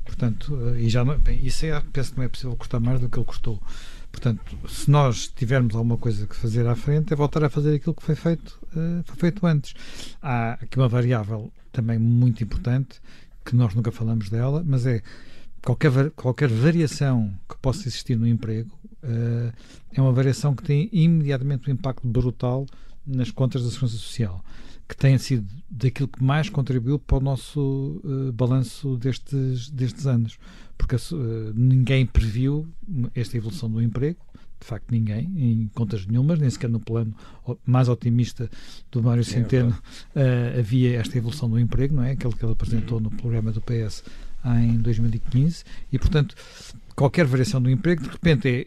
Portanto, 0.04 0.54
uh, 0.54 0.76
e 0.76 0.88
já 0.88 1.04
não, 1.04 1.18
bem, 1.18 1.38
isso 1.44 1.64
é, 1.66 1.80
penso 1.92 2.12
que 2.12 2.18
não 2.18 2.24
é 2.24 2.28
possível 2.28 2.56
cortar 2.56 2.80
mais 2.80 3.00
do 3.00 3.08
que 3.08 3.18
ele 3.18 3.24
cortou. 3.24 3.62
Portanto, 4.10 4.58
se 4.68 4.90
nós 4.90 5.28
tivermos 5.28 5.74
alguma 5.74 5.96
coisa 5.96 6.26
que 6.26 6.34
fazer 6.34 6.66
à 6.66 6.74
frente, 6.74 7.12
é 7.12 7.16
voltar 7.16 7.44
a 7.44 7.48
fazer 7.48 7.76
aquilo 7.76 7.94
que 7.94 8.02
foi 8.02 8.14
feito, 8.14 8.60
foi 9.06 9.16
feito 9.16 9.46
antes. 9.46 9.74
Há 10.20 10.52
aqui 10.54 10.76
uma 10.76 10.88
variável 10.88 11.50
também 11.72 11.98
muito 11.98 12.44
importante, 12.44 13.00
que 13.42 13.56
nós 13.56 13.74
nunca 13.74 13.90
falamos 13.90 14.28
dela, 14.28 14.62
mas 14.66 14.84
é 14.84 15.00
qualquer, 15.62 16.10
qualquer 16.10 16.50
variação 16.50 17.32
que 17.48 17.56
possa 17.56 17.88
existir 17.88 18.16
no 18.16 18.28
emprego 18.28 18.70
é 19.92 20.00
uma 20.00 20.12
variação 20.12 20.54
que 20.54 20.62
tem 20.62 20.90
imediatamente 20.92 21.70
um 21.70 21.72
impacto 21.72 22.06
brutal 22.06 22.66
nas 23.06 23.30
contas 23.30 23.62
da 23.62 23.70
Segurança 23.70 23.96
Social, 23.96 24.44
que 24.88 24.96
tem 24.96 25.16
sido 25.18 25.46
daquilo 25.70 26.08
que 26.08 26.22
mais 26.22 26.48
contribuiu 26.48 26.98
para 26.98 27.18
o 27.18 27.20
nosso 27.20 28.00
uh, 28.04 28.32
balanço 28.32 28.96
destes, 28.96 29.70
destes 29.70 30.06
anos. 30.06 30.38
Porque 30.76 30.96
uh, 30.96 31.52
ninguém 31.54 32.04
previu 32.04 32.68
esta 33.14 33.36
evolução 33.36 33.70
do 33.70 33.80
emprego, 33.80 34.18
de 34.60 34.66
facto 34.66 34.90
ninguém, 34.90 35.32
em 35.36 35.70
contas 35.74 36.06
nenhumas, 36.06 36.38
nem 36.38 36.48
sequer 36.48 36.70
no 36.70 36.78
plano 36.78 37.14
mais 37.66 37.88
otimista 37.88 38.48
do 38.90 39.02
Mário 39.02 39.24
Centeno 39.24 39.70
uh, 39.70 40.58
havia 40.58 40.98
esta 40.98 41.18
evolução 41.18 41.50
do 41.50 41.58
emprego, 41.58 41.96
não 41.96 42.04
é? 42.04 42.12
Aquele 42.12 42.34
que 42.34 42.44
ele 42.44 42.52
apresentou 42.52 43.00
no 43.00 43.10
programa 43.10 43.50
do 43.50 43.60
PS 43.60 44.04
em 44.44 44.76
2015, 44.78 45.64
e 45.92 45.98
portanto 45.98 46.34
qualquer 46.96 47.26
variação 47.26 47.62
do 47.62 47.70
emprego 47.70 48.02
de 48.02 48.08
repente 48.08 48.48
é 48.48 48.66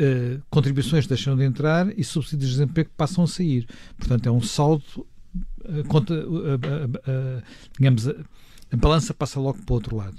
uh, 0.00 0.42
contribuições 0.50 1.06
deixam 1.06 1.36
de 1.36 1.44
entrar 1.44 1.96
e 1.98 2.04
subsídios 2.04 2.50
de 2.50 2.56
desemprego 2.56 2.90
passam 2.96 3.24
a 3.24 3.26
sair. 3.26 3.66
Portanto, 3.98 4.26
é 4.26 4.32
um 4.32 4.40
saldo, 4.40 4.84
uh, 4.96 5.84
conta, 5.88 6.14
uh, 6.14 7.42
digamos, 7.78 8.08
a, 8.08 8.14
balança 8.76 9.12
passa 9.12 9.40
logo 9.40 9.58
para 9.62 9.72
o 9.72 9.74
outro 9.74 9.96
lado. 9.96 10.16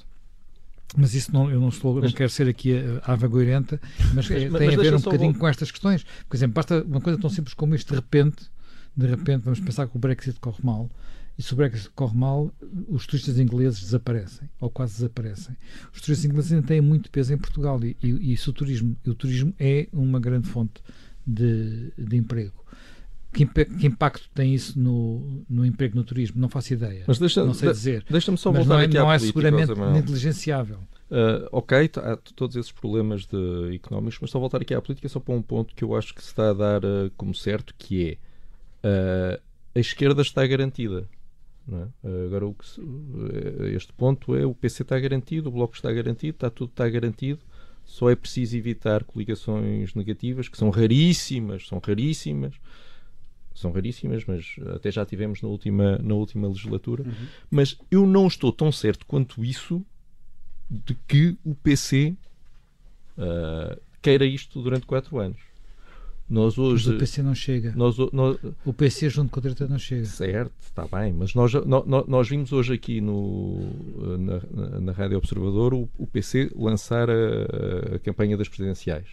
Mas 0.96 1.16
isso 1.16 1.34
não, 1.34 1.50
eu 1.50 1.60
não, 1.60 1.70
estou, 1.70 1.96
mas, 1.96 2.04
não 2.04 2.12
quero 2.12 2.30
ser 2.30 2.48
aqui 2.48 2.74
a, 2.78 3.14
a 3.14 3.16
vagoirenta, 3.16 3.82
mas, 4.14 4.30
mas, 4.30 4.52
mas 4.52 4.60
tem 4.60 4.74
a 4.74 4.78
ver 4.78 4.94
um 4.94 5.00
bocadinho 5.00 5.34
com 5.34 5.48
estas 5.48 5.72
questões. 5.72 6.06
Por 6.30 6.38
exemplo, 6.38 6.54
basta 6.54 6.84
uma 6.84 7.02
coisa 7.02 7.20
tão 7.20 7.32
simples 7.32 7.56
como 7.56 7.74
isto, 7.74 7.90
de 7.90 7.96
repente, 7.96 8.46
de 8.96 9.08
repente, 9.08 9.42
vamos 9.44 9.60
pensar 9.60 9.88
que 9.88 9.98
o 9.98 10.00
Brexit 10.00 10.40
corre 10.40 10.60
mal 10.62 10.88
e 11.38 11.42
se 11.42 11.54
o 11.54 11.56
Brexit 11.56 11.90
corre 11.92 12.16
mal, 12.16 12.54
os 12.88 13.08
turistas 13.08 13.40
ingleses 13.40 13.82
desaparecem, 13.82 14.48
ou 14.60 14.70
quase 14.70 14.94
desaparecem. 14.96 15.56
Os 15.94 16.02
turistas 16.02 16.26
ingleses 16.26 16.52
ainda 16.52 16.68
têm 16.68 16.80
muito 16.80 17.10
peso 17.10 17.34
em 17.34 17.38
Portugal 17.38 17.84
e, 17.84 17.98
e, 18.04 18.34
e 18.34 18.36
o 18.36 18.54
turismo, 18.54 18.96
o 19.06 19.16
turismo 19.16 19.54
é 19.60 19.88
uma 19.92 20.20
grande 20.20 20.48
fonte 20.48 20.82
de, 21.26 21.92
de 21.98 22.18
emprego. 22.18 22.64
Que, 23.32 23.48
que, 23.48 23.88
impacto 23.88 24.30
tem 24.32 24.54
isso 24.54 24.80
no, 24.80 25.44
no 25.50 25.66
emprego 25.66 25.96
no 25.96 26.04
turismo? 26.04 26.40
Não 26.40 26.48
faço 26.48 26.72
ideia. 26.72 27.04
Mas 27.08 27.18
deixa, 27.18 27.44
não 27.44 27.56
sei 27.56 27.72
dizer. 27.72 28.06
Deixa-me 28.08 28.38
só 28.38 28.52
voltar 28.52 28.76
não 28.76 28.80
é, 28.80 28.86
aqui 28.86 28.94
não 28.94 29.10
à 29.10 29.16
é 29.16 29.18
política, 29.18 29.42
seguramente 29.42 29.92
negligenciável. 29.92 30.78
Uh, 31.10 31.50
ok, 31.52 31.90
há 31.98 32.16
todos 32.36 32.56
esses 32.56 32.72
problemas 32.72 33.26
de, 33.26 33.76
económicos, 33.76 34.20
mas 34.22 34.30
só 34.30 34.40
voltar 34.40 34.62
aqui 34.62 34.74
à 34.76 34.82
política 34.82 35.10
só 35.10 35.20
para 35.20 35.34
um 35.34 35.42
ponto 35.42 35.74
que 35.74 35.84
eu 35.84 35.96
acho 35.96 36.14
que 36.14 36.22
se 36.22 36.28
está 36.28 36.52
a 36.52 36.54
dar 36.54 36.86
uh, 36.86 37.12
como 37.18 37.34
certo, 37.34 37.74
que 37.76 38.20
é 38.84 39.38
uh, 39.38 39.42
a 39.76 39.80
esquerda 39.80 40.22
está 40.22 40.46
garantida. 40.46 41.08
É? 41.72 42.26
agora, 42.26 42.46
o 42.46 42.54
que, 42.54 42.66
este 43.74 43.94
ponto 43.94 44.36
é 44.36 44.46
o 44.46 44.54
PC 44.54 44.84
está 44.84 45.00
garantido, 45.00 45.48
o 45.48 45.52
Bloco 45.52 45.76
está 45.76 45.92
garantido, 45.92 46.36
está 46.36 46.50
tudo 46.50 46.70
está 46.72 46.90
garantido. 46.90 47.40
Só 47.86 48.10
é 48.10 48.16
preciso 48.16 48.58
evitar 48.58 49.04
coligações 49.04 49.94
negativas, 49.94 50.48
que 50.48 50.58
são 50.58 50.70
raríssimas, 50.70 51.68
são 51.68 51.80
raríssimas, 51.80 52.56
são 53.54 53.72
raríssimas, 53.72 54.26
mas 54.26 54.56
até 54.76 54.92
já 54.92 55.06
tivemos 55.06 55.42
na 55.42 55.50
última, 55.50 55.98
na 56.00 56.14
última 56.14 56.48
legislatura. 56.48 57.04
Uhum. 57.04 57.28
Mas 57.52 57.78
eu 57.92 58.06
não 58.06 58.28
estou 58.28 58.52
tão 58.52 58.72
certo 58.72 59.06
quanto 59.06 59.44
isso 59.44 59.86
de 60.70 60.96
que 61.08 61.38
o 61.44 61.54
PC 61.54 62.16
uh, 63.18 63.80
queira 64.02 64.26
isto 64.26 64.62
durante 64.62 64.86
quatro 64.86 65.20
anos. 65.20 65.40
Nós 66.30 66.58
hoje, 66.58 66.88
mas 66.88 66.96
o 66.96 67.00
PC 67.00 67.22
não 67.22 67.36
chega. 67.36 67.74
Nós, 67.76 67.98
nós, 68.12 68.38
o 68.66 68.74
PC 68.74 69.10
junto 69.10 69.30
com 69.30 69.40
o 69.40 69.42
direita 69.42 69.68
não 69.68 69.78
chega. 69.78 70.06
Certo, 70.06 70.54
está 70.62 70.88
bem, 70.88 71.14
mas 71.14 71.36
nós, 71.36 71.54
nós, 71.66 72.08
nós 72.08 72.30
vimos 72.30 72.52
hoje 72.52 72.74
aqui 72.74 73.02
no, 73.02 73.60
na, 74.18 74.80
na 74.80 74.92
Rádio 74.94 75.18
Observador 75.18 75.74
o, 75.74 75.90
o 75.98 76.08
PC 76.08 76.50
lançar 76.56 77.10
a, 77.10 77.96
a 77.96 78.00
campanha 78.00 78.38
das 78.38 78.48
presidenciais. 78.48 79.08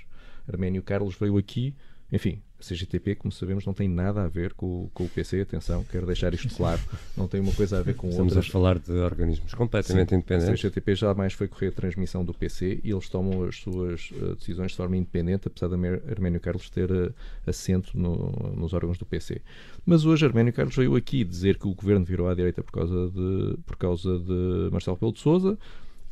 Arménio 0.49 0.83
Carlos 0.83 1.16
veio 1.16 1.37
aqui, 1.37 1.75
enfim, 2.12 2.40
a 2.61 2.68
CGTP, 2.68 3.14
como 3.14 3.33
sabemos, 3.33 3.64
não 3.64 3.73
tem 3.73 3.88
nada 3.88 4.23
a 4.23 4.29
ver 4.29 4.53
com, 4.55 4.88
com 4.92 5.05
o 5.05 5.09
PC, 5.09 5.40
atenção, 5.40 5.85
quero 5.85 6.07
deixar 6.07 6.33
isto 6.35 6.55
claro, 6.55 6.81
não 7.16 7.27
tem 7.27 7.40
uma 7.40 7.53
coisa 7.53 7.79
a 7.79 7.83
ver 7.83 7.94
com 7.94 8.09
Estamos. 8.09 8.33
Estamos 8.33 8.49
a 8.49 8.53
falar 8.53 8.79
de 8.79 8.92
organismos 8.92 9.55
completamente 9.55 10.11
Sim, 10.11 10.16
independentes. 10.16 10.49
A 10.49 10.68
CGTP 10.68 10.94
jamais 10.94 11.33
foi 11.33 11.49
correr 11.49 11.68
a 11.68 11.73
transmissão 11.73 12.25
do 12.25 12.35
PC 12.35 12.81
e 12.85 12.90
eles 12.90 13.09
tomam 13.09 13.44
as 13.44 13.57
suas 13.57 14.11
uh, 14.12 14.35
decisões 14.37 14.73
de 14.73 14.77
forma 14.77 14.96
independente, 14.96 15.49
apesar 15.49 15.68
de 15.68 15.75
Arménio 16.11 16.40
Carlos 16.40 16.68
ter 16.70 16.90
uh, 16.90 17.12
assento 17.46 17.99
no, 17.99 18.55
nos 18.57 18.73
órgãos 18.73 18.99
do 18.99 19.07
PC. 19.07 19.40
Mas 19.85 20.05
hoje 20.05 20.27
Arménio 20.27 20.53
Carlos 20.53 20.77
veio 20.77 20.94
aqui 20.96 21.25
dizer 21.25 21.59
que 21.59 21.66
o 21.66 21.75
governo 21.75 22.05
virou 22.05 22.29
à 22.29 22.35
direita 22.35 22.62
por 22.62 22.73
causa 22.73 23.11
de, 23.11 23.57
por 23.66 23.77
causa 23.77 24.18
de 24.18 24.68
Marcelo 24.70 24.96
Pelo 24.96 25.12
de 25.12 25.20
Souza. 25.20 25.59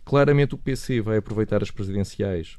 Claramente 0.05 0.55
o 0.55 0.59
PC 0.59 1.03
vai 1.03 1.19
aproveitar 1.19 1.63
as 1.63 1.71
presidenciais 1.71 2.59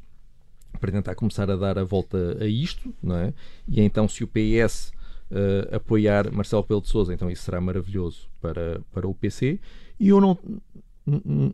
para 0.80 0.92
tentar 0.92 1.16
começar 1.16 1.50
a 1.50 1.56
dar 1.56 1.78
a 1.78 1.84
volta 1.84 2.38
a 2.40 2.46
isto, 2.46 2.94
não 3.02 3.16
é? 3.16 3.34
E 3.68 3.82
então, 3.82 4.08
se 4.08 4.24
o 4.24 4.28
PS 4.28 4.92
uh, 5.32 5.36
eh, 5.72 5.76
apoiar 5.76 6.32
Marcelo 6.32 6.64
Pelo 6.64 6.82
de 6.82 6.88
Souza, 6.88 7.14
então 7.14 7.30
isso 7.30 7.44
será 7.44 7.60
maravilhoso 7.60 8.28
para, 8.42 8.82
para 8.92 9.08
o 9.08 9.14
PC. 9.14 9.60
E 10.00 10.10
eu 10.10 10.22
não, 10.22 10.38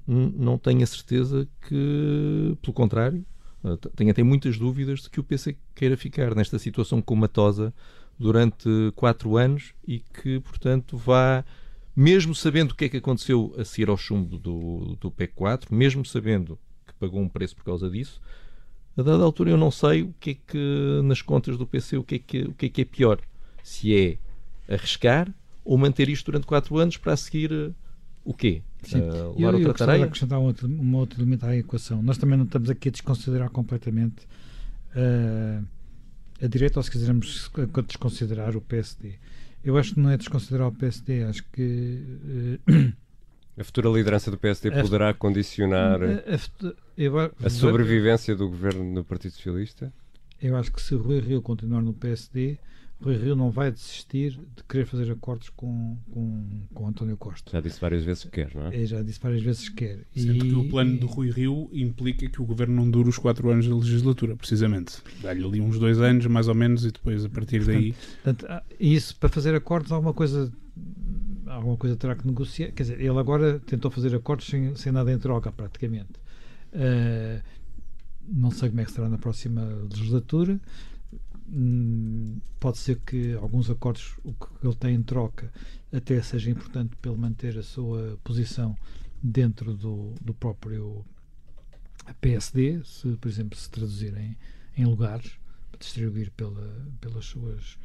não 0.08 0.58
tenho 0.58 0.84
a 0.84 0.86
certeza 0.86 1.48
que, 1.68 2.58
pelo 2.62 2.74
contrário, 2.74 3.26
uh, 3.64 3.78
tenho 3.96 4.12
até 4.12 4.24
muitas 4.24 4.58
dúvidas 4.58 5.02
de 5.02 5.10
que 5.10 5.20
o 5.20 5.24
PC 5.24 5.58
queira 5.74 5.98
ficar 5.98 6.36
nesta 6.36 6.60
situação 6.60 7.02
comatosa 7.02 7.74
durante 8.18 8.70
quatro 8.96 9.38
anos 9.38 9.74
e 9.88 10.00
que, 10.00 10.40
portanto, 10.40 10.98
vá 10.98 11.44
mesmo 11.96 12.36
sabendo 12.36 12.72
o 12.72 12.76
que 12.76 12.86
é 12.86 12.90
que 12.90 12.98
aconteceu 12.98 13.56
a 13.58 13.64
seguir 13.64 13.90
ao 13.90 13.98
chumbo 13.98 14.38
do, 14.38 14.98
do 15.00 15.10
PEC 15.10 15.34
4, 15.34 15.74
mesmo 15.74 16.06
sabendo 16.06 16.60
que 16.86 16.94
pagou 16.96 17.22
um 17.22 17.30
preço 17.30 17.56
por 17.56 17.64
causa 17.64 17.90
disso, 17.90 18.22
a 18.98 19.02
dada 19.02 19.24
altura 19.24 19.52
eu 19.52 19.58
não 19.58 19.72
sei 19.72 20.04
o 20.04 20.14
que 20.20 20.32
é 20.32 20.34
que 20.34 21.02
nas 21.04 21.22
contas 21.22 21.58
do 21.58 21.68
PC 21.68 21.98
o 21.98 22.04
que 22.04 22.16
é 22.16 22.20
que, 22.20 22.42
o 22.44 22.54
que, 22.54 22.66
é, 22.68 22.70
que 22.70 22.82
é 22.82 22.86
pior. 22.86 23.20
Se 23.64 23.96
é 23.96 24.18
arriscar 24.74 25.32
ou 25.64 25.78
manter 25.78 26.08
isto 26.10 26.28
durante 26.28 26.48
4 26.48 26.78
anos 26.78 26.98
para 26.98 27.14
a 27.14 27.18
seguir 27.18 27.52
uh, 27.52 27.74
o 28.24 28.34
quê? 28.34 28.62
Sim. 28.84 29.00
Uh, 29.00 29.36
eu, 29.38 29.60
eu 29.60 29.68
outra 29.68 30.04
acrescentar 30.04 30.40
um 30.40 30.44
outro, 30.44 30.68
uma 30.68 31.00
outra 31.00 31.20
elemento 31.20 31.46
à 31.46 31.56
equação. 31.56 32.02
Nós 32.02 32.18
também 32.18 32.38
não 32.38 32.46
estamos 32.46 32.70
aqui 32.70 32.90
a 32.90 32.92
desconsiderar 32.92 33.50
completamente 33.50 34.26
uh, 34.96 35.66
a 36.42 36.48
direita, 36.48 36.80
ou 36.80 36.84
se 36.84 36.92
quisermos 36.92 37.52
desconsiderar 37.88 38.56
o 38.56 38.62
PSD. 38.62 39.16
Eu 39.64 39.78
acho 39.78 39.96
que 39.96 40.00
não 40.00 40.12
é 40.12 40.18
desconsiderar 40.18 40.68
o 40.68 40.72
PSD, 40.72 41.24
acho 41.24 41.44
que 41.52 42.60
uh, 42.70 42.94
a 43.58 43.64
futura 43.64 43.90
liderança 43.90 44.30
do 44.30 44.38
PSD 44.38 44.72
poderá 44.72 45.14
condicionar 45.14 46.02
a, 46.04 46.06
a, 46.08 46.74
eu, 46.98 47.14
a 47.18 47.50
sobrevivência 47.50 48.36
do 48.36 48.50
governo 48.50 48.96
do 48.96 49.04
Partido 49.04 49.32
Socialista? 49.32 49.94
Eu 50.42 50.56
acho 50.58 50.72
que 50.72 50.82
se 50.82 50.94
Rui 50.96 51.20
Rio 51.20 51.42
continuar 51.42 51.82
no 51.82 51.94
PSD, 51.94 52.58
Rui 53.02 53.16
Rio 53.16 53.36
não 53.36 53.50
vai 53.50 53.72
desistir 53.72 54.32
de 54.32 54.64
querer 54.68 54.86
fazer 54.86 55.10
acordos 55.12 55.50
com, 55.50 55.98
com, 56.12 56.44
com 56.74 56.88
António 56.88 57.16
Costa. 57.16 57.52
Já 57.52 57.62
disse 57.62 57.80
várias 57.80 58.04
vezes 58.04 58.24
que 58.26 58.32
quer, 58.32 58.54
não 58.54 58.68
é? 58.68 58.86
já 58.86 59.02
disse 59.02 59.20
várias 59.20 59.42
vezes 59.42 59.70
que 59.70 59.76
quer. 59.76 60.00
Sendo 60.16 60.46
e, 60.46 60.50
que 60.50 60.56
o 60.56 60.70
plano 60.70 60.98
de 60.98 61.06
Rui 61.06 61.30
Rio 61.30 61.70
implica 61.72 62.28
que 62.30 62.42
o 62.42 62.46
governo 62.46 62.76
não 62.76 62.90
dure 62.90 63.10
os 63.10 63.18
quatro 63.18 63.50
anos 63.50 63.68
da 63.68 63.76
legislatura, 63.76 64.36
precisamente. 64.36 64.98
Dá-lhe 65.22 65.44
ali 65.44 65.62
uns 65.62 65.80
dois 65.80 66.00
anos, 66.02 66.26
mais 66.28 66.48
ou 66.48 66.56
menos, 66.56 66.86
e 66.86 66.92
depois, 66.92 67.24
a 67.24 67.30
partir 67.30 67.60
portanto, 67.60 67.76
daí. 67.76 67.94
Portanto, 68.24 68.46
ah, 68.50 68.64
isso, 68.80 69.16
para 69.18 69.30
fazer 69.30 69.56
acordos, 69.56 69.92
alguma 69.92 70.14
coisa 70.14 70.52
alguma 71.66 71.78
coisa 71.78 71.96
terá 71.96 72.16
que 72.16 72.26
negociar. 72.26 72.72
Quer 72.72 72.84
dizer, 72.84 73.00
ele 73.00 73.18
agora 73.18 73.60
tentou 73.60 73.90
fazer 73.90 74.16
acordos 74.16 74.48
sem, 74.48 74.76
sem 74.76 74.92
nada 74.92 75.12
em 75.12 75.18
troca, 75.18 75.52
praticamente. 75.52 76.14
Uh, 76.74 77.42
não 78.28 78.52
sei 78.52 78.70
como 78.70 78.82
é 78.82 78.86
que 78.86 78.92
será 78.92 79.10
na 79.10 79.18
próxima 79.18 79.64
legislatura. 79.92 80.60
Hum, 81.48 82.40
pode 82.60 82.78
ser 82.78 83.00
que 83.00 83.34
alguns 83.34 83.70
acordos, 83.70 84.16
o 84.24 84.34
que 84.34 84.48
ele 84.64 84.76
tem 84.76 84.96
em 84.96 85.04
troca, 85.04 85.52
até 85.92 86.22
seja 86.22 86.50
importante 86.50 86.96
para 86.96 87.12
ele 87.12 87.20
manter 87.20 87.58
a 87.58 87.64
sua 87.64 88.18
posição 88.24 88.76
dentro 89.22 89.74
do, 89.74 90.14
do 90.22 90.34
próprio 90.34 91.06
PSD, 92.22 92.82
se, 92.84 93.16
por 93.18 93.28
exemplo, 93.28 93.58
se 93.58 93.70
traduzirem 93.70 94.38
em 94.78 94.86
lugares 94.86 95.38
para 95.72 95.80
distribuir 95.80 96.32
pela, 96.32 96.88
pelas, 97.00 97.26
suas, 97.26 97.78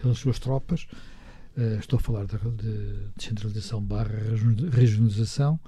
pelas 0.00 0.18
suas 0.18 0.38
tropas. 0.38 0.86
Uh, 1.56 1.80
estou 1.80 1.96
a 1.96 2.00
falar 2.00 2.26
de, 2.26 2.38
de 2.38 2.96
descentralização 3.16 3.82
barra 3.82 4.14
regionalização, 4.72 5.58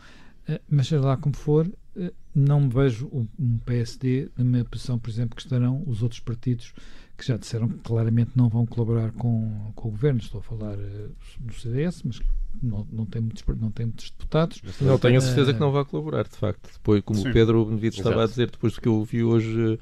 uh, 0.48 0.60
mas 0.70 0.86
seja 0.86 1.04
lá 1.04 1.16
como 1.16 1.34
for, 1.34 1.66
uh, 1.66 2.12
não 2.32 2.60
me 2.60 2.68
vejo 2.68 3.08
um, 3.12 3.26
um, 3.38 3.58
PSD 3.58 4.28
na 4.38 4.44
minha 4.44 4.64
posição, 4.64 4.96
por 4.96 5.10
exemplo, 5.10 5.34
que 5.34 5.42
estarão 5.42 5.82
os 5.84 6.00
outros 6.00 6.20
partidos 6.20 6.72
que 7.18 7.26
já 7.26 7.36
disseram 7.36 7.68
que 7.68 7.78
claramente 7.78 8.30
não 8.36 8.48
vão 8.48 8.64
colaborar 8.64 9.10
com, 9.12 9.72
com 9.74 9.88
o 9.88 9.90
governo. 9.90 10.20
Estou 10.20 10.40
a 10.40 10.42
falar 10.42 10.76
do 10.76 11.52
CDS, 11.52 12.02
mas 12.04 12.20
não, 12.62 12.86
não, 12.90 13.04
tem 13.04 13.20
muitos, 13.20 13.44
não 13.58 13.70
tem 13.70 13.86
muitos 13.86 14.10
deputados. 14.10 14.62
Não 14.80 14.98
tenho 14.98 15.18
a 15.18 15.20
certeza 15.20 15.52
que 15.52 15.60
não 15.60 15.70
vai 15.70 15.84
colaborar, 15.84 16.24
de 16.24 16.36
facto. 16.36 16.70
Depois, 16.72 17.02
como 17.04 17.20
Sim. 17.20 17.28
o 17.28 17.32
Pedro 17.32 17.64
Benevides 17.66 17.98
estava 17.98 18.24
a 18.24 18.26
dizer, 18.26 18.50
depois 18.50 18.72
do 18.72 18.80
que 18.80 18.88
eu 18.88 18.94
ouvi 18.94 19.22
hoje 19.22 19.78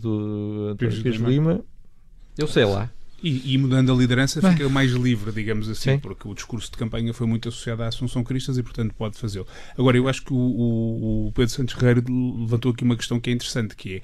do 0.00 0.68
António 0.70 1.02
Pires 1.02 1.20
Lima, 1.20 1.64
eu 2.38 2.46
sei 2.46 2.64
lá. 2.64 2.90
E, 3.22 3.54
e, 3.54 3.58
mudando 3.58 3.92
a 3.92 3.94
liderança 3.94 4.40
fica 4.40 4.68
mais 4.68 4.92
livre, 4.92 5.30
digamos 5.30 5.68
assim, 5.68 5.92
Sim. 5.92 5.98
porque 5.98 6.26
o 6.26 6.34
discurso 6.34 6.70
de 6.70 6.78
campanha 6.78 7.12
foi 7.12 7.26
muito 7.26 7.48
associado 7.48 7.82
à 7.82 7.88
Assunção 7.88 8.24
Cristas 8.24 8.56
e, 8.56 8.62
portanto, 8.62 8.94
pode 8.94 9.18
fazê-lo. 9.18 9.46
Agora, 9.76 9.96
eu 9.96 10.08
acho 10.08 10.24
que 10.24 10.32
o, 10.32 10.36
o, 11.26 11.32
Pedro 11.34 11.50
Santos 11.52 11.74
Guerreiro 11.74 12.02
levantou 12.40 12.72
aqui 12.72 12.82
uma 12.82 12.96
questão 12.96 13.20
que 13.20 13.28
é 13.28 13.32
interessante, 13.32 13.76
que 13.76 13.96
é 13.96 14.02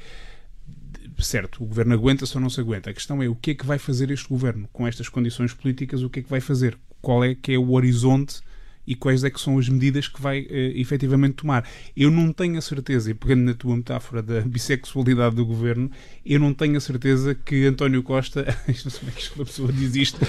certo, 1.22 1.62
o 1.62 1.66
governo 1.66 1.94
aguenta-se 1.94 2.36
ou 2.36 2.42
não 2.42 2.50
se 2.50 2.60
aguenta. 2.60 2.90
A 2.90 2.92
questão 2.92 3.22
é 3.22 3.28
o 3.28 3.34
que 3.34 3.52
é 3.52 3.54
que 3.54 3.64
vai 3.64 3.78
fazer 3.78 4.10
este 4.10 4.28
governo 4.28 4.68
com 4.72 4.86
estas 4.86 5.08
condições 5.08 5.54
políticas, 5.54 6.02
o 6.02 6.10
que 6.10 6.20
é 6.20 6.22
que 6.22 6.28
vai 6.28 6.40
fazer? 6.40 6.76
Qual 7.00 7.24
é 7.24 7.34
que 7.34 7.52
é 7.52 7.58
o 7.58 7.72
horizonte 7.72 8.40
e 8.86 8.94
quais 8.94 9.24
é 9.24 9.30
que 9.30 9.40
são 9.40 9.58
as 9.58 9.68
medidas 9.68 10.08
que 10.08 10.20
vai 10.20 10.40
uh, 10.40 10.46
efetivamente 10.50 11.34
tomar. 11.34 11.68
Eu 11.96 12.10
não 12.10 12.32
tenho 12.32 12.56
a 12.58 12.60
certeza, 12.60 13.10
e 13.10 13.14
pegando 13.14 13.42
na 13.42 13.54
tua 13.54 13.76
metáfora 13.76 14.22
da 14.22 14.40
bissexualidade 14.42 15.34
do 15.34 15.44
governo, 15.44 15.90
eu 16.24 16.38
não 16.38 16.54
tenho 16.54 16.76
a 16.76 16.80
certeza 16.80 17.34
que 17.34 17.66
António 17.66 18.02
Costa. 18.02 18.44
não 18.66 18.74
sei 18.74 19.00
como 19.00 19.10
é 19.10 19.14
que 19.14 19.30
uma 19.34 19.44
pessoa 19.44 19.72
diz 19.72 19.96
isto. 19.96 20.20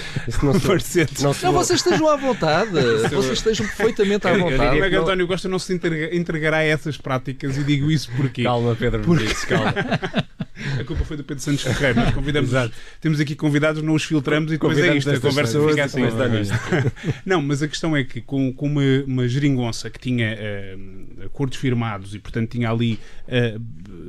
não, 0.43 0.54
não, 0.54 1.34
não, 1.43 1.54
vocês 1.54 1.80
estejam 1.80 2.10
à 2.10 2.15
vontade. 2.15 2.72
vocês 3.12 3.38
estejam 3.38 3.65
perfeitamente 3.65 4.28
à 4.28 4.38
vontade. 4.38 4.72
Como 4.72 4.84
é 4.84 4.89
que 4.89 4.96
António 4.96 5.28
Costa 5.28 5.48
não 5.48 5.60
se 5.60 5.80
entregará 6.12 6.58
a 6.58 6.63
essas 6.63 6.98
práticas 6.98 7.58
e 7.58 7.63
digo 7.63 7.91
isso 7.91 8.10
porque. 8.15 8.43
Calma, 8.43 8.76
Pedro, 8.76 9.02
porque... 9.04 9.34
calma. 9.48 9.74
A 10.80 10.84
culpa 10.84 11.05
foi 11.05 11.18
do 11.18 11.24
Pedro 11.24 11.43
Santos 11.43 11.62
Ferreira. 11.62 12.01
Nós 12.03 12.14
convidamos, 12.14 12.51
temos 12.99 13.20
aqui 13.20 13.36
convidados, 13.36 13.82
não 13.82 13.93
os 13.93 14.03
filtramos 14.03 14.51
e 14.51 14.55
depois 14.55 14.78
é 14.78 14.95
isto. 14.95 15.10
A 15.10 15.20
conversa 15.20 15.60
fica 15.70 15.84
assim. 15.86 16.01
Não, 17.26 17.41
mas 17.41 17.62
a 17.62 17.68
questão 17.68 17.95
é 17.95 18.03
que 18.03 18.22
com, 18.22 18.53
com 18.53 18.68
uma, 18.68 18.82
uma 19.05 19.28
geringonça 19.28 19.89
que 19.89 19.99
tinha 19.99 20.36
uh, 20.36 21.26
acordos 21.26 21.58
firmados 21.58 22.16
e, 22.16 22.20
portanto, 22.20 22.51
tinha 22.51 22.70
ali 22.70 22.99
uh, 23.28 23.62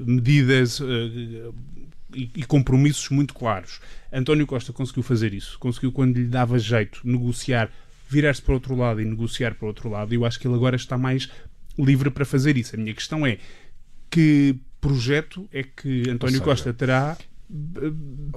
medidas. 0.07 0.80
Uh, 0.80 1.55
e, 2.14 2.30
e 2.36 2.42
compromissos 2.44 3.11
muito 3.11 3.34
claros. 3.34 3.80
António 4.12 4.46
Costa 4.46 4.72
conseguiu 4.72 5.03
fazer 5.03 5.34
isso. 5.34 5.59
Conseguiu, 5.59 5.92
quando 5.92 6.16
lhe 6.16 6.24
dava 6.24 6.59
jeito, 6.59 7.01
negociar, 7.05 7.70
virar-se 8.09 8.40
para 8.40 8.53
o 8.53 8.55
outro 8.55 8.74
lado 8.74 9.01
e 9.01 9.05
negociar 9.05 9.55
para 9.55 9.66
o 9.66 9.68
outro 9.68 9.90
lado. 9.90 10.12
E 10.12 10.16
eu 10.16 10.24
acho 10.24 10.40
que 10.40 10.46
ele 10.46 10.55
agora 10.55 10.74
está 10.74 10.96
mais 10.96 11.28
livre 11.78 12.11
para 12.11 12.24
fazer 12.24 12.57
isso. 12.57 12.74
A 12.74 12.78
minha 12.78 12.94
questão 12.94 13.26
é 13.26 13.38
que 14.11 14.57
projeto 14.81 15.49
é 15.53 15.62
que 15.62 16.09
António 16.11 16.35
seja, 16.35 16.45
Costa 16.45 16.74
terá 16.74 17.16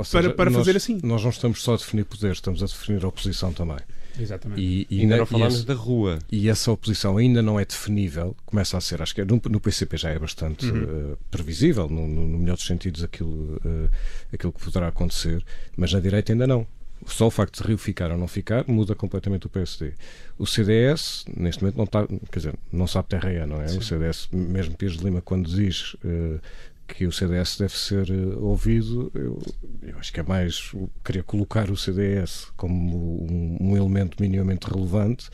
seja, 0.04 0.30
para, 0.30 0.34
para 0.34 0.50
nós, 0.50 0.60
fazer 0.60 0.78
assim. 0.78 1.00
Nós 1.04 1.24
não 1.24 1.30
estamos 1.30 1.62
só 1.62 1.74
a 1.74 1.78
definir 1.78 2.06
poder, 2.06 2.32
estamos 2.32 2.64
a 2.64 2.66
definir 2.66 3.04
a 3.04 3.08
oposição 3.08 3.52
também. 3.54 3.80
Exatamente. 4.20 4.62
E, 4.62 4.88
e 4.90 5.02
ainda 5.02 5.18
não 5.18 5.26
falamos 5.26 5.64
da 5.64 5.74
rua. 5.74 6.20
E 6.32 6.50
essa 6.50 6.72
oposição 6.72 7.18
ainda 7.18 7.42
não 7.42 7.60
é 7.60 7.66
definível, 7.66 8.36
começa 8.46 8.78
a 8.78 8.82
ser, 8.82 9.02
acho 9.02 9.16
que 9.16 9.24
no, 9.24 9.42
no 9.50 9.60
PCP 9.60 9.98
já 9.98 10.10
é 10.10 10.20
bastante 10.20 10.66
uhum. 10.66 11.14
uh, 11.14 11.18
previsível, 11.30 11.88
no, 11.90 12.08
no, 12.08 12.28
no, 12.28 12.38
melhor 12.38 12.56
dos 12.56 12.66
sentidos, 12.66 13.04
aquilo, 13.04 13.60
uh, 13.66 13.90
aquilo 14.34 14.52
que 14.52 14.64
poderá 14.64 14.88
acontecer, 14.88 15.44
mas 15.78 15.94
na 15.94 16.00
direita 16.00 16.32
ainda 16.32 16.48
não. 16.48 16.68
Só 17.06 17.28
o 17.28 17.32
facto 17.32 17.62
de 17.62 17.68
Rio 17.68 17.78
ficar 17.78 18.12
ou 18.12 18.18
não 18.18 18.28
ficar 18.28 18.66
muda 18.68 18.94
completamente 18.94 19.48
o 19.48 19.50
PSD. 19.50 19.94
O 20.38 20.46
CDS, 20.46 21.26
neste 21.36 21.64
momento, 21.64 21.78
não 21.78 21.86
está, 21.86 22.08
quer 22.08 22.40
dizer, 22.40 22.56
não 22.72 22.88
sabe 22.88 23.10
terra 23.10 23.32
é, 23.32 23.46
não 23.46 23.62
é? 23.62 23.68
Sim. 23.68 23.80
O 23.80 23.82
CDS, 23.82 24.30
mesmo 24.32 24.76
Pires 24.76 24.98
de 24.98 25.04
Lima, 25.04 25.22
quando 25.22 25.50
diz 25.50 25.94
uh, 25.96 26.40
que 26.88 27.08
o 27.08 27.12
CDS 27.12 27.58
deve 27.58 27.78
ser 27.78 28.10
uh, 28.10 28.44
ouvido, 28.44 29.12
eu, 29.16 29.42
eu, 29.82 29.98
acho 29.98 30.14
que 30.14 30.20
é 30.20 30.24
mais. 30.24 30.72
Queria 31.04 31.24
colocar 31.24 31.70
o 31.72 31.78
CDS 31.78 32.52
como 32.56 33.26
um, 33.26 33.58
um 33.60 33.78
elemento 33.78 34.18
minimamente 34.20 34.68
relevante, 34.68 35.30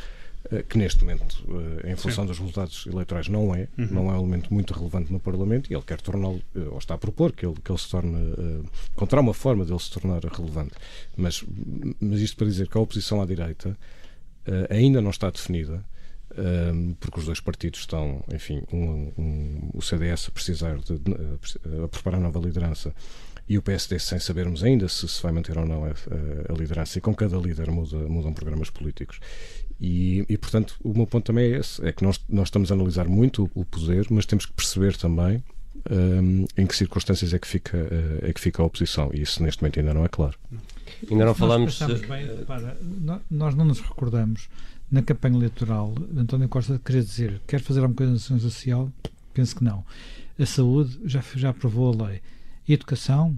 que 0.70 0.78
neste 0.78 1.04
momento, 1.04 1.44
uh, 1.48 1.88
em 1.88 1.96
função 1.96 2.24
Sim. 2.24 2.28
dos 2.30 2.40
resultados 2.40 2.86
eleitorais, 2.88 3.28
não 3.28 3.54
é. 3.54 3.68
Uhum. 3.78 3.88
Não 3.92 4.10
é 4.10 4.14
um 4.14 4.20
elemento 4.20 4.54
muito 4.54 4.74
relevante 4.74 5.12
no 5.12 5.20
Parlamento 5.20 5.72
e 5.72 5.76
ele 5.76 5.84
quer 5.84 6.02
torná-lo, 6.02 6.42
ou 6.72 6.78
está 6.78 6.94
a 6.96 6.98
propor 6.98 7.32
que 7.32 7.46
ele, 7.46 7.56
que 7.64 7.72
ele 7.72 7.80
se 7.80 7.90
torne. 7.90 8.18
encontrar 8.96 9.22
uma 9.22 9.34
forma 9.34 9.66
de 9.66 9.72
ele 9.72 9.80
se 9.80 9.92
tornar 9.92 10.24
relevante. 10.24 10.74
Mas, 11.16 11.44
mas 12.00 12.20
isto 12.22 12.38
para 12.38 12.48
dizer 12.48 12.68
que 12.68 12.78
a 12.78 12.82
oposição 12.82 13.22
à 13.22 13.26
direita 13.26 13.78
ainda 14.70 15.02
não 15.02 15.10
está 15.10 15.30
definida 15.30 15.84
porque 17.00 17.20
os 17.20 17.26
dois 17.26 17.40
partidos 17.40 17.80
estão, 17.82 18.24
enfim, 18.34 18.62
um, 18.72 19.12
um, 19.18 19.70
o 19.74 19.82
CDS 19.82 20.28
a 20.28 20.32
precisar 20.32 20.78
de, 20.78 20.94
a 21.84 21.88
preparar 21.88 22.20
nova 22.20 22.40
liderança 22.40 22.94
e 23.50 23.58
o 23.58 23.62
PSD 23.62 23.98
sem 23.98 24.20
sabermos 24.20 24.64
ainda 24.64 24.90
se 24.90 25.08
se 25.08 25.24
vai 25.24 25.32
manter 25.32 25.58
ou 25.58 25.66
não 25.66 25.86
a, 25.86 25.90
a, 25.90 26.54
a 26.54 26.56
liderança 26.56 26.98
e 26.98 27.02
com 27.02 27.16
cada 27.16 27.38
líder 27.38 27.72
muda, 27.72 27.98
mudam 27.98 28.34
programas 28.34 28.70
políticos 28.70 29.20
e, 29.80 30.26
e, 30.28 30.38
portanto 30.38 30.76
o 30.84 30.94
meu 30.94 31.06
ponto 31.06 31.26
também 31.26 31.54
é 31.54 31.58
esse 31.58 31.86
é 31.86 31.92
que 31.92 32.04
nós, 32.04 32.20
nós 32.28 32.48
estamos 32.48 32.72
a 32.72 32.76
analisar 32.76 33.08
muito 33.08 33.44
o, 33.56 33.62
o 33.62 33.66
poder 33.66 34.08
mas 34.10 34.26
temos 34.26 34.46
que 34.46 34.54
perceber 34.54 34.96
também 34.98 35.44
um, 35.90 36.46
em 36.58 36.66
que 36.66 36.76
circunstâncias 36.76 37.34
é 37.34 37.40
que 37.40 37.48
fica 37.48 37.78
é 38.22 38.34
que 38.34 38.42
fica 38.42 38.62
a 38.62 38.66
oposição 38.66 39.12
e 39.14 39.22
isso 39.22 39.44
neste 39.44 39.62
momento 39.62 39.80
ainda 39.80 39.94
não 39.94 40.04
é 40.04 40.08
claro 40.08 40.36
ainda 41.10 41.26
não 41.26 41.36
falamos 41.36 41.80
nós, 41.80 42.02
bem, 42.02 42.28
para, 42.46 42.78
nós 43.30 43.54
não 43.54 43.66
nos 43.66 43.80
recordamos 43.80 44.50
na 44.90 45.02
campanha 45.02 45.36
eleitoral, 45.36 45.94
António 46.16 46.48
Costa 46.48 46.80
queria 46.84 47.04
dizer 47.04 47.42
quer 47.46 47.60
fazer 47.60 47.82
alguma 47.82 47.96
coisa 47.96 48.12
na 48.12 48.18
ação 48.18 48.40
social? 48.40 48.92
Penso 49.34 49.56
que 49.56 49.64
não. 49.64 49.86
A 50.40 50.46
saúde 50.46 51.00
já, 51.06 51.24
já 51.36 51.50
aprovou 51.50 51.94
a 51.94 52.08
lei. 52.08 52.22
E 52.68 52.72
a 52.72 52.76
educação? 52.76 53.38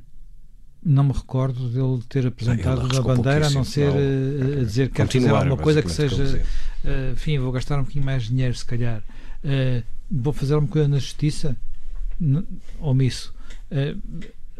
Não 0.81 1.03
me 1.03 1.11
recordo 1.11 1.69
dele 1.69 2.01
ter 2.07 2.25
apresentado 2.25 2.81
uma 2.81 3.01
bandeira 3.01 3.47
a 3.47 3.49
não 3.49 3.63
ser 3.65 3.89
não, 3.89 3.97
uh, 3.97 4.61
a 4.61 4.63
dizer 4.63 4.87
que 4.87 4.95
quer 4.95 5.07
fazer 5.07 5.29
alguma 5.29 5.57
coisa 5.57 5.81
que 5.81 5.91
seja. 5.91 6.41
Uh, 6.83 7.11
enfim, 7.13 7.37
vou 7.37 7.51
gastar 7.51 7.77
um 7.77 7.81
bocadinho 7.81 8.05
mais 8.05 8.23
de 8.23 8.29
dinheiro, 8.29 8.55
se 8.55 8.65
calhar. 8.65 9.03
Uh, 9.43 9.83
vou 10.09 10.31
fazer 10.31 10.53
alguma 10.53 10.71
coisa 10.71 10.87
na 10.87 10.97
justiça? 10.97 11.55
Omisso. 12.79 13.33
Uh, 13.71 13.99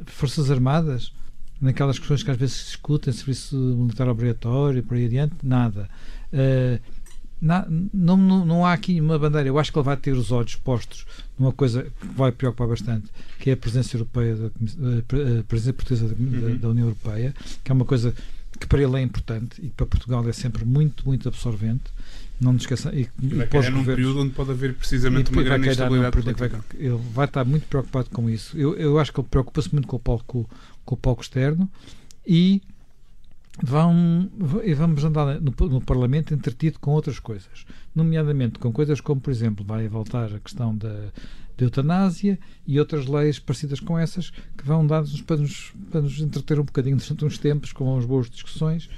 Forças 0.06 0.52
Armadas? 0.52 1.14
Naquelas 1.62 2.00
questões 2.00 2.24
que 2.24 2.32
às 2.32 2.38
vezes 2.38 2.56
se 2.56 2.66
discutem, 2.66 3.14
serviço 3.14 3.56
militar 3.56 4.08
obrigatório, 4.08 4.82
por 4.84 4.96
aí 4.96 5.06
adiante? 5.06 5.36
Nada. 5.44 5.90
Uh, 6.32 6.80
não, 7.42 8.18
não, 8.18 8.46
não 8.46 8.66
há 8.66 8.74
aqui 8.74 9.00
uma 9.00 9.18
bandeira. 9.18 9.48
Eu 9.48 9.58
acho 9.58 9.72
que 9.72 9.78
ele 9.78 9.86
vai 9.86 9.98
ter 9.98 10.12
os 10.12 10.32
olhos 10.32 10.56
postos 10.56 11.06
numa 11.38 11.54
coisa 11.54 11.84
que 11.84 12.08
vai 12.08 12.32
preocupar 12.32 12.68
bastante, 12.68 13.08
que 13.40 13.50
é 13.50 13.54
a 13.54 13.58
presença 13.58 13.96
europeia, 13.96 14.36
da, 14.36 14.48
a 15.40 15.44
presença 15.44 15.74
portuguesa 15.74 16.08
da, 16.10 16.16
uhum. 16.16 16.58
da, 16.58 16.70
União 16.70 16.88
Europeia, 16.88 17.34
que 17.64 17.72
é 17.72 17.74
uma 17.74 17.86
coisa 17.86 18.14
que 18.60 18.68
para 18.68 18.82
ele 18.82 18.98
é 18.98 19.02
importante 19.02 19.62
e 19.64 19.70
para 19.70 19.86
Portugal 19.86 20.28
é 20.28 20.34
sempre 20.34 20.66
muito, 20.66 21.06
muito 21.06 21.28
absorvente. 21.30 21.86
Não 22.42 22.54
nos 22.54 22.64
esqueça. 22.64 22.94
E, 22.94 23.10
e 23.22 23.28
vai 23.28 23.48
cair 23.48 23.72
num 23.72 23.84
período 23.84 24.22
onde 24.22 24.32
pode 24.32 24.52
haver 24.52 24.74
precisamente 24.74 25.32
uma 25.32 25.44
grande 25.44 25.70
instabilidade 25.70 26.16
vai, 26.38 26.52
Ele 26.78 27.00
vai 27.14 27.26
estar 27.26 27.44
muito 27.44 27.68
preocupado 27.68 28.10
com 28.10 28.30
isso. 28.30 28.58
Eu, 28.58 28.76
eu 28.76 29.00
acho 29.00 29.12
que 29.14 29.20
ele 29.20 29.28
preocupa-se 29.30 29.72
muito 29.74 29.88
com 29.88 29.98
o 29.98 30.00
palco, 30.00 30.50
com 30.86 30.96
o 30.96 30.98
palco 30.98 31.22
externo 31.22 31.70
e 32.26 32.62
vão, 33.64 34.30
vamos 34.76 35.04
andar 35.04 35.40
no, 35.42 35.54
no, 35.68 35.82
Parlamento 35.82 36.34
entretido 36.34 36.80
com 36.80 36.92
outras 36.92 37.20
coisas, 37.20 37.66
nomeadamente 37.94 38.60
com 38.60 38.72
coisas 38.72 39.02
como, 39.02 39.20
por 39.20 39.32
exemplo, 39.32 39.66
vai 39.66 39.88
voltar 39.88 40.34
a 40.34 40.40
questão 40.40 40.76
da, 40.76 41.12
eutanásia 41.64 42.40
e 42.66 42.80
outras 42.80 43.06
leis 43.06 43.38
parecidas 43.38 43.80
com 43.80 44.00
essas 44.00 44.30
que 44.30 44.66
vão 44.66 44.88
dar-nos 44.88 45.22
para 45.22 45.38
nos, 45.38 45.74
para 45.92 46.02
nos 46.02 46.20
entreter 46.20 46.60
um 46.60 46.64
bocadinho 46.64 46.98
durante 46.98 47.26
uns 47.26 47.38
tempos 47.38 47.74
com 47.74 47.94
umas 47.94 48.06
boas 48.06 48.30
discussões 48.30 48.90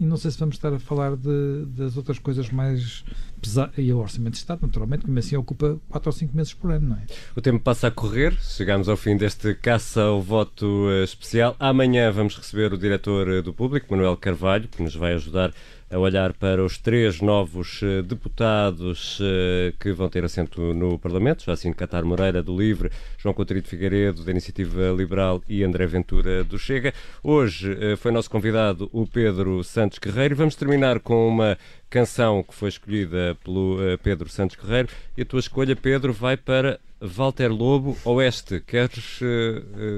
e 0.00 0.04
não 0.04 0.16
sei 0.16 0.30
se 0.30 0.38
vamos 0.38 0.56
estar 0.56 0.72
a 0.72 0.78
falar 0.78 1.16
de, 1.16 1.64
das 1.66 1.96
outras 1.96 2.18
coisas 2.18 2.50
mais 2.50 3.04
pesadas. 3.40 3.74
E 3.76 3.92
o 3.92 3.98
Orçamento 3.98 4.32
de 4.32 4.38
Estado, 4.38 4.60
naturalmente, 4.62 5.04
que 5.04 5.18
assim 5.18 5.36
ocupa 5.36 5.78
4 5.88 6.08
ou 6.08 6.12
5 6.12 6.36
meses 6.36 6.54
por 6.54 6.70
ano, 6.70 6.90
não 6.90 6.96
é? 6.96 7.06
O 7.34 7.40
tempo 7.40 7.60
passa 7.60 7.88
a 7.88 7.90
correr, 7.90 8.36
chegamos 8.40 8.88
ao 8.88 8.96
fim 8.96 9.16
deste 9.16 9.54
caça 9.54 10.02
ao 10.02 10.22
voto 10.22 10.88
eh, 10.90 11.04
especial. 11.04 11.56
Amanhã 11.58 12.10
vamos 12.12 12.36
receber 12.36 12.72
o 12.72 12.78
diretor 12.78 13.28
eh, 13.28 13.42
do 13.42 13.52
público, 13.52 13.86
Manuel 13.90 14.16
Carvalho, 14.16 14.68
que 14.68 14.82
nos 14.82 14.94
vai 14.94 15.14
ajudar 15.14 15.52
a 15.90 15.98
olhar 15.98 16.32
para 16.34 16.62
os 16.62 16.76
três 16.76 17.20
novos 17.20 17.80
uh, 17.82 18.02
deputados 18.02 19.18
uh, 19.20 19.72
que 19.80 19.90
vão 19.92 20.08
ter 20.08 20.22
assento 20.24 20.74
no 20.74 20.98
Parlamento, 20.98 21.44
Jacinto 21.44 21.76
Catar 21.76 22.04
Moreira, 22.04 22.42
do 22.42 22.56
Livre, 22.56 22.90
João 23.16 23.34
Coutinho 23.34 23.62
de 23.62 23.68
Figueiredo, 23.68 24.22
da 24.22 24.30
Iniciativa 24.30 24.90
Liberal 24.90 25.42
e 25.48 25.64
André 25.64 25.86
Ventura, 25.86 26.44
do 26.44 26.58
Chega. 26.58 26.92
Hoje 27.22 27.72
uh, 27.72 27.96
foi 27.96 28.12
nosso 28.12 28.30
convidado 28.30 28.90
o 28.92 29.06
Pedro 29.06 29.64
Santos 29.64 29.98
Guerreiro. 29.98 30.36
Vamos 30.36 30.54
terminar 30.54 31.00
com 31.00 31.26
uma 31.26 31.56
canção 31.88 32.42
que 32.42 32.54
foi 32.54 32.68
escolhida 32.68 33.36
pelo 33.42 33.78
Pedro 34.02 34.28
Santos 34.28 34.56
Guerreiro. 34.56 34.88
E 35.16 35.22
a 35.22 35.24
tua 35.24 35.40
escolha, 35.40 35.74
Pedro, 35.74 36.12
vai 36.12 36.36
para 36.36 36.78
Walter 37.00 37.48
Lobo, 37.48 37.96
Oeste. 38.04 38.60
Queres 38.60 39.20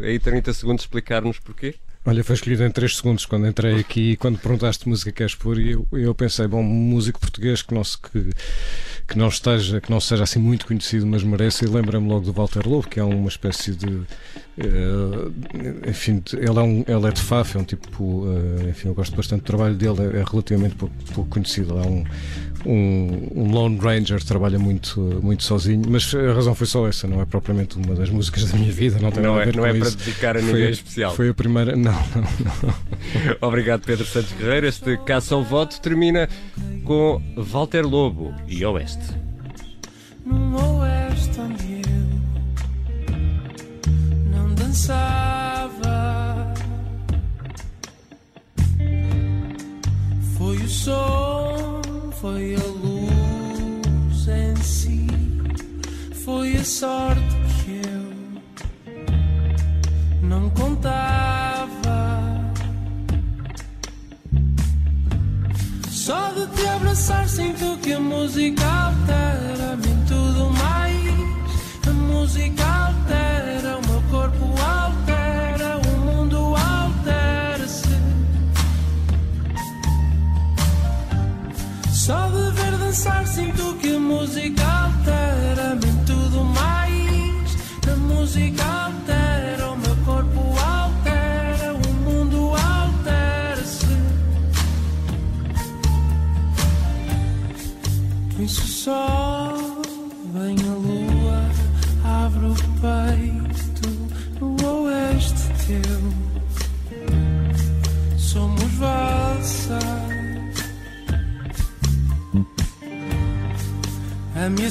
aí 0.05 0.21
30 0.21 0.53
segundos 0.53 0.85
explicar-nos 0.85 1.41
porquê? 1.41 1.75
Olha, 2.05 2.25
foi 2.25 2.35
escolhido 2.35 2.65
em 2.65 2.71
3 2.71 2.97
segundos 2.97 3.27
quando 3.27 3.47
entrei 3.47 3.79
aqui 3.79 4.13
e 4.13 4.17
quando 4.17 4.39
perguntaste 4.39 4.89
música 4.89 5.13
que 5.13 5.19
queres 5.19 5.35
pôr, 5.35 5.59
eu, 5.59 5.87
eu 5.93 6.15
pensei, 6.15 6.47
bom, 6.47 6.63
músico 6.63 7.21
português 7.21 7.61
que 7.61 7.75
não, 7.75 7.85
se, 7.85 7.99
que, 7.99 8.31
que, 9.07 9.19
não 9.19 9.29
esteja, 9.29 9.83
que 9.83 9.91
não 9.91 10.01
seja 10.01 10.23
assim 10.25 10.39
muito 10.39 10.67
conhecido, 10.67 11.07
mas 11.07 11.23
merece, 11.23 11.67
e 11.67 11.69
lembra-me 11.69 12.09
logo 12.09 12.25
do 12.25 12.33
Walter 12.33 12.67
Lobo, 12.67 12.89
que 12.89 12.99
é 12.99 13.05
uma 13.05 13.29
espécie 13.29 13.75
de 13.75 14.03
Uh, 14.61 15.33
enfim, 15.89 16.23
ele 16.37 16.59
é, 16.59 16.63
um, 16.63 16.85
ele 16.87 17.07
é 17.07 17.11
de 17.11 17.23
Faf, 17.23 17.57
é 17.57 17.61
um 17.61 17.65
tipo. 17.65 18.05
Uh, 18.05 18.69
enfim, 18.69 18.89
eu 18.89 18.95
gosto 18.95 19.17
bastante 19.17 19.41
do 19.41 19.45
trabalho 19.45 19.75
dele, 19.75 20.01
é, 20.01 20.21
é 20.21 20.25
relativamente 20.31 20.75
pouco, 20.75 20.95
pouco, 21.15 21.31
conhecido. 21.31 21.79
Ele 21.79 21.87
é 21.87 21.89
um, 21.89 22.05
um, 22.67 23.29
um 23.37 23.51
Lone 23.53 23.79
Ranger, 23.79 24.23
trabalha 24.23 24.59
muito, 24.59 25.01
muito 25.23 25.45
sozinho, 25.45 25.83
mas 25.89 26.15
a 26.15 26.35
razão 26.35 26.55
foi 26.55 26.67
só 26.67 26.87
essa, 26.87 27.07
não 27.07 27.23
é 27.23 27.25
propriamente 27.25 27.79
uma 27.79 27.95
das 27.95 28.11
músicas 28.11 28.45
da 28.45 28.59
minha 28.59 28.71
vida, 28.71 28.99
não 29.01 29.11
tem 29.11 29.23
não 29.23 29.37
nada 29.37 29.45
a 29.47 29.49
é, 29.49 29.53
ver 29.53 29.57
Não 29.57 29.67
é 29.67 29.73
isso. 29.73 29.97
para 29.97 30.05
dedicar 30.05 30.37
a 30.37 30.41
ninguém 30.41 30.53
foi, 30.53 30.71
especial. 30.71 31.15
Foi 31.15 31.29
a 31.31 31.35
primeira. 31.35 31.75
Não, 31.75 31.90
não, 31.93 32.23
não. 33.43 33.49
Obrigado, 33.49 33.83
Pedro 33.83 34.07
Santos 34.07 34.33
Guerreiro. 34.33 34.67
Este 34.67 34.97
caça 34.99 35.35
ao 35.35 35.43
voto 35.43 35.81
termina 35.81 36.29
com 36.85 37.21
Walter 37.37 37.87
Lobo 37.87 38.35
e 38.47 38.65
Oeste. 38.65 39.15
No 40.25 40.81
Oeste, 40.81 41.01
dançava. 44.71 46.55
Foi 50.39 50.57
o 50.57 50.69
som, 50.69 51.83
foi 52.21 52.55
a 52.55 52.65
luz 52.65 54.29
em 54.29 54.57
si, 54.63 55.07
foi 56.25 56.57
a 56.57 56.65
sorte 56.65 57.37
que 57.65 57.83
eu 57.87 58.10
não 60.31 60.49
contava. 60.51 61.69
Só 65.91 66.31
de 66.33 66.47
te 66.55 66.67
abraçar 66.69 67.29
sinto 67.29 67.77
que 67.83 67.93
a 67.93 68.01
música 68.01 68.65
altera-me 68.65 69.89
em 69.89 70.05
tudo 70.07 70.51
mais. 70.51 71.01
A 71.89 71.91
música 71.91 72.65
altera 72.65 73.79
o 73.79 73.87
meu 73.91 74.03
corpo 74.09 74.45
altera, 74.63 75.81
o 75.89 75.99
mundo 76.07 76.55
altera-se. 76.55 77.89
Só 81.93 82.29
de 82.29 82.51
ver 82.53 82.79
dançar 82.79 83.27
sinto 83.27 83.75
que 83.81 83.97
a 83.97 83.99
música 83.99 84.65
altera-me 84.65 85.00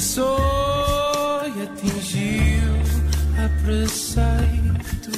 ameaçou 0.00 1.42
e 1.44 1.62
atingiu 1.62 2.72
a 3.36 3.62
preceito. 3.62 5.10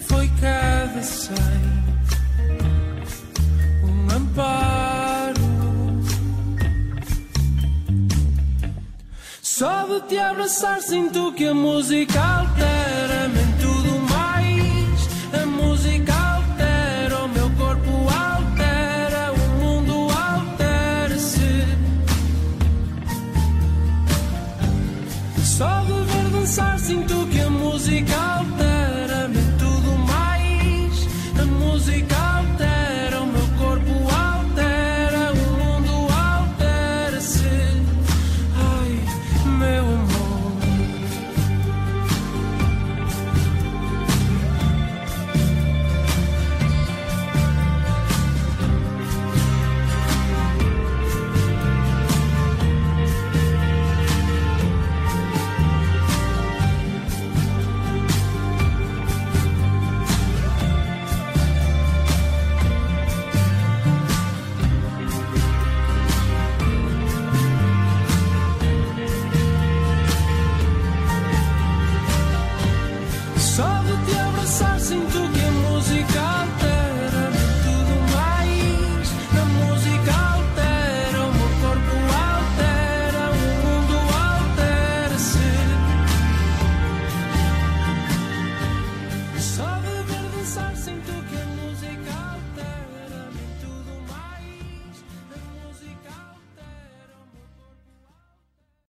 Foi 0.00 0.30
cada 0.40 1.02
cem 1.02 1.26
um 3.82 4.16
amparo. 4.16 5.42
Só 9.42 9.86
de 9.86 10.00
te 10.06 10.18
abraçar 10.18 10.80
sinto 10.80 11.32
que 11.32 11.46
a 11.46 11.54
música 11.54 12.20
altera. 12.20 12.71